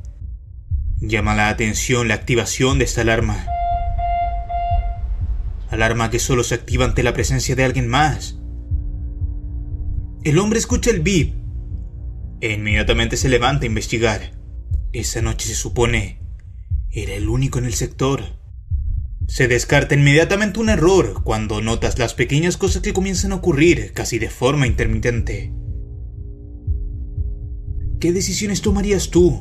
llama 0.98 1.34
la 1.34 1.50
atención 1.50 2.08
la 2.08 2.14
activación 2.14 2.78
de 2.78 2.86
esta 2.86 3.02
alarma. 3.02 3.46
Alarma 5.68 6.08
que 6.08 6.18
solo 6.18 6.42
se 6.42 6.54
activa 6.54 6.86
ante 6.86 7.02
la 7.02 7.12
presencia 7.12 7.54
de 7.54 7.64
alguien 7.64 7.86
más. 7.86 8.38
El 10.24 10.38
hombre 10.38 10.58
escucha 10.58 10.90
el 10.90 11.00
bip 11.00 11.34
e 12.40 12.54
inmediatamente 12.54 13.18
se 13.18 13.28
levanta 13.28 13.64
a 13.64 13.66
investigar. 13.66 14.32
Esa 14.94 15.20
noche 15.20 15.46
se 15.46 15.54
supone 15.54 16.22
era 16.90 17.12
el 17.12 17.28
único 17.28 17.58
en 17.58 17.66
el 17.66 17.74
sector. 17.74 18.38
Se 19.28 19.48
descarta 19.48 19.94
inmediatamente 19.94 20.60
un 20.60 20.70
error 20.70 21.22
cuando 21.24 21.60
notas 21.60 21.98
las 21.98 22.14
pequeñas 22.14 22.56
cosas 22.56 22.80
que 22.80 22.94
comienzan 22.94 23.32
a 23.32 23.36
ocurrir 23.36 23.92
casi 23.92 24.18
de 24.18 24.30
forma 24.30 24.66
intermitente. 24.66 25.52
¿Qué 27.98 28.12
decisiones 28.12 28.60
tomarías 28.60 29.10
tú 29.10 29.32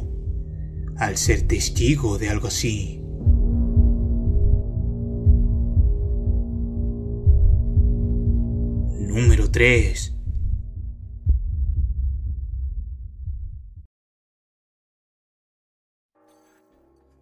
al 0.97 1.17
ser 1.17 1.41
testigo 1.45 2.17
de 2.17 2.29
algo 2.29 2.47
así? 2.47 3.01
Número 8.97 9.51
3. 9.51 10.13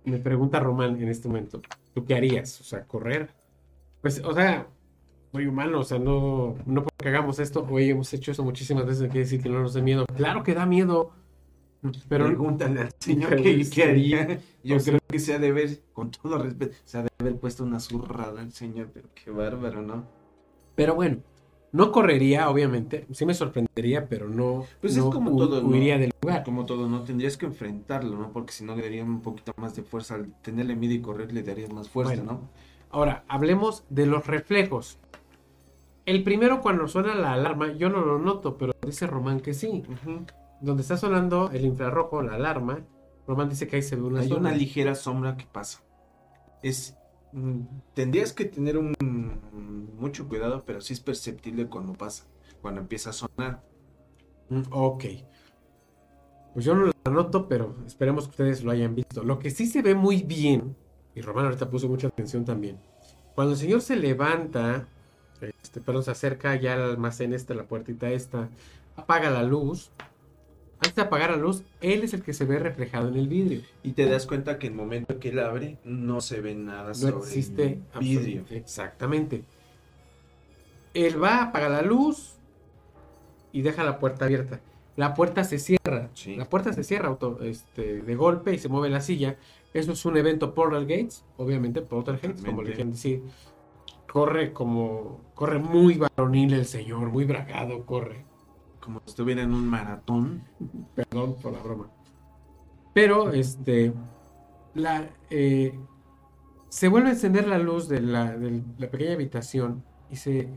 Me 0.05 0.19
pregunta 0.19 0.59
Román 0.59 1.01
en 1.01 1.07
este 1.07 1.27
momento, 1.27 1.61
¿tú 1.95 2.05
qué 2.05 2.13
harías? 2.13 2.61
O 2.61 2.63
sea, 2.63 2.85
correr. 2.85 3.29
Pues, 4.01 4.21
o 4.23 4.33
sea, 4.33 4.67
soy 5.31 5.47
humano, 5.47 5.79
o 5.79 5.83
sea, 5.83 5.97
no, 5.97 6.55
no 6.67 6.83
porque 6.83 7.09
hagamos 7.09 7.39
esto, 7.39 7.65
hoy 7.67 7.89
hemos 7.89 8.13
hecho 8.13 8.31
eso 8.31 8.43
muchísimas 8.43 8.85
veces, 8.85 9.03
quiere 9.05 9.21
decir 9.21 9.41
que 9.41 9.49
no 9.49 9.61
nos 9.61 9.73
dé 9.73 9.81
miedo. 9.81 10.05
Claro 10.15 10.43
que 10.43 10.53
da 10.53 10.67
miedo, 10.67 11.11
pero 12.07 12.25
Pregúntale 12.27 12.81
al 12.81 12.93
señor 12.99 13.35
qué, 13.41 13.67
qué 13.69 13.83
haría. 13.83 14.39
Yo 14.63 14.77
creo 14.77 14.99
que 15.07 15.19
se 15.19 15.33
ha 15.33 15.39
de 15.39 15.51
ver, 15.51 15.81
con 15.93 16.11
todo 16.11 16.37
respeto, 16.37 16.75
se 16.85 16.97
ha 16.97 17.03
de 17.03 17.09
haber 17.19 17.37
puesto 17.37 17.63
una 17.63 17.79
zurrada 17.79 18.41
al 18.41 18.51
señor, 18.51 18.89
pero 18.93 19.09
qué 19.13 19.31
bárbaro, 19.31 19.81
¿no? 19.81 20.05
Pero 20.75 20.95
bueno, 20.95 21.17
no 21.71 21.91
correría, 21.91 22.49
obviamente. 22.49 23.07
Sí 23.11 23.25
me 23.25 23.33
sorprendería, 23.33 24.07
pero 24.07 24.29
no, 24.29 24.65
Pues 24.79 24.95
no 24.95 25.09
es 25.09 25.13
como 25.13 25.35
todo, 25.35 25.61
¿no? 25.61 25.67
huiría 25.69 25.97
del 25.97 26.11
lugar. 26.21 26.43
Como 26.43 26.65
todo, 26.65 26.87
¿no? 26.87 27.03
Tendrías 27.03 27.35
que 27.35 27.45
enfrentarlo, 27.47 28.17
¿no? 28.17 28.31
Porque 28.31 28.53
si 28.53 28.63
no 28.63 28.75
le 28.75 28.83
daría 28.83 29.03
un 29.03 29.21
poquito 29.21 29.53
más 29.57 29.75
de 29.75 29.83
fuerza. 29.83 30.15
Al 30.15 30.33
tenerle 30.41 30.75
miedo 30.75 30.93
y 30.93 31.01
correr 31.01 31.33
le 31.33 31.43
darías 31.43 31.71
más 31.73 31.89
fuerza, 31.89 32.15
Bueno. 32.15 32.31
¿no? 32.31 32.49
Ahora, 32.91 33.23
hablemos 33.27 33.83
de 33.89 34.05
los 34.05 34.27
reflejos. 34.27 34.99
El 36.05 36.23
primero, 36.23 36.61
cuando 36.61 36.87
suena 36.87 37.15
la 37.15 37.33
alarma, 37.33 37.73
yo 37.73 37.89
no 37.89 38.01
lo 38.05 38.19
noto, 38.19 38.57
pero 38.57 38.73
dice 38.85 39.07
Román 39.07 39.39
que 39.39 39.53
sí. 39.55 39.83
Donde 40.63 40.81
está 40.81 40.97
sonando 40.97 41.49
el 41.51 41.65
infrarrojo, 41.65 42.21
la 42.21 42.35
alarma, 42.35 42.79
Román 43.27 43.49
dice 43.49 43.67
que 43.67 43.75
ahí 43.75 43.81
se 43.81 43.95
ve 43.95 44.01
una 44.03 44.21
Hay 44.21 44.29
sombra. 44.29 44.49
una 44.49 44.57
ligera 44.57 44.95
sombra 44.95 45.35
que 45.37 45.45
pasa. 45.45 45.81
Es. 46.61 46.95
mm, 47.33 47.59
Tendrías 47.93 48.31
que 48.33 48.45
tener 48.45 48.77
un 48.77 48.93
mucho 49.99 50.27
cuidado, 50.27 50.63
pero 50.65 50.81
sí 50.81 50.93
es 50.93 50.99
perceptible 50.99 51.67
cuando 51.67 51.93
pasa, 51.93 52.25
cuando 52.61 52.81
empieza 52.81 53.09
a 53.11 53.13
sonar. 53.13 53.61
Mm, 54.49 54.61
Ok. 54.71 55.03
Pues 56.53 56.65
yo 56.65 56.75
no 56.75 56.85
la 56.85 57.11
noto, 57.11 57.47
pero 57.47 57.75
esperemos 57.87 58.25
que 58.25 58.31
ustedes 58.31 58.63
lo 58.63 58.71
hayan 58.71 58.93
visto. 58.95 59.23
Lo 59.23 59.39
que 59.39 59.49
sí 59.49 59.65
se 59.65 59.81
ve 59.81 59.95
muy 59.95 60.21
bien, 60.21 60.75
y 61.15 61.21
Román 61.21 61.45
ahorita 61.45 61.69
puso 61.69 61.89
mucha 61.89 62.07
atención 62.07 62.45
también, 62.45 62.77
cuando 63.35 63.53
el 63.53 63.59
señor 63.59 63.81
se 63.81 63.95
levanta, 63.95 64.87
este, 65.41 65.81
perdón, 65.81 66.03
se 66.03 66.11
acerca 66.11 66.55
ya 66.55 66.75
al 66.75 66.81
almacén 66.83 67.33
este, 67.33 67.55
la 67.55 67.63
puertita 67.63 68.11
esta, 68.11 68.49
apaga 68.95 69.31
la 69.31 69.41
luz. 69.43 69.91
Antes 70.83 70.95
de 70.95 71.01
apagar 71.01 71.31
la 71.31 71.37
luz, 71.37 71.63
él 71.79 72.03
es 72.03 72.13
el 72.13 72.23
que 72.23 72.33
se 72.33 72.43
ve 72.43 72.59
reflejado 72.59 73.07
en 73.07 73.15
el 73.15 73.29
vidrio. 73.29 73.61
Y 73.83 73.93
te 73.93 74.05
das 74.05 74.25
cuenta 74.27 74.59
que 74.59 74.67
en 74.67 74.73
el 74.73 74.77
momento 74.79 75.17
que 75.17 75.29
él 75.29 75.39
abre, 75.39 75.77
no 75.85 76.19
se 76.19 76.41
ve 76.41 76.55
nada 76.55 76.89
No 76.89 76.93
sobre 76.93 77.17
existe 77.19 77.79
el 77.93 77.99
vidrio. 78.01 78.43
Exactamente. 78.49 79.43
Él 80.93 81.23
va, 81.23 81.43
apaga 81.43 81.69
la 81.69 81.81
luz 81.81 82.35
y 83.53 83.61
deja 83.61 83.83
la 83.85 83.97
puerta 83.97 84.25
abierta. 84.25 84.59
La 84.97 85.13
puerta 85.13 85.43
se 85.45 85.57
cierra. 85.57 86.09
Sí. 86.13 86.35
La 86.35 86.45
puerta 86.45 86.73
se 86.73 86.83
cierra 86.83 87.07
auto- 87.07 87.39
este, 87.41 88.01
de 88.01 88.15
golpe 88.15 88.53
y 88.53 88.59
se 88.59 88.67
mueve 88.67 88.89
la 88.89 88.99
silla. 89.01 89.37
Eso 89.73 89.93
es 89.93 90.05
un 90.05 90.17
evento 90.17 90.53
Portal 90.53 90.85
Gates, 90.85 91.23
obviamente, 91.37 91.81
Portal 91.81 92.19
Gates, 92.21 92.43
como 92.43 92.61
le 92.61 92.73
quieren 92.73 92.91
decir. 92.91 93.23
Corre 94.11 94.51
como. 94.53 95.21
Corre 95.33 95.57
muy 95.57 95.95
varonil 95.97 96.53
el 96.53 96.65
señor, 96.65 97.09
muy 97.09 97.25
bragado, 97.25 97.85
corre. 97.85 98.25
Como 98.83 98.99
si 98.99 99.09
estuviera 99.09 99.41
en 99.41 99.53
un 99.53 99.67
maratón. 99.67 100.43
Perdón 100.95 101.35
por 101.41 101.53
la 101.53 101.59
broma. 101.59 101.89
Pero, 102.93 103.31
este. 103.31 103.93
La, 104.73 105.07
eh, 105.29 105.79
se 106.69 106.87
vuelve 106.87 107.09
a 107.09 107.11
encender 107.13 107.47
la 107.47 107.59
luz 107.59 107.87
de 107.87 108.01
la, 108.01 108.35
de 108.35 108.63
la 108.79 108.89
pequeña 108.89 109.13
habitación 109.13 109.83
y 110.09 110.15
se, 110.15 110.49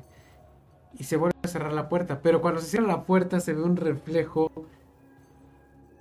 y 0.95 1.05
se 1.05 1.19
vuelve 1.19 1.37
a 1.43 1.49
cerrar 1.49 1.73
la 1.73 1.89
puerta. 1.89 2.23
Pero 2.23 2.41
cuando 2.41 2.61
se 2.61 2.69
cierra 2.69 2.87
la 2.87 3.05
puerta 3.05 3.39
se 3.41 3.53
ve 3.53 3.63
un 3.63 3.77
reflejo 3.77 4.51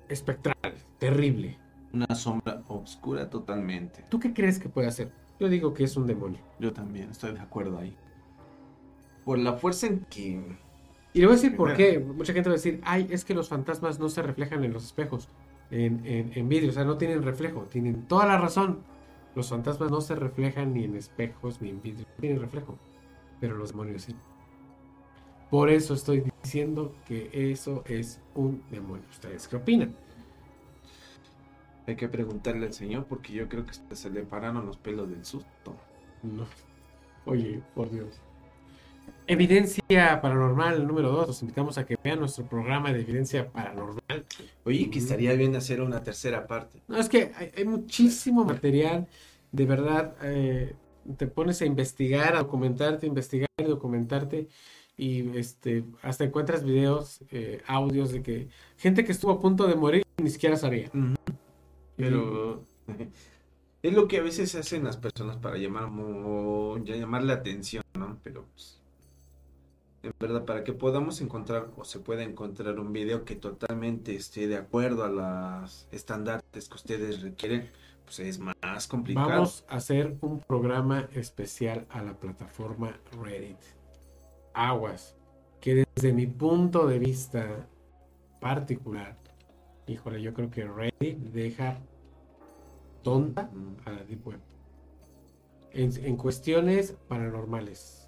espectral, 0.07 0.55
terrible. 0.97 1.59
Una 1.93 2.15
sombra 2.15 2.63
oscura 2.67 3.30
totalmente. 3.30 4.03
¿Tú 4.09 4.19
qué 4.19 4.34
crees 4.34 4.57
que 4.57 4.69
puede 4.69 4.88
hacer? 4.88 5.11
Yo 5.39 5.49
digo 5.49 5.73
que 5.73 5.84
es 5.84 5.97
un 5.97 6.07
demonio. 6.07 6.39
Yo 6.59 6.73
también 6.73 7.11
estoy 7.11 7.34
de 7.34 7.41
acuerdo 7.41 7.78
ahí. 7.78 7.95
Por 9.26 9.38
la 9.38 9.53
fuerza 9.53 9.88
en 9.88 10.05
que. 10.05 10.57
Y 11.16 11.20
le 11.22 11.28
voy 11.28 11.36
a 11.36 11.38
decir 11.38 11.55
por 11.55 11.74
qué. 11.76 11.97
Mucha 11.97 12.34
gente 12.34 12.49
va 12.49 12.55
a 12.55 12.57
decir, 12.57 12.82
ay, 12.84 13.07
es 13.09 13.24
que 13.24 13.34
los 13.34 13.47
fantasmas 13.47 13.99
no 14.01 14.09
se 14.09 14.22
reflejan 14.22 14.66
en 14.66 14.74
los 14.74 14.84
espejos, 14.84 15.30
en, 15.72 16.05
en, 16.05 16.34
en 16.36 16.49
vidrio, 16.49 16.72
o 16.72 16.74
sea, 16.74 16.84
no 16.84 16.97
tienen 16.97 17.24
reflejo. 17.24 17.61
Tienen 17.72 18.05
toda 18.05 18.26
la 18.26 18.38
razón. 18.38 18.80
Los 19.34 19.49
fantasmas 19.49 19.89
no 19.91 20.01
se 20.01 20.13
reflejan 20.16 20.74
ni 20.74 20.84
en 20.84 20.97
espejos 20.97 21.61
ni 21.61 21.70
en 21.70 21.82
vidrio, 21.82 22.05
no 22.05 22.20
tienen 22.20 22.41
reflejo. 22.41 22.78
Pero 23.39 23.55
los 23.55 23.70
demonios 23.70 24.01
sí. 24.01 24.13
Por 25.49 25.70
eso 25.70 25.93
estoy 25.93 26.30
diciendo 26.43 26.91
que 27.07 27.30
eso 27.32 27.86
es 27.86 28.20
un 28.34 28.61
demonio. 28.70 29.05
¿Ustedes 29.09 29.47
qué 29.47 29.55
opinan? 29.55 29.95
Hay 31.88 31.95
que 31.95 32.09
preguntarle 32.09 32.66
al 32.66 32.74
señor 32.74 33.05
porque 33.05 33.32
yo 33.32 33.47
creo 33.47 33.66
que 33.66 33.95
se 33.95 34.09
le 34.09 34.24
pararon 34.24 34.66
los 34.66 34.76
pelos 34.76 35.09
del 35.09 35.24
susto. 35.24 35.78
No. 36.24 36.45
Oye, 37.26 37.61
por 37.74 37.89
Dios. 37.89 38.20
Evidencia 39.28 40.21
paranormal 40.21 40.86
número 40.88 41.11
2. 41.11 41.28
Los 41.28 41.41
invitamos 41.41 41.78
a 41.78 41.86
que 41.86 41.97
vean 42.03 42.19
nuestro 42.19 42.45
programa 42.45 42.93
de 42.93 43.01
evidencia 43.01 43.51
paranormal. 43.51 44.26
Oye, 44.63 44.89
que 44.89 44.99
estaría 44.99 45.34
bien 45.34 45.55
hacer 45.55 45.82
una 45.82 46.03
tercera 46.03 46.45
parte. 46.47 46.82
No, 46.88 46.97
es 46.97 47.09
que 47.09 47.32
hay, 47.36 47.51
hay 47.57 47.65
muchísimo 47.65 48.45
material, 48.45 49.07
de 49.51 49.65
verdad, 49.65 50.15
eh, 50.21 50.76
te 51.17 51.28
pones 51.28 51.61
a 51.61 51.65
investigar, 51.65 52.36
a 52.36 52.39
documentarte, 52.39 53.07
investigar 53.07 53.49
y 53.57 53.63
documentarte 53.63 54.47
y 54.97 55.38
este, 55.38 55.84
hasta 56.01 56.23
encuentras 56.23 56.63
videos, 56.63 57.19
eh, 57.32 57.61
audios 57.67 58.11
de 58.11 58.21
que 58.21 58.49
gente 58.78 59.03
que 59.03 59.11
estuvo 59.11 59.32
a 59.32 59.39
punto 59.39 59.67
de 59.67 59.76
morir 59.76 60.03
ni 60.17 60.30
siquiera 60.30 60.55
sabía. 60.55 60.89
Pero 61.95 62.63
es 63.82 63.93
lo 63.93 64.07
que 64.07 64.17
a 64.17 64.23
veces 64.23 64.55
hacen 64.55 64.84
las 64.84 64.97
personas 64.97 65.38
para 65.38 65.57
llamar 65.57 65.89
ya 66.84 66.95
llamar 66.95 67.23
la 67.23 67.34
atención, 67.34 67.84
¿no? 67.97 68.17
Pero 68.23 68.45
pues, 68.53 68.82
en 70.05 70.13
verdad 70.19 70.45
para 70.45 70.63
que 70.63 70.73
podamos 70.73 71.19
encontrar 71.21 71.71
o 71.77 71.83
se 71.83 71.99
pueda 71.99 72.23
encontrar 72.23 72.79
un 72.79 72.93
video 72.93 73.25
que 73.25 73.35
totalmente 73.35 74.15
esté 74.15 74.47
de 74.47 74.57
acuerdo 74.57 75.03
a 75.03 75.09
los 75.09 75.87
estándares 75.91 76.69
que 76.69 76.75
ustedes 76.75 77.21
requieren, 77.21 77.69
pues 78.03 78.19
es 78.19 78.39
más 78.39 78.87
complicado. 78.87 79.29
Vamos 79.29 79.65
a 79.67 79.77
hacer 79.77 80.15
un 80.21 80.39
programa 80.39 81.09
especial 81.13 81.87
a 81.89 82.03
la 82.03 82.13
plataforma 82.13 82.99
Reddit. 83.19 83.57
Aguas, 84.53 85.15
que 85.59 85.85
desde 85.95 86.13
mi 86.13 86.27
punto 86.27 86.87
de 86.87 86.99
vista 86.99 87.67
particular, 88.39 89.17
híjole, 89.87 90.21
yo 90.21 90.33
creo 90.33 90.51
que 90.51 90.65
Reddit 90.65 91.17
deja 91.17 91.79
tonta 93.01 93.49
a 93.85 93.91
la 93.91 94.03
Deep 94.03 94.27
Web. 94.27 94.39
En, 95.71 95.91
en 96.05 96.15
cuestiones 96.15 96.95
paranormales. 97.07 98.07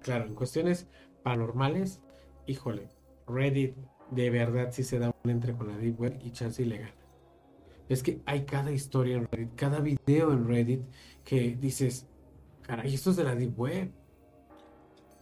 Claro, 0.00 0.26
en 0.26 0.34
cuestiones 0.34 0.86
paranormales, 1.24 2.00
híjole, 2.46 2.88
Reddit 3.26 3.74
de 4.12 4.30
verdad 4.30 4.68
sí 4.70 4.84
se 4.84 4.98
da 5.00 5.12
un 5.24 5.30
entre 5.30 5.54
con 5.54 5.66
la 5.66 5.76
Deep 5.76 5.98
Web 6.00 6.18
y 6.22 6.30
chance 6.30 6.64
le 6.64 6.78
gana. 6.78 6.94
Es 7.88 8.02
que 8.02 8.20
hay 8.26 8.44
cada 8.44 8.70
historia 8.70 9.16
en 9.16 9.26
Reddit, 9.32 9.54
cada 9.56 9.80
video 9.80 10.32
en 10.32 10.46
Reddit 10.46 10.82
que 11.24 11.56
dices, 11.60 12.06
caray, 12.62 12.94
esto 12.94 13.10
es 13.10 13.16
de 13.16 13.24
la 13.24 13.34
Deep 13.34 13.58
Web. 13.58 13.90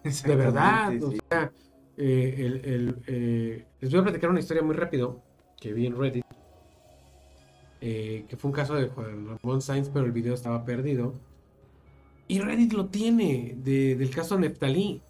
De 0.03 0.37
verdad. 0.37 0.93
Exactamente, 0.93 1.05
O 1.07 1.11
sí. 1.13 1.19
sea, 1.31 1.53
eh, 1.97 2.35
el- 2.39 2.65
el, 2.65 3.03
eh, 3.07 3.65
les 3.81 3.91
voy 3.91 4.01
a 4.01 4.03
platicar 4.03 4.31
una 4.31 4.41
historia 4.41 4.63
muy 4.63 4.75
rápido 4.75 5.23
que 5.59 5.73
vi 5.73 5.87
en 5.87 5.97
Reddit. 5.97 6.25
eh, 7.85 8.27
que 8.29 8.37
fue 8.37 8.49
un 8.49 8.55
caso 8.55 8.77
de 8.77 8.87
Juan 8.87 9.27
Ramón 9.43 9.61
Sainz, 9.61 9.89
pero 9.89 10.07
el 10.07 10.13
video 10.13 10.35
estaba 10.35 10.65
perdido. 10.65 11.15
Y 12.29 12.39
Reddit 12.39 12.75
lo 12.75 12.87
tiene, 12.87 13.57
de- 13.57 13.97
del 13.97 14.11
caso 14.11 14.39
Neftalí. 14.39 15.03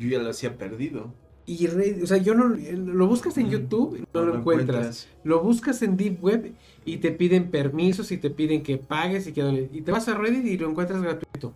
Yo 0.00 0.08
ya 0.08 0.18
lo 0.18 0.30
hacía 0.30 0.56
perdido. 0.56 1.12
Y 1.44 1.66
Reddit, 1.66 2.02
o 2.04 2.06
sea, 2.06 2.16
yo 2.16 2.34
no 2.34 2.48
lo 2.48 3.06
buscas 3.06 3.36
en 3.36 3.50
YouTube, 3.50 3.96
y 3.98 4.04
no, 4.14 4.24
lo 4.24 4.36
encuentras. 4.36 5.08
Lo 5.24 5.42
buscas 5.42 5.82
en 5.82 5.96
Deep 5.96 6.22
Web 6.24 6.54
y 6.84 6.98
te 6.98 7.10
piden 7.12 7.50
permisos 7.50 8.10
y 8.12 8.16
te 8.18 8.30
piden 8.30 8.62
que 8.62 8.78
pagues 8.78 9.26
y 9.26 9.32
que 9.32 9.68
y 9.72 9.82
te 9.82 9.92
vas 9.92 10.08
a 10.08 10.14
Reddit 10.14 10.46
y 10.46 10.56
lo 10.58 10.70
encuentras 10.70 11.02
gratuito. 11.02 11.52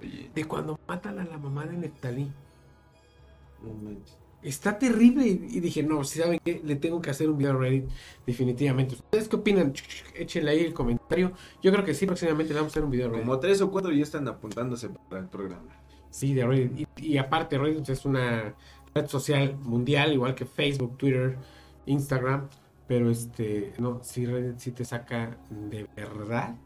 Oye, 0.00 0.30
De 0.34 0.44
cuando 0.44 0.78
matan 0.88 1.18
a 1.18 1.24
la 1.24 1.36
mamá 1.36 1.66
de 1.66 1.76
Neftalí. 1.76 2.30
no 3.62 3.74
manches. 3.74 4.16
Está 4.40 4.78
terrible 4.78 5.26
y, 5.26 5.56
y 5.56 5.60
dije, 5.60 5.82
no, 5.82 6.04
si 6.04 6.20
saben 6.20 6.38
que 6.44 6.62
le 6.64 6.76
tengo 6.76 7.02
que 7.02 7.10
hacer 7.10 7.28
un 7.28 7.38
video 7.38 7.54
a 7.54 7.56
Reddit 7.56 7.88
definitivamente. 8.24 8.94
¿Ustedes 8.94 9.28
qué 9.28 9.34
opinan? 9.36 9.72
Échenle 10.14 10.52
ahí 10.52 10.60
el 10.60 10.72
comentario. 10.74 11.32
Yo 11.60 11.72
creo 11.72 11.84
que 11.84 11.92
sí, 11.92 12.06
próximamente 12.06 12.54
le 12.54 12.60
vamos 12.60 12.70
a 12.70 12.74
hacer 12.74 12.84
un 12.84 12.90
video 12.92 13.08
a 13.08 13.10
Reddit. 13.10 13.24
Como 13.24 13.40
tres 13.40 13.60
o 13.60 13.70
cuatro 13.70 13.90
ya 13.90 14.04
están 14.04 14.28
apuntándose 14.28 14.90
para 15.10 15.22
el 15.22 15.28
programa. 15.28 15.74
Sí, 16.10 16.34
de 16.34 16.46
Reddit. 16.46 16.88
Y, 16.96 17.12
y 17.12 17.18
aparte, 17.18 17.58
Reddit 17.58 17.88
es 17.88 18.04
una 18.04 18.54
red 18.94 19.06
social 19.06 19.56
mundial, 19.58 20.12
igual 20.12 20.34
que 20.34 20.46
Facebook, 20.46 20.96
Twitter, 20.96 21.36
Instagram. 21.86 22.48
Pero 22.86 23.10
este, 23.10 23.72
no, 23.78 24.00
sí, 24.02 24.26
Reddit 24.26 24.58
sí 24.58 24.72
te 24.72 24.84
saca 24.84 25.36
de 25.50 25.86
verdad 25.94 26.56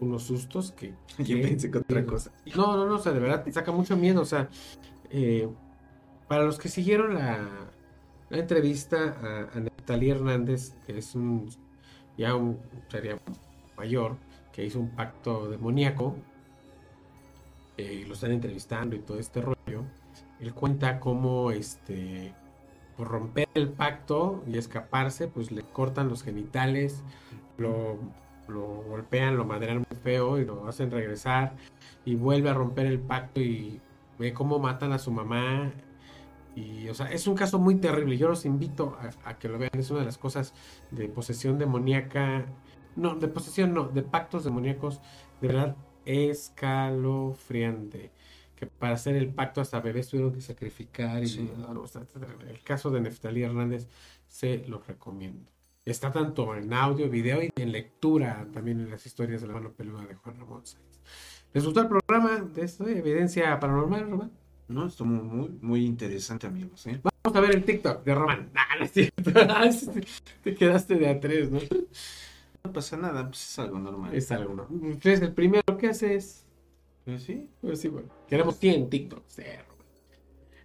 unos 0.00 0.22
sustos 0.24 0.72
que. 0.72 0.94
Yo 1.18 1.40
pensé 1.40 1.70
que 1.70 1.78
otra 1.78 2.04
cosa. 2.04 2.32
No, 2.56 2.76
no, 2.76 2.86
no, 2.86 2.96
o 2.96 2.98
sea, 2.98 3.12
de 3.12 3.20
verdad 3.20 3.44
te 3.44 3.52
saca 3.52 3.72
mucho 3.72 3.96
miedo. 3.96 4.22
O 4.22 4.26
sea, 4.26 4.48
eh, 5.10 5.48
para 6.28 6.44
los 6.44 6.58
que 6.58 6.68
siguieron 6.68 7.14
la, 7.14 7.48
la 8.30 8.38
entrevista 8.38 9.16
a, 9.22 9.56
a 9.56 9.60
Neftalí 9.60 10.10
Hernández, 10.10 10.74
que 10.86 10.98
es 10.98 11.14
un 11.14 11.48
ya 12.16 12.34
un 12.34 12.58
sería 12.88 13.18
mayor, 13.76 14.16
que 14.52 14.64
hizo 14.64 14.78
un 14.78 14.90
pacto 14.90 15.48
demoníaco, 15.50 16.16
eh, 17.80 18.04
lo 18.06 18.14
están 18.14 18.32
entrevistando 18.32 18.96
y 18.96 19.00
todo 19.00 19.18
este 19.18 19.40
rollo, 19.40 19.84
él 20.40 20.54
cuenta 20.54 21.00
cómo 21.00 21.50
este 21.50 22.34
por 22.96 23.08
romper 23.08 23.48
el 23.54 23.70
pacto 23.70 24.44
y 24.46 24.58
escaparse, 24.58 25.26
pues 25.26 25.50
le 25.50 25.62
cortan 25.62 26.08
los 26.10 26.22
genitales, 26.22 27.02
lo, 27.56 27.96
lo 28.46 28.82
golpean, 28.82 29.38
lo 29.38 29.46
madrean 29.46 29.78
muy 29.78 29.98
feo 30.02 30.38
y 30.38 30.44
lo 30.44 30.68
hacen 30.68 30.90
regresar 30.90 31.54
y 32.04 32.14
vuelve 32.14 32.50
a 32.50 32.54
romper 32.54 32.84
el 32.86 32.98
pacto 32.98 33.40
y 33.40 33.80
ve 34.18 34.34
cómo 34.34 34.58
matan 34.58 34.92
a 34.92 34.98
su 34.98 35.10
mamá. 35.10 35.72
Y, 36.54 36.88
o 36.88 36.94
sea, 36.94 37.10
es 37.10 37.26
un 37.26 37.34
caso 37.34 37.58
muy 37.58 37.76
terrible. 37.76 38.18
Yo 38.18 38.28
los 38.28 38.44
invito 38.44 38.98
a 39.24 39.38
que 39.38 39.48
lo 39.48 39.58
vean. 39.58 39.70
Es 39.72 39.90
una 39.90 40.00
de 40.00 40.06
las 40.06 40.18
cosas 40.18 40.52
de 40.90 41.08
posesión 41.08 41.58
demoníaca. 41.58 42.44
No, 42.96 43.14
de 43.14 43.28
posesión 43.28 43.72
no, 43.72 43.84
de 43.84 44.02
pactos 44.02 44.44
demoníacos. 44.44 45.00
De 45.40 45.48
verdad, 45.48 45.76
escalofriante. 46.04 48.10
Que 48.56 48.66
para 48.66 48.94
hacer 48.94 49.16
el 49.16 49.28
pacto 49.28 49.60
hasta 49.60 49.80
bebés 49.80 50.08
tuvieron 50.08 50.32
que 50.34 50.40
sacrificar. 50.42 51.22
Y, 51.22 51.26
Sí. 51.28 51.50
el 52.48 52.62
caso 52.62 52.90
de 52.90 53.00
Neftalí 53.00 53.42
Hernández 53.42 53.86
se 54.28 54.58
lo 54.68 54.82
recomiendo. 54.86 55.50
Está 55.84 56.12
tanto 56.12 56.54
en 56.54 56.72
audio, 56.74 57.08
video 57.08 57.42
y 57.42 57.50
en 57.56 57.72
lectura 57.72 58.46
también 58.52 58.80
en 58.80 58.90
las 58.90 59.06
historias 59.06 59.40
de 59.40 59.46
la 59.46 59.54
mano 59.54 59.72
peluda 59.72 60.04
de 60.04 60.14
Juan 60.14 60.36
Ramón 60.38 60.66
Sáenz. 60.66 61.00
¿Les 61.54 61.64
gustó 61.64 61.80
el 61.80 61.88
programa 61.88 62.36
de 62.54 62.62
esto, 62.62 62.84
de 62.84 62.98
evidencia 62.98 63.58
paranormal, 63.58 64.10
Román? 64.10 64.30
No, 64.68 64.86
estuvo 64.86 65.08
muy, 65.08 65.48
muy 65.62 65.84
interesante, 65.84 66.46
amigos. 66.46 66.86
¿eh? 66.86 67.00
Vamos 67.24 67.36
a 67.36 67.40
ver 67.40 67.56
el 67.56 67.64
TikTok 67.64 68.04
de 68.04 68.14
Román. 68.14 68.50
Ah, 68.54 68.76
no 68.78 68.84
es 68.84 68.92
cierto. 68.92 69.22
Ah, 69.48 69.68
Te 70.44 70.54
quedaste 70.54 70.94
de 70.96 71.08
a 71.08 71.18
tres, 71.18 71.50
¿no? 71.50 71.58
No 72.64 72.72
pasa 72.72 72.96
nada, 72.96 73.26
pues 73.26 73.50
es 73.50 73.58
algo 73.58 73.78
normal. 73.78 74.14
Es 74.14 74.30
algo, 74.32 74.54
¿no? 74.54 74.68
Entonces, 74.70 75.22
el 75.22 75.32
primero 75.32 75.76
que 75.78 75.88
haces. 75.88 76.44
Pues 77.04 77.22
sí. 77.22 77.48
Pues 77.60 77.80
sí, 77.80 77.88
bueno. 77.88 78.08
Queremos 78.28 78.56
100 78.58 78.90
TikToks 78.90 79.36
de 79.36 79.62
Román. 79.62 79.86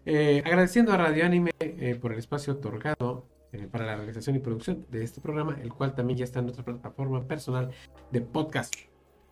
Eh, 0.05 0.43
agradeciendo 0.45 0.91
a 0.91 0.97
Radio 0.97 1.25
Anime 1.25 1.51
eh, 1.59 1.97
por 1.99 2.13
el 2.13 2.19
espacio 2.19 2.53
otorgado 2.53 3.25
eh, 3.53 3.67
para 3.71 3.85
la 3.85 3.95
realización 3.95 4.35
y 4.35 4.39
producción 4.39 4.85
de 4.91 5.03
este 5.03 5.21
programa, 5.21 5.57
el 5.61 5.73
cual 5.73 5.95
también 5.95 6.19
ya 6.19 6.25
está 6.25 6.39
en 6.39 6.45
nuestra 6.45 6.65
plataforma 6.65 7.25
personal 7.27 7.71
de 8.11 8.21
podcast. 8.21 8.75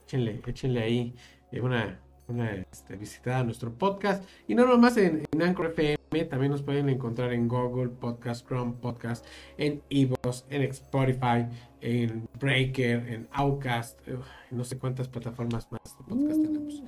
Échenle, 0.05 0.41
échenle 0.47 0.81
ahí 0.81 1.15
una, 1.61 1.99
una 2.27 2.53
este, 2.55 2.95
visitada 2.95 3.39
a 3.39 3.43
nuestro 3.43 3.73
podcast. 3.73 4.23
Y 4.47 4.55
no 4.55 4.65
nomás 4.65 4.97
en, 4.97 5.25
en 5.31 5.41
Anchor 5.41 5.67
FM, 5.67 6.25
también 6.25 6.51
nos 6.51 6.61
pueden 6.61 6.89
encontrar 6.89 7.33
en 7.33 7.47
Google 7.47 7.89
Podcast, 7.89 8.47
Chrome 8.47 8.73
Podcast, 8.81 9.25
en 9.57 9.81
Evox, 9.89 10.45
en 10.49 10.61
Spotify, 10.63 11.47
en 11.81 12.27
Breaker, 12.39 13.07
en 13.09 13.27
Outcast, 13.31 13.99
eh, 14.07 14.17
no 14.51 14.63
sé 14.63 14.77
cuántas 14.77 15.07
plataformas 15.07 15.71
más 15.71 15.81
de 15.83 16.03
podcast 16.03 16.41
tenemos. 16.41 16.83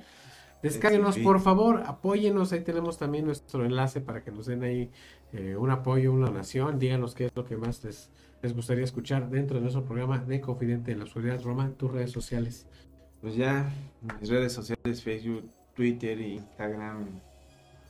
Descárguenos, 0.62 1.18
por 1.18 1.40
favor, 1.40 1.82
apóyenos. 1.86 2.52
Ahí 2.52 2.60
tenemos 2.60 2.98
también 2.98 3.26
nuestro 3.26 3.64
enlace 3.64 4.00
para 4.00 4.24
que 4.24 4.30
nos 4.30 4.46
den 4.46 4.62
ahí 4.62 4.90
eh, 5.32 5.54
un 5.56 5.70
apoyo, 5.70 6.12
una 6.12 6.26
donación. 6.26 6.78
Díganos 6.78 7.14
qué 7.14 7.26
es 7.26 7.32
lo 7.36 7.44
que 7.44 7.56
más 7.56 7.84
les, 7.84 8.10
les 8.42 8.54
gustaría 8.54 8.84
escuchar 8.84 9.28
dentro 9.28 9.56
de 9.56 9.62
nuestro 9.62 9.84
programa 9.84 10.18
de 10.18 10.40
Confidente 10.40 10.92
en 10.92 10.98
la 10.98 11.04
Oscuridad. 11.04 11.40
Roma, 11.42 11.70
tus 11.76 11.92
redes 11.92 12.10
sociales. 12.10 12.66
Pues 13.26 13.34
ya, 13.34 13.68
mis 14.20 14.30
redes 14.30 14.52
sociales, 14.52 15.02
Facebook, 15.02 15.50
Twitter, 15.74 16.20
Instagram, 16.20 17.06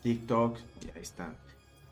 TikTok, 0.03 0.57
y 0.83 0.97
ahí 0.97 1.03
está. 1.03 1.35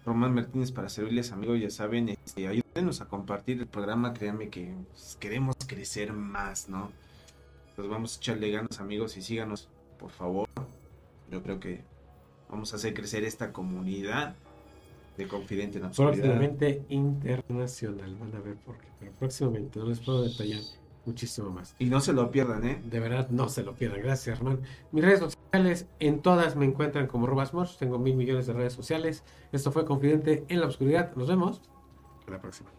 Román 0.07 0.33
Martínez 0.33 0.73
para 0.73 0.89
servirles, 0.89 1.31
amigos, 1.31 1.61
ya 1.61 1.69
saben, 1.69 2.09
este, 2.09 2.49
ayúdenos 2.49 3.03
a 3.03 3.05
compartir 3.05 3.59
el 3.59 3.67
programa, 3.67 4.15
créanme 4.15 4.49
que 4.49 4.73
pues, 4.89 5.19
queremos 5.21 5.57
crecer 5.67 6.15
más, 6.15 6.71
¿no? 6.71 6.91
Pues 7.77 7.87
vamos 7.87 8.17
a 8.17 8.19
echarle 8.19 8.51
ganas, 8.51 8.81
amigos, 8.81 9.15
y 9.19 9.21
síganos, 9.21 9.69
por 9.99 10.11
favor. 10.11 10.49
Yo 11.31 11.43
creo 11.43 11.61
que 11.61 11.83
vamos 12.49 12.73
a 12.73 12.77
hacer 12.77 12.95
crecer 12.95 13.25
esta 13.25 13.53
comunidad 13.53 14.37
de 15.19 15.29
Confidente 15.29 15.81
en. 15.81 15.91
Próximamente 15.91 16.83
internacional. 16.89 18.17
Van 18.19 18.35
a 18.37 18.41
ver 18.41 18.57
por 18.57 18.79
qué. 18.79 18.89
Pero 19.01 19.13
próximamente, 19.13 19.81
no 19.81 19.85
les 19.85 20.01
puedo 20.01 20.23
detallar 20.23 20.63
muchísimo 21.07 21.51
más. 21.51 21.75
Y 21.79 21.87
no 21.87 22.01
se 22.01 22.13
lo 22.13 22.31
pierdan, 22.31 22.65
¿eh? 22.65 22.81
De 22.85 23.01
verdad, 23.01 23.29
no 23.31 23.49
se 23.49 23.63
lo 23.63 23.75
pierdan. 23.75 24.03
Gracias, 24.03 24.39
Hernán. 24.39 24.61
Mis 24.93 25.05
redes 25.05 25.21
sociales, 25.21 25.87
en 26.01 26.21
todas 26.21 26.57
me 26.57 26.65
encuentran 26.65 27.07
como 27.07 27.27
Robasmorch. 27.27 27.77
Tengo 27.79 27.99
mil 27.99 28.17
millones 28.17 28.47
de 28.47 28.53
redes 28.53 28.73
sociales. 28.73 29.25
Esto 29.53 29.73
fue 29.73 29.85
Confidente 29.85 30.45
en 30.49 30.61
la 30.61 30.67
Oscuridad. 30.67 31.15
Nos 31.17 31.29
vemos. 31.29 31.63
A 32.27 32.31
la 32.31 32.41
próxima. 32.41 32.71